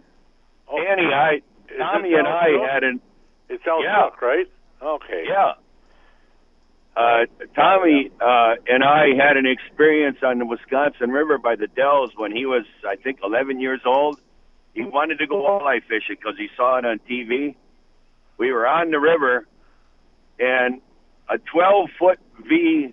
[0.70, 1.42] Danny, I,
[1.78, 3.02] Tommy, and I had an
[3.50, 4.08] It's Elk Yeah.
[4.26, 4.48] Right?
[4.82, 5.26] Okay.
[5.28, 5.54] yeah.
[6.96, 12.12] Uh, Tommy uh, and I had an experience on the Wisconsin River by the Dells
[12.16, 14.18] when he was, I think, 11 years old.
[14.74, 17.56] He wanted to go walleye fishing because he saw it on TV.
[18.42, 19.46] We were on the river,
[20.40, 20.82] and
[21.30, 22.18] a 12 foot
[22.50, 22.92] V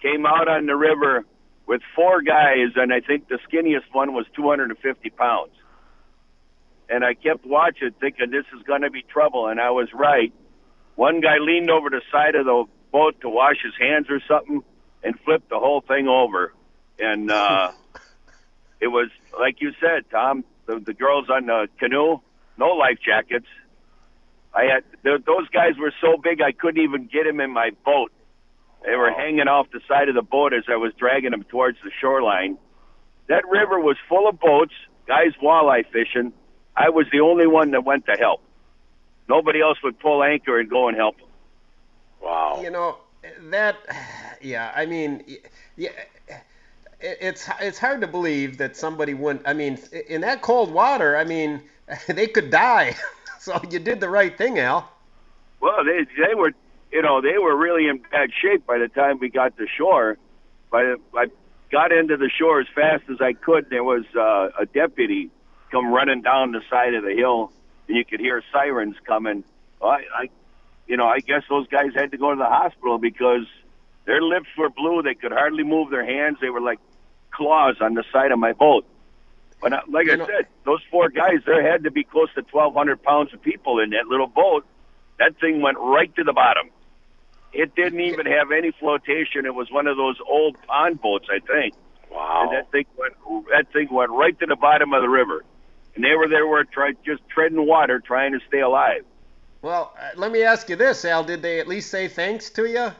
[0.00, 1.26] came out on the river
[1.66, 5.52] with four guys, and I think the skinniest one was 250 pounds.
[6.88, 10.32] And I kept watching, thinking this is going to be trouble, and I was right.
[10.94, 14.62] One guy leaned over the side of the boat to wash his hands or something,
[15.04, 16.54] and flipped the whole thing over.
[16.98, 17.72] And uh,
[18.80, 20.46] it was like you said, Tom.
[20.64, 22.20] The, the girls on the canoe,
[22.56, 23.48] no life jackets.
[24.54, 27.70] I had th- those guys were so big I couldn't even get them in my
[27.84, 28.12] boat.
[28.84, 29.14] They were oh.
[29.14, 32.58] hanging off the side of the boat as I was dragging them towards the shoreline.
[33.28, 34.72] That river was full of boats,
[35.06, 36.32] guys walleye fishing.
[36.76, 38.42] I was the only one that went to help.
[39.28, 41.26] Nobody else would pull anchor and go and help them.
[42.22, 42.60] Wow.
[42.62, 42.98] You know
[43.50, 43.76] that,
[44.40, 44.72] yeah.
[44.74, 45.24] I mean,
[45.76, 45.90] yeah.
[47.00, 49.46] It's it's hard to believe that somebody wouldn't.
[49.46, 51.62] I mean, in that cold water, I mean,
[52.08, 52.96] they could die.
[53.40, 54.90] So you did the right thing, Al.
[55.60, 56.52] Well, they they were,
[56.92, 60.18] you know, they were really in bad shape by the time we got to shore.
[60.70, 61.26] By I
[61.70, 63.70] got into the shore as fast as I could.
[63.70, 65.30] There was uh, a deputy
[65.70, 67.52] come running down the side of the hill,
[67.86, 69.44] and you could hear sirens coming.
[69.80, 70.30] I, I,
[70.86, 73.46] you know, I guess those guys had to go to the hospital because
[74.04, 75.02] their lips were blue.
[75.02, 76.38] They could hardly move their hands.
[76.40, 76.80] They were like
[77.30, 78.84] claws on the side of my boat.
[79.60, 83.02] But uh, like I said, those four guys, there had to be close to 1,200
[83.02, 84.64] pounds of people in that little boat.
[85.18, 86.70] That thing went right to the bottom.
[87.52, 89.46] It didn't even have any flotation.
[89.46, 91.74] It was one of those old pond boats, I think.
[92.10, 92.42] Wow.
[92.42, 93.14] And that thing went
[93.50, 95.44] that thing went right to the bottom of the river.
[95.94, 99.04] And they were there were try, just treading water, trying to stay alive.
[99.62, 101.24] Well, uh, let me ask you this, Al.
[101.24, 102.92] Did they at least say thanks to you?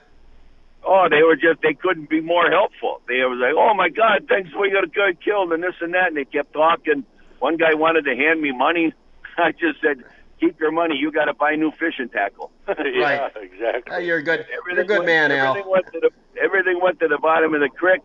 [0.85, 3.03] Oh, they were just they couldn't be more helpful.
[3.09, 5.95] They was like, Oh my God, thanks we got a guy killed and this and
[5.95, 7.05] that and they kept talking.
[7.41, 8.95] One guy wanted to hand me money.
[9.39, 10.05] I just said,
[10.41, 12.53] Keep your money, you gotta buy new fishing tackle.
[12.69, 13.93] yeah, exactly.
[13.93, 14.47] Uh, you're a good.
[14.71, 15.55] You're a good went- man, Al.
[15.69, 16.11] Went to the,
[16.41, 18.03] everything went to the bottom of the creek,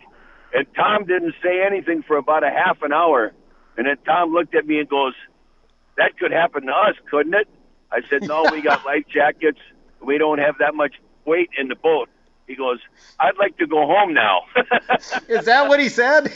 [0.54, 3.34] and Tom didn't say anything for about a half an hour.
[3.78, 5.14] And then Tom looked at me and goes,
[5.98, 7.48] "That could happen to us, couldn't it?"
[7.92, 9.60] I said, "No, we got life jackets.
[10.02, 10.96] We don't have that much
[11.26, 12.10] weight in the boat."
[12.48, 12.80] He goes,
[13.20, 14.42] "I'd like to go home now."
[15.28, 16.32] Is that what he said?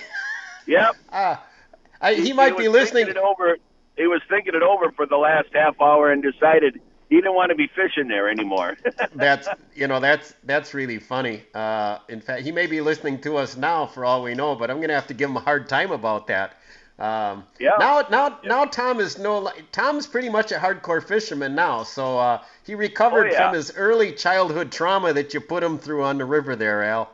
[0.66, 0.96] yep.
[1.12, 1.38] Uh,
[2.02, 3.08] I, he might was be listening.
[3.08, 3.58] It over.
[3.98, 6.80] He was thinking it over for the last half hour and decided
[7.10, 8.78] he didn't want to be fishing there anymore.
[9.16, 11.44] that's you know that's that's really funny.
[11.54, 14.70] Uh, in fact, he may be listening to us now for all we know, but
[14.70, 16.58] I'm gonna have to give him a hard time about that.
[17.00, 17.72] Um, Yeah.
[17.80, 19.52] Now, now, now, Tom is no.
[19.72, 23.46] Tom's pretty much a hardcore fisherman now, so uh, he recovered Oh, yeah.
[23.48, 27.12] from his early childhood trauma that you put him through on the river there, Al.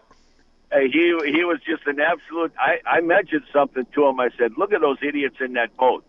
[0.71, 2.53] Hey, he he was just an absolute.
[2.57, 4.19] I I mentioned something to him.
[4.21, 6.05] I said, "Look at those idiots in that boat,"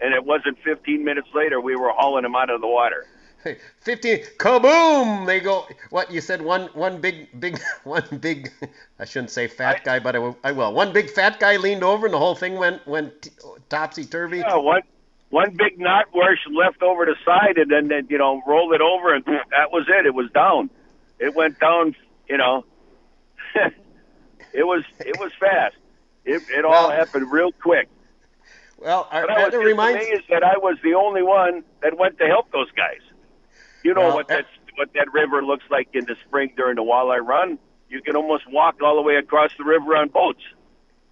[0.00, 3.06] and it wasn't 15 minutes later we were hauling him out of the water.
[3.80, 8.50] 15 kaboom they go what you said one one big big one big
[8.98, 11.84] i shouldn't say fat guy but I, will- I will one big fat guy leaned
[11.84, 13.28] over and the whole thing went went
[13.68, 14.82] topsy-turvy Yeah, one
[15.30, 18.72] one big knot where she left over the side and then, then you know rolled
[18.72, 20.06] it over and that was it.
[20.06, 20.70] It was down.
[21.18, 21.94] It went down.
[22.28, 22.64] You know,
[24.52, 25.76] it was it was fast.
[26.24, 27.88] It it all happened real quick.
[28.78, 31.96] well But I that was just reminds amazed that I was the only one that
[31.96, 33.00] went to help those guys.
[33.86, 36.82] You know Well, what that what that river looks like in the spring during the
[36.82, 37.56] walleye run.
[37.88, 40.42] You can almost walk all the way across the river on boats.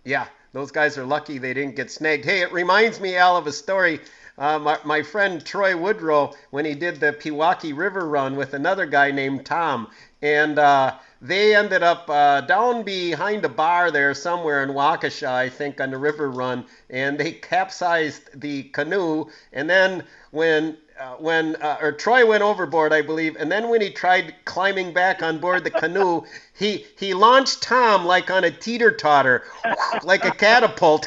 [0.04, 2.24] Yeah, those guys are lucky they didn't get snagged.
[2.24, 4.00] Hey, it reminds me, Al, of a story.
[4.36, 8.86] Uh, my, my friend Troy Woodrow, when he did the Pewaukee River run with another
[8.86, 9.86] guy named Tom,
[10.20, 15.48] and uh, they ended up uh, down behind a bar there somewhere in Waukesha, I
[15.48, 19.26] think, on the river run, and they capsized the canoe.
[19.52, 20.02] And then
[20.32, 24.34] when uh, when uh, or Troy went overboard, I believe, and then when he tried
[24.44, 26.22] climbing back on board the canoe,
[26.54, 29.44] he he launched Tom like on a teeter totter,
[30.02, 31.06] like a catapult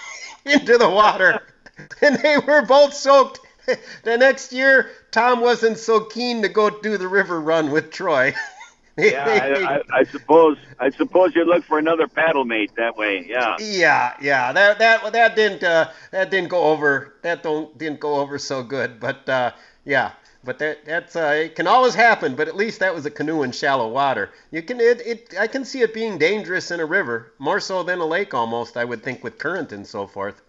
[0.44, 1.40] into the water,
[2.00, 3.40] and they were both soaked.
[4.02, 8.34] The next year, Tom wasn't so keen to go do the river run with Troy.
[8.98, 13.24] Yeah, I, I, I suppose I suppose you look for another paddle mate that way.
[13.28, 13.56] Yeah.
[13.60, 17.14] Yeah, yeah, that that that didn't uh, that didn't go over.
[17.22, 18.98] That don't didn't go over so good.
[18.98, 19.52] But uh,
[19.84, 20.12] yeah,
[20.44, 22.34] but that that's uh, it can always happen.
[22.34, 24.30] But at least that was a canoe in shallow water.
[24.50, 27.82] You can it, it I can see it being dangerous in a river more so
[27.82, 28.76] than a lake almost.
[28.76, 30.42] I would think with current and so forth.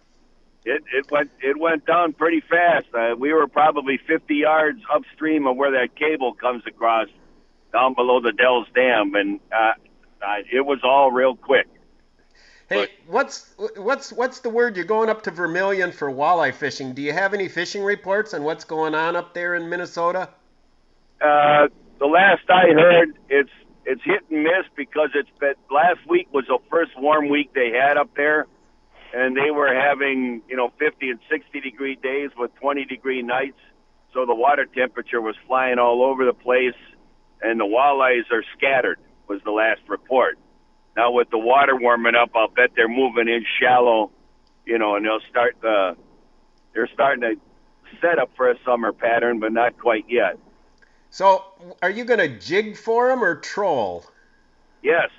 [0.64, 2.86] It it went it went down pretty fast.
[2.94, 7.08] Uh, we were probably 50 yards upstream of where that cable comes across,
[7.72, 9.72] down below the Dells Dam, and uh,
[10.22, 11.66] uh, it was all real quick.
[12.68, 14.76] Hey, what's what's what's the word?
[14.76, 16.94] You're going up to Vermilion for walleye fishing.
[16.94, 20.28] Do you have any fishing reports on what's going on up there in Minnesota?
[21.20, 21.66] Uh,
[21.98, 23.50] the last I heard, it's
[23.84, 27.70] it's hit and miss because it's been last week was the first warm week they
[27.70, 28.46] had up there,
[29.12, 33.58] and they were having you know 50 and 60 degree days with 20 degree nights,
[34.14, 36.74] so the water temperature was flying all over the place,
[37.42, 38.98] and the walleyes are scattered.
[39.28, 40.38] Was the last report.
[40.96, 44.10] Now with the water warming up, I'll bet they're moving in shallow,
[44.66, 45.94] you know, and they'll start uh,
[46.74, 47.36] they're starting to
[48.00, 50.36] set up for a summer pattern, but not quite yet.
[51.10, 51.44] So,
[51.82, 54.04] are you going to jig for them or troll?
[54.82, 55.10] Yes,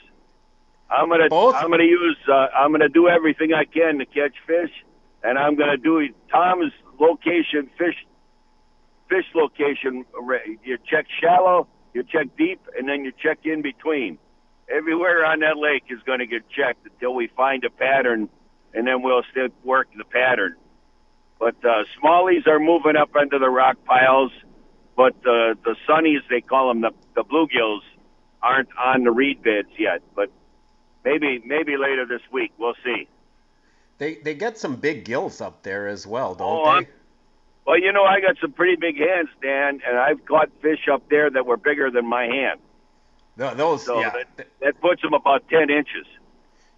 [0.91, 1.55] I'm gonna Both?
[1.55, 4.71] I'm gonna use uh, I'm gonna do everything I can to catch fish,
[5.23, 8.05] and I'm gonna do Tom's location fish
[9.07, 10.05] fish location.
[10.63, 14.17] You check shallow, you check deep, and then you check in between.
[14.69, 18.29] Everywhere on that lake is going to get checked until we find a pattern,
[18.73, 20.55] and then we'll still work the pattern.
[21.39, 24.31] But uh, smallies are moving up under the rock piles,
[24.95, 27.81] but uh, the sunnies they call them the the bluegills
[28.41, 30.01] aren't on the reed beds yet.
[30.15, 30.29] But
[31.03, 33.07] maybe maybe later this week we'll see.
[33.97, 36.69] They they get some big gills up there as well, don't Oh, they?
[36.71, 36.85] I'm-
[37.65, 41.07] Well, you know I got some pretty big hands, Dan, and I've caught fish up
[41.09, 42.59] there that were bigger than my hand.
[43.37, 44.13] Th- those So yeah.
[44.37, 46.05] that, that puts them about ten inches.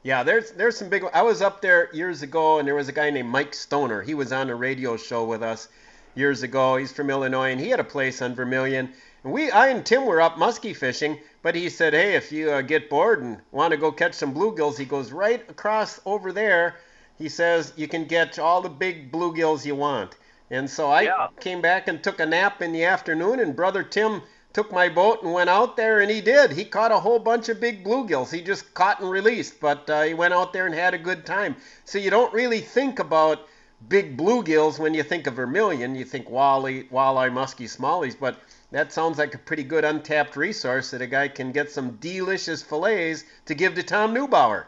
[0.04, 1.06] Yeah, there's there's some big.
[1.14, 4.02] I was up there years ago, and there was a guy named Mike Stoner.
[4.02, 5.70] He was on a radio show with us
[6.16, 6.76] years ago.
[6.76, 8.92] He's from Illinois, and he had a place on Vermilion.
[9.24, 12.52] And we, I and Tim were up muskie fishing, but he said, "Hey, if you
[12.52, 16.34] uh, get bored and want to go catch some bluegills, he goes right across over
[16.34, 16.76] there.
[17.18, 20.18] He says you can get all the big bluegills you want."
[20.54, 24.22] And so I came back and took a nap in the afternoon, and brother Tim
[24.54, 26.52] took my boat and went out there, and he did.
[26.52, 28.32] He caught a whole bunch of big bluegills.
[28.32, 31.26] He just caught and released, but uh, he went out there and had a good
[31.26, 31.56] time.
[31.86, 33.48] So you don't really think about
[33.90, 35.96] big bluegills when you think of vermilion.
[35.96, 38.40] You think walleye, walleye, muskie, smallies, but
[38.72, 42.62] that sounds like a pretty good untapped resource that a guy can get some delicious
[42.62, 44.66] fillets to give to Tom Neubauer.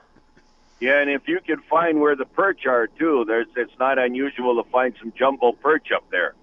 [0.79, 4.61] Yeah, and if you can find where the perch are too, there's it's not unusual
[4.61, 6.35] to find some jumbo perch up there.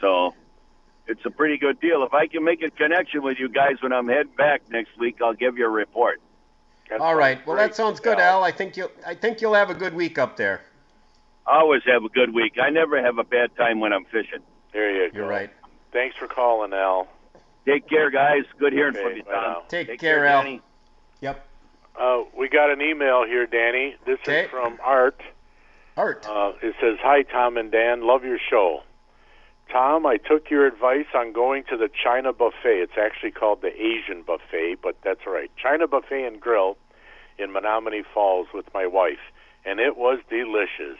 [0.00, 0.34] So
[1.06, 2.02] it's a pretty good deal.
[2.02, 5.18] If I can make a connection with you guys when I'm heading back next week,
[5.22, 6.20] I'll give you a report.
[6.98, 7.44] All right.
[7.46, 8.42] Well, that sounds good, Al.
[8.42, 10.62] I think you'll I think you'll have a good week up there.
[11.46, 12.54] I always have a good week.
[12.60, 14.40] I never have a bad time when I'm fishing.
[14.72, 15.18] There you go.
[15.18, 15.50] You're right.
[15.92, 17.08] Thanks for calling, Al.
[17.66, 18.42] Take care, guys.
[18.58, 19.32] Good hearing Okay, from you, Tom.
[19.32, 19.62] now.
[19.68, 20.42] Take, care, Al.
[20.42, 20.62] Danny.
[21.20, 21.46] Yep.
[21.98, 23.96] Uh, we got an email here, Danny.
[24.06, 24.44] This Okay.
[24.44, 25.20] is from Art.
[25.96, 26.26] Art.
[26.28, 28.02] Uh, it says, "Hi, Tom and Dan.
[28.02, 28.82] Love your show.
[29.68, 32.80] Tom, I took your advice on going to the China Buffet.
[32.80, 35.50] It's actually called the Asian Buffet, but that's all right.
[35.56, 36.76] China Buffet and Grill
[37.38, 39.20] in Menomonee Falls with my wife,
[39.64, 40.98] and it was delicious.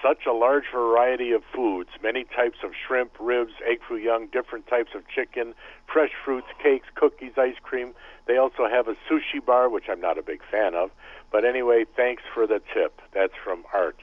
[0.00, 4.64] such a large variety of foods, many types of shrimp, ribs, egg foo young, different
[4.68, 5.52] types of chicken,
[5.88, 7.92] fresh fruits, cakes, cookies, ice cream.
[8.28, 10.90] They also have a sushi bar, which I'm not a big fan of.
[11.32, 13.00] But anyway, thanks for the tip.
[13.12, 13.96] That's from Art.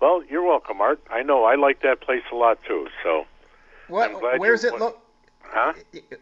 [0.00, 1.00] Well, you're welcome, Art.
[1.10, 2.86] I know I like that place a lot too.
[3.02, 3.26] So,
[3.88, 4.40] What?
[4.40, 4.78] Where's it?
[4.78, 4.96] Lo-
[5.42, 5.72] huh?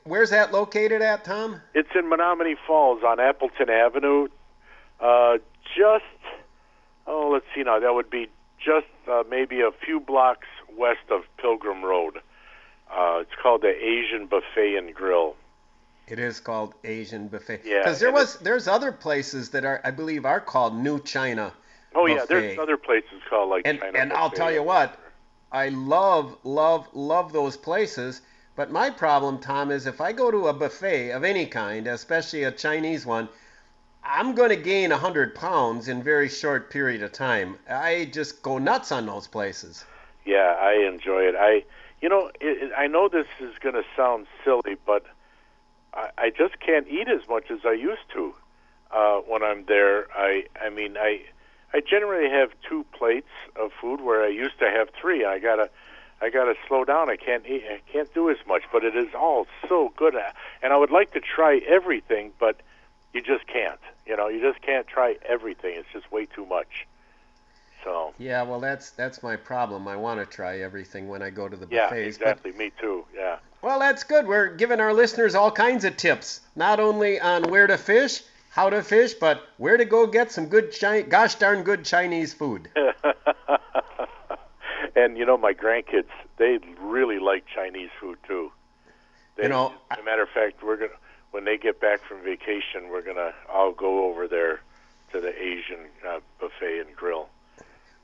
[0.05, 1.61] where's that located at, Tom?
[1.75, 4.29] It's in Menomonee Falls on Appleton Avenue.
[4.99, 5.39] Uh,
[5.77, 6.05] just
[7.07, 7.79] oh, let's see now.
[7.79, 8.29] That would be
[8.59, 10.47] just uh, maybe a few blocks
[10.77, 12.19] west of Pilgrim Road.
[12.91, 15.37] Uh, it's called the Asian Buffet and Grill.
[16.11, 17.63] It is called Asian buffet.
[17.65, 21.53] Yeah, Because there was there's other places that are I believe are called New China.
[21.95, 24.99] Oh yeah, there's other places called like and China and I'll tell you what,
[25.53, 28.23] I love love love those places.
[28.57, 32.43] But my problem, Tom, is if I go to a buffet of any kind, especially
[32.45, 33.29] a Chinese one,
[34.05, 37.59] I'm going to gain 100 pounds in very short period of time.
[37.69, 39.85] I just go nuts on those places.
[40.27, 41.35] Yeah, I enjoy it.
[41.39, 41.65] I,
[42.03, 45.05] you know, it, I know this is going to sound silly, but
[45.95, 48.35] I, I just can't eat as much as I used to
[48.91, 50.07] uh, when I'm there.
[50.15, 51.23] I, I mean, I,
[51.73, 55.25] I generally have two plates of food where I used to have three.
[55.25, 55.71] I gotta,
[56.21, 57.09] I gotta slow down.
[57.11, 57.65] I can't eat.
[57.69, 60.15] I can't do as much, but it is all so good.
[60.63, 62.61] And I would like to try everything, but
[63.13, 63.81] you just can't.
[64.07, 65.75] You know, you just can't try everything.
[65.77, 66.87] It's just way too much.
[67.85, 68.13] So.
[68.19, 69.89] Yeah, well, that's that's my problem.
[69.89, 72.19] I want to try everything when I go to the Yeah, buffets.
[72.19, 72.53] but exactly.
[72.53, 73.05] Me too.
[73.15, 73.37] Yeah.
[73.63, 74.27] Well, that's good.
[74.27, 78.71] We're giving our listeners all kinds of tips, not only on where to fish, how
[78.71, 82.69] to fish, but where to go get some good, chi- gosh darn good Chinese food.
[84.97, 86.09] and you know, my grandkids,
[86.39, 88.51] they really like Chinese food too.
[89.37, 90.91] They, You know, as a matter of fact, we're gonna
[91.31, 94.61] when they get back from vacation, we're gonna all go over there
[95.13, 95.79] to the Asian
[96.09, 97.29] uh, buffet and grill.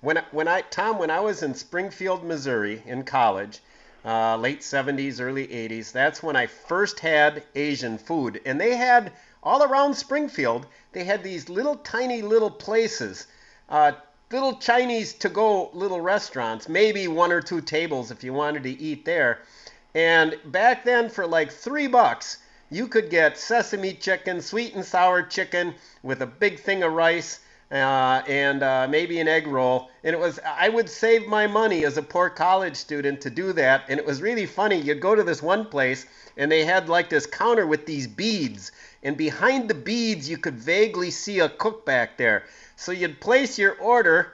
[0.02, 3.60] When when I Tom, when I was in Springfield, Missouri, in college,
[4.05, 9.10] uh, late 70s, early 80s, that's when I first had Asian food, and they had
[9.43, 10.66] all around Springfield.
[10.93, 13.27] They had these little tiny little places,
[13.70, 13.93] uh,
[14.31, 19.06] little Chinese to-go little restaurants, maybe one or two tables if you wanted to eat
[19.06, 19.40] there.
[19.94, 22.36] And back then, for like three bucks,
[22.68, 27.40] you could get sesame chicken, sweet and sour chicken with a big thing of rice
[27.70, 29.90] uh, and uh, maybe an egg roll.
[30.05, 33.52] And it was, I would save my money as a poor college student to do
[33.55, 33.84] that.
[33.88, 34.80] And it was really funny.
[34.80, 36.06] You'd go to this one place
[36.36, 38.72] and they had like this counter with these beads.
[39.02, 42.44] And behind the beads, you could vaguely see a cook back there.
[42.76, 44.32] So you'd place your order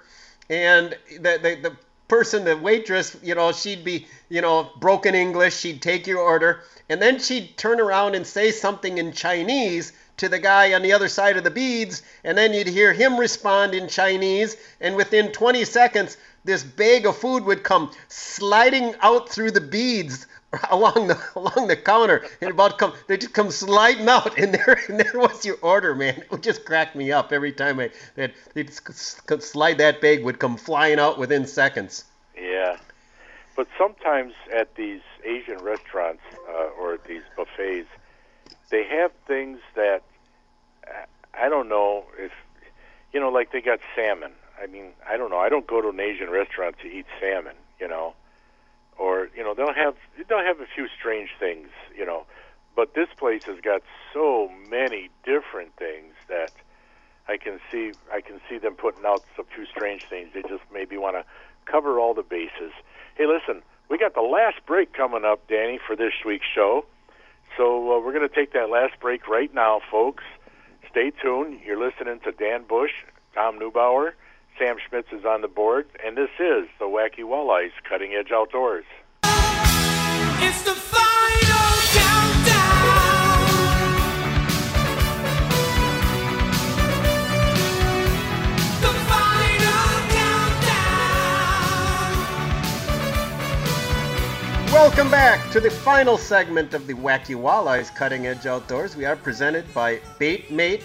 [0.51, 1.77] and the, the, the
[2.13, 5.57] person, the waitress, you know, she'd be, you know, broken English.
[5.57, 6.61] She'd take your order,
[6.91, 10.93] and then she'd turn around and say something in Chinese to the guy on the
[10.93, 15.33] other side of the beads, and then you'd hear him respond in Chinese, and within
[15.33, 20.27] 20 seconds, this bag of food would come sliding out through the beads
[20.71, 22.25] along the along the counter.
[22.41, 25.95] And about come they just come sliding out and there and there was your order
[25.95, 26.19] man.
[26.19, 30.39] It would just crack me up every time I that s- slide that bag would
[30.39, 32.05] come flying out within seconds.
[32.37, 32.77] Yeah,
[33.57, 37.89] but sometimes at these Asian restaurants uh, or at these buffets,
[38.73, 40.03] they have things that
[41.33, 42.33] I don't know if
[43.13, 44.33] you know, like they got salmon.
[44.61, 45.39] I mean, I don't know.
[45.39, 48.15] I don't go to an Asian restaurant to eat salmon, you know,
[48.99, 49.95] or you know they'll have
[50.29, 52.25] they'll have a few strange things, you know,
[52.75, 53.83] but this place has got
[54.13, 56.53] so many different things that
[57.29, 60.31] I can see I can see them putting out a few strange things.
[60.35, 61.25] They just maybe want to
[61.67, 62.73] cover all the bases.
[63.17, 66.87] Hey, listen, we got the last break coming up, Danny, for this week's show.
[67.57, 70.25] So uh, we're going to take that last break right now, folks.
[70.91, 71.61] Stay tuned.
[71.65, 72.93] You're listening to Dan Bush,
[73.35, 74.13] Tom Neubauer,
[74.59, 78.85] Sam Schmitz is on the board, and this is the Wacky Walleyes Cutting Edge Outdoors.
[79.25, 81.12] It's the final
[94.73, 98.97] Welcome back to the final segment of the Wacky Walleyes Cutting Edge Outdoors.
[98.97, 100.85] We are presented by Baitmate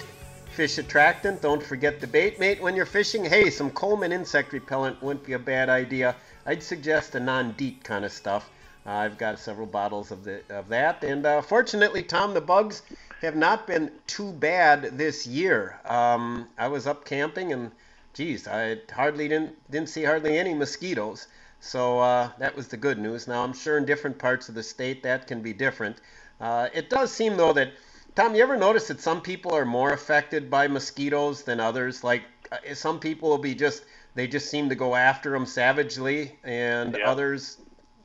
[0.51, 1.41] Fish Attractant.
[1.41, 3.23] Don't forget the Baitmate when you're fishing.
[3.23, 6.18] Hey, some Coleman insect repellent wouldn't be a bad idea.
[6.45, 8.49] I'd suggest a non-DEET kind of stuff.
[8.85, 12.81] Uh, I've got several bottles of the of that, and uh, fortunately, Tom, the bugs
[13.22, 15.80] have not been too bad this year.
[15.85, 17.72] Um, I was up camping, and
[18.14, 21.27] geez, I hardly didn't didn't see hardly any mosquitoes.
[21.59, 23.27] So uh, that was the good news.
[23.27, 25.97] Now I'm sure in different parts of the state that can be different.
[26.39, 27.71] Uh, it does seem though that
[28.15, 32.03] Tom, you ever notice that some people are more affected by mosquitoes than others?
[32.03, 33.84] Like uh, some people will be just
[34.15, 37.07] they just seem to go after them savagely, and Yep.
[37.07, 37.57] others,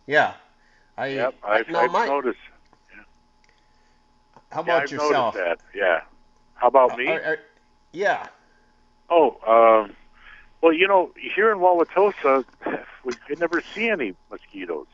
[0.06, 0.34] yeah.
[0.98, 2.38] I, Yep, I've, now I've my- noticed.
[4.50, 5.34] How yeah, about I've yourself?
[5.34, 5.78] Noticed that.
[5.78, 6.00] Yeah.
[6.54, 7.08] How about me?
[7.08, 7.38] Are- are-
[7.92, 8.26] yeah.
[9.08, 9.96] Oh, um,
[10.62, 12.44] well, you know, here in Wauwatosa,
[13.04, 14.86] we we never see any mosquitoes.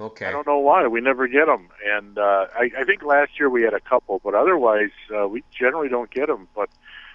[0.00, 0.26] Okay.
[0.26, 0.86] I don't know why.
[0.86, 1.68] We never get them.
[1.84, 5.42] And uh, I, I think last year we had a couple, but otherwise uh, we
[5.50, 6.46] generally don't get them.
[6.54, 6.70] But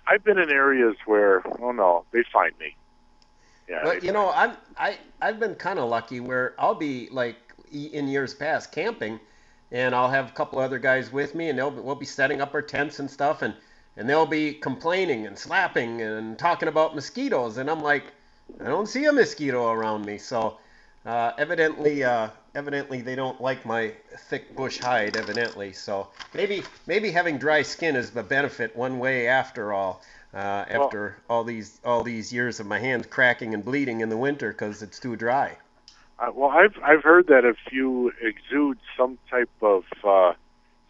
[0.06, 2.76] I've been in areas where, oh no, they find me.
[3.70, 3.86] Yeah.
[3.86, 7.38] Well, you know, I'm I I've been kind of lucky where I'll be like
[7.72, 9.22] e- in years past camping,
[9.72, 12.54] and I'll have a couple other guys with me, and they'll we'll be setting up
[12.54, 13.54] our tents and stuff, and
[13.98, 18.06] and they'll be complaining and slapping and talking about mosquitoes, and I'm like,
[18.60, 20.58] I don't see a mosquito around me, so
[21.06, 23.94] uh, evidently uh, evidently they don't like my
[24.30, 29.28] thick bush hide, evidently, so maybe maybe having dry skin is the benefit one way
[29.28, 30.02] after all.
[30.34, 34.10] Uh, Well- after all these all these years of my hands cracking and bleeding in
[34.10, 35.58] the winter because it's too dry.
[36.20, 40.34] Uh, well, I've I've heard that if you exude some type of uh,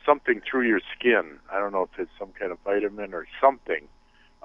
[0.05, 3.87] something through your skin, I don't know if it's some kind of vitamin or something.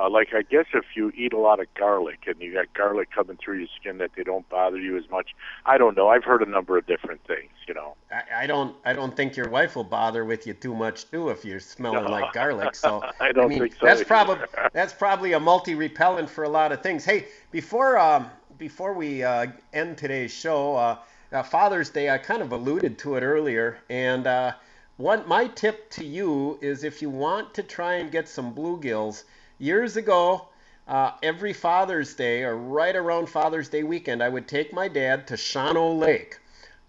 [0.00, 3.10] Uh, like I guess if you eat a lot of garlic and you got garlic
[3.12, 5.30] coming through your skin, that they don't bother you as much.
[5.66, 6.08] I don't know.
[6.08, 7.50] I've heard a number of different things.
[7.66, 7.96] You know.
[8.12, 11.30] I, I don't I don't think your wife will bother with you too much too
[11.30, 12.10] if you're smelling No.
[12.10, 12.76] like garlic.
[12.76, 14.38] So I don't mean, think so That's probably
[14.72, 17.04] that's probably a multi repellent for a lot of things.
[17.04, 20.98] Hey, before um before we uh, end today's show, uh,
[21.32, 24.52] uh, Father's Day, I kind of alluded to it earlier, and uh,
[24.98, 29.24] one my tip to you is if you want to try and get some bluegills,
[29.58, 30.46] years ago.
[30.86, 35.26] Uh, every Father's Day, or right around Father's Day weekend, I would take my dad
[35.26, 36.38] to Shawano Lake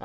[0.00, 0.04] uh,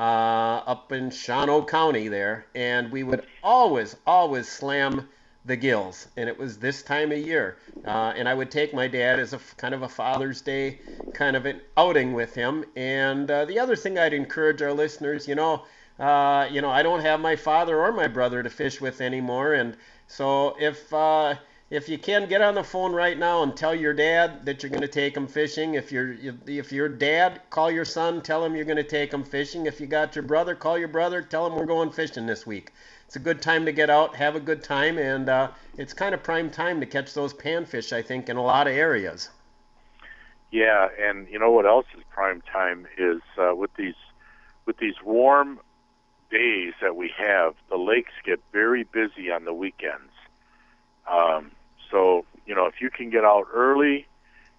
[0.66, 5.08] up in Shawano County there, and we would always, always slam
[5.46, 6.08] the gills.
[6.18, 7.56] And it was this time of year,
[7.86, 10.80] uh, and I would take my dad as a kind of a Father's Day
[11.14, 12.66] kind of an outing with him.
[12.76, 15.64] And uh, the other thing I'd encourage our listeners, you know,
[15.98, 19.54] uh, you know, I don't have my father or my brother to fish with anymore,
[19.54, 21.36] and so if uh,
[21.68, 24.70] if you can get on the phone right now and tell your dad that you're
[24.70, 25.74] going to take him fishing.
[25.74, 29.12] If you're if, if your dad, call your son, tell him you're going to take
[29.12, 29.66] him fishing.
[29.66, 32.72] If you got your brother, call your brother, tell him we're going fishing this week.
[33.06, 36.14] It's a good time to get out, have a good time, and uh, it's kind
[36.14, 37.92] of prime time to catch those panfish.
[37.92, 39.30] I think in a lot of areas.
[40.52, 43.94] Yeah, and you know what else is prime time is uh, with these
[44.66, 45.58] with these warm
[46.30, 50.12] days that we have, the lakes get very busy on the weekends.
[51.10, 51.52] Um,
[51.90, 54.06] so you know, if you can get out early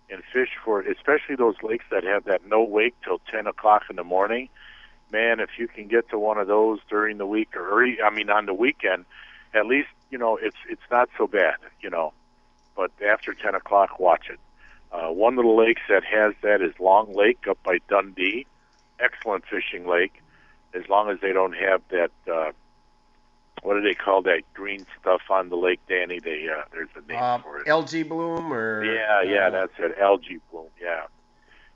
[0.09, 3.95] and fish for, especially those lakes that have that no wake till ten o'clock in
[3.95, 4.49] the morning,
[5.11, 8.09] man, if you can get to one of those during the week or, or I
[8.09, 9.05] mean on the weekend,
[9.53, 12.13] at least you know it's it's not so bad, you know.
[12.75, 14.39] But after ten o'clock, watch it.
[14.91, 18.45] Uh, one of the lakes that has that is Long Lake up by Dundee.
[18.99, 20.23] Excellent fishing lake,
[20.77, 22.11] as long as they don't have that.
[22.31, 22.51] Uh,
[23.63, 26.19] what do they call that green stuff on the lake, Danny?
[26.19, 27.67] They uh, there's a name Uh, for it.
[27.67, 29.97] algae bloom or Yeah, yeah, uh, that's it.
[29.99, 30.67] Algae bloom.
[30.81, 31.05] Yeah.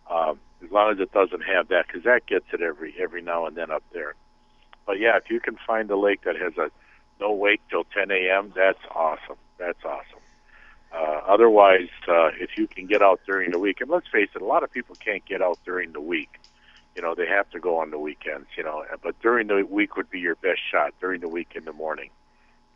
[0.10, 3.48] Um, as long as it doesn't have that, because that gets it every every now
[3.48, 4.14] and then up there.
[4.86, 6.69] But yeah, if you can find a lake that has a
[7.19, 9.38] no wake till 10 a.m., that's awesome.
[9.57, 10.19] That's awesome.
[10.94, 14.41] Uh, otherwise, uh, if you can get out during the week, and let's face it,
[14.41, 16.40] a lot of people can't get out during the week.
[16.95, 18.47] You know, they have to go on the weekends.
[18.57, 20.93] You know, but during the week would be your best shot.
[20.99, 22.09] During the week in the morning.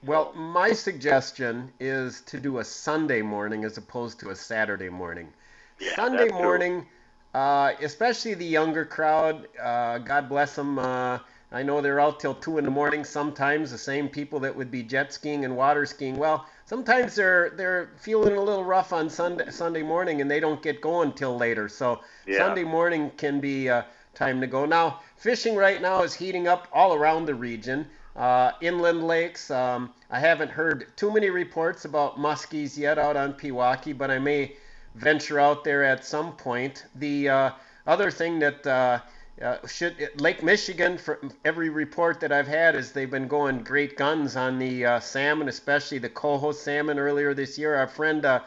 [0.05, 5.33] Well, my suggestion is to do a Sunday morning as opposed to a Saturday morning.
[5.79, 6.85] Yeah, Sunday morning,
[7.33, 10.77] uh, especially the younger crowd, uh, God bless them.
[10.77, 11.19] Uh,
[11.51, 14.69] I know they're out till 2 in the morning sometimes, the same people that would
[14.69, 16.17] be jet skiing and water skiing.
[16.17, 20.61] Well, sometimes they're they're feeling a little rough on Sunday, Sunday morning and they don't
[20.61, 21.67] get going till later.
[21.69, 22.37] So Yeah.
[22.39, 23.83] Sunday morning can be uh,
[24.15, 24.65] time to go.
[24.65, 27.87] Now, fishing right now is heating up all around the region.
[28.15, 33.33] Uh, inland lakes, um, I haven't heard too many reports about muskies yet out on
[33.33, 34.55] Pewaukee, but I may
[34.95, 36.85] venture out there at some point.
[36.95, 37.51] The uh,
[37.85, 38.99] other thing that uh,
[39.41, 43.97] uh, should Lake Michigan, from every report that I've had, is they've been going great
[43.97, 47.75] guns on the uh, salmon, especially the coho salmon earlier this year.
[47.75, 48.39] Our friend uh,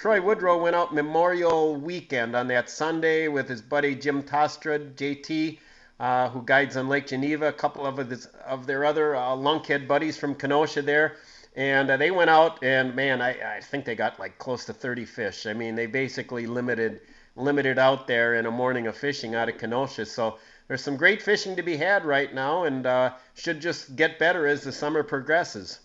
[0.00, 5.58] Troy Woodrow went out Memorial Weekend on that Sunday with his buddy Jim Tostrad, JT,
[6.00, 9.86] uh, who guides on Lake Geneva, a couple of his, of their other uh, lunkhead
[9.86, 11.16] buddies from Kenosha there.
[11.54, 14.72] And uh, they went out, and man, I, I think they got like close to
[14.72, 15.44] 30 fish.
[15.44, 17.02] I mean, they basically limited
[17.36, 20.06] limited out there in a morning of fishing out of Kenosha.
[20.06, 24.18] So there's some great fishing to be had right now, and uh, should just get
[24.18, 25.78] better as the summer progresses.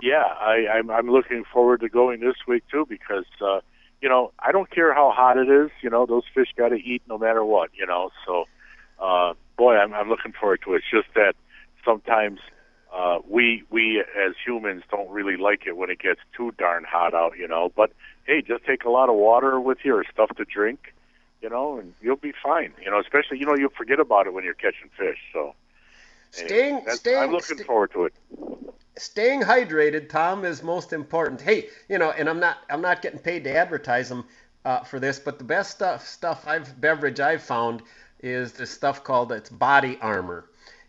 [0.00, 3.60] Yeah, I, I'm, I'm looking forward to going this week too because uh,
[4.00, 5.70] you know, I don't care how hot it is.
[5.82, 7.70] You know, those fish got to eat no matter what.
[7.74, 8.44] You know, so
[9.00, 10.78] uh, boy, I'm, I'm looking forward to it.
[10.78, 11.34] It's just that
[11.84, 12.40] sometimes
[12.94, 17.14] uh, we we as humans don't really like it when it gets too darn hot
[17.14, 17.38] out.
[17.38, 17.92] You know, but
[18.26, 20.92] hey, just take a lot of water with you or stuff to drink.
[21.40, 22.72] You know, and you'll be fine.
[22.82, 25.18] You know, especially you know you'll forget about it when you're catching fish.
[25.32, 25.54] So.
[26.36, 28.14] Anyway, Staying- staying- I'm looking st- forward to it.
[28.96, 31.40] Staying hydrated, Tom, is most important.
[31.40, 34.24] Hey, you know, and I'm not I'm not getting paid to advertise them
[34.64, 37.82] uh, for this, but the best stuff stuff I've beverage I've found
[38.20, 40.44] is this stuff called it's BodyArmor.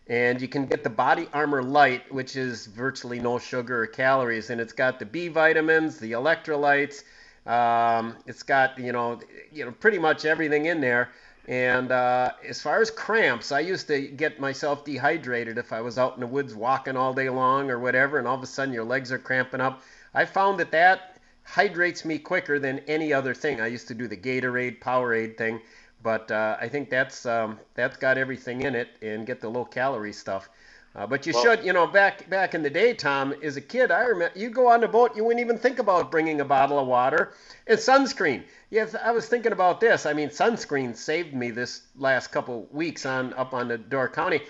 [0.08, 4.60] And you can get the BodyArmor Lyte, which is virtually no sugar or calories, and
[4.60, 7.02] it's got the B vitamins, the electrolytes.
[7.44, 9.20] Um, it's got you know
[9.50, 11.10] you know pretty much everything in there.
[11.48, 15.96] And uh, as far as cramps, I used to get myself dehydrated if I was
[15.96, 18.74] out in the woods walking all day long or whatever, and all of a sudden
[18.74, 19.82] your legs are cramping up.
[20.12, 23.60] I found that that hydrates me quicker than any other thing.
[23.60, 25.60] I used to do the Gatorade, Powerade thing,
[26.02, 29.64] but uh, I think that's um, that's got everything in it and get the low
[29.64, 30.48] calorie stuff.
[30.96, 33.60] Uh, but you Well- should, you know, back back in the day, Tom, as a
[33.60, 36.44] kid, I remember you go on the boat, you wouldn't even think about bringing a
[36.44, 37.34] bottle of water
[37.66, 38.44] and sunscreen.
[38.70, 40.06] Yes, I was thinking about this.
[40.06, 44.40] I mean, sunscreen saved me this last couple weeks on up on the Door County.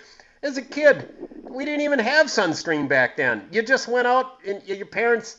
[0.43, 1.09] As a kid,
[1.43, 3.48] we didn't even have sunscreen back then.
[3.51, 5.39] You just went out and your parents,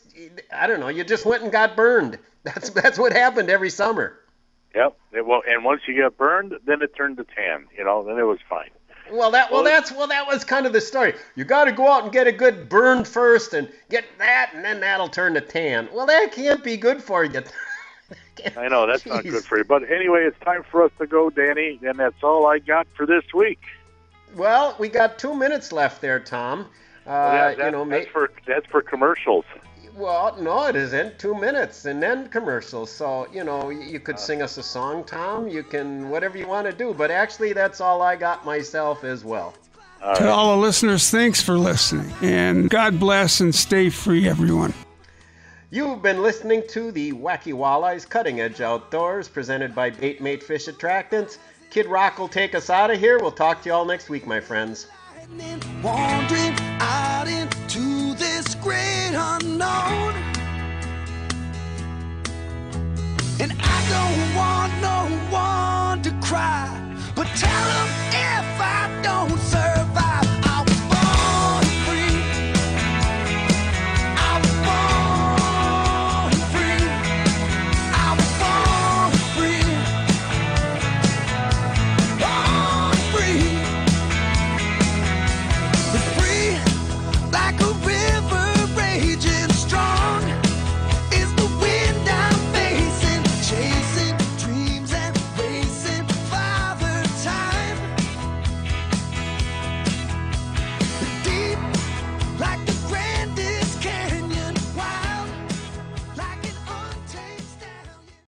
[0.51, 2.19] I don't know, you just went and got burned.
[2.43, 4.19] That's that's what happened every summer.
[4.73, 4.97] Yep.
[5.25, 7.67] Well, and once you got burned, then it turned to tan.
[7.77, 8.69] You know, then it was fine.
[9.11, 11.13] Well, that well, that's well, that was kind of the story.
[11.35, 14.63] You got to go out and get a good burn first, and get that, and
[14.63, 15.89] then that'll turn to tan.
[15.93, 17.41] Well, that can't be good for you.
[18.57, 19.63] I know that's not good for you.
[19.63, 23.05] But anyway, it's time for us to go, Danny, and that's all I got for
[23.05, 23.59] this week.
[24.35, 26.61] Well, we got two minutes left there, Tom.
[26.61, 26.65] Uh,
[27.05, 29.45] Well, yeah, that- you know, ma- that's for that's for commercials.
[29.97, 31.17] Well, no, it isn't.
[31.19, 32.91] Two minutes, and then commercials.
[32.91, 34.01] So you know, y- you Uh.
[34.03, 35.47] could sing us a song, Tom.
[35.47, 36.93] You can whatever you want to do.
[36.93, 39.53] But actually, that's all I got myself as well.
[40.15, 42.13] To all the listeners, thanks for listening.
[42.21, 44.73] And God bless and stay free, everyone.
[45.71, 51.39] You've been listening to the Wacky Walleyes Cutting Edge Outdoors, presented by Baitmate Fish Attractants.
[51.71, 53.17] Kid Rock will take us out of here.
[53.19, 54.87] We'll talk to you all next week, my friends.
[59.15, 60.13] Unknown.
[63.39, 66.67] And I don't want no one to cry,
[67.15, 70.36] but tell them if I don't survive,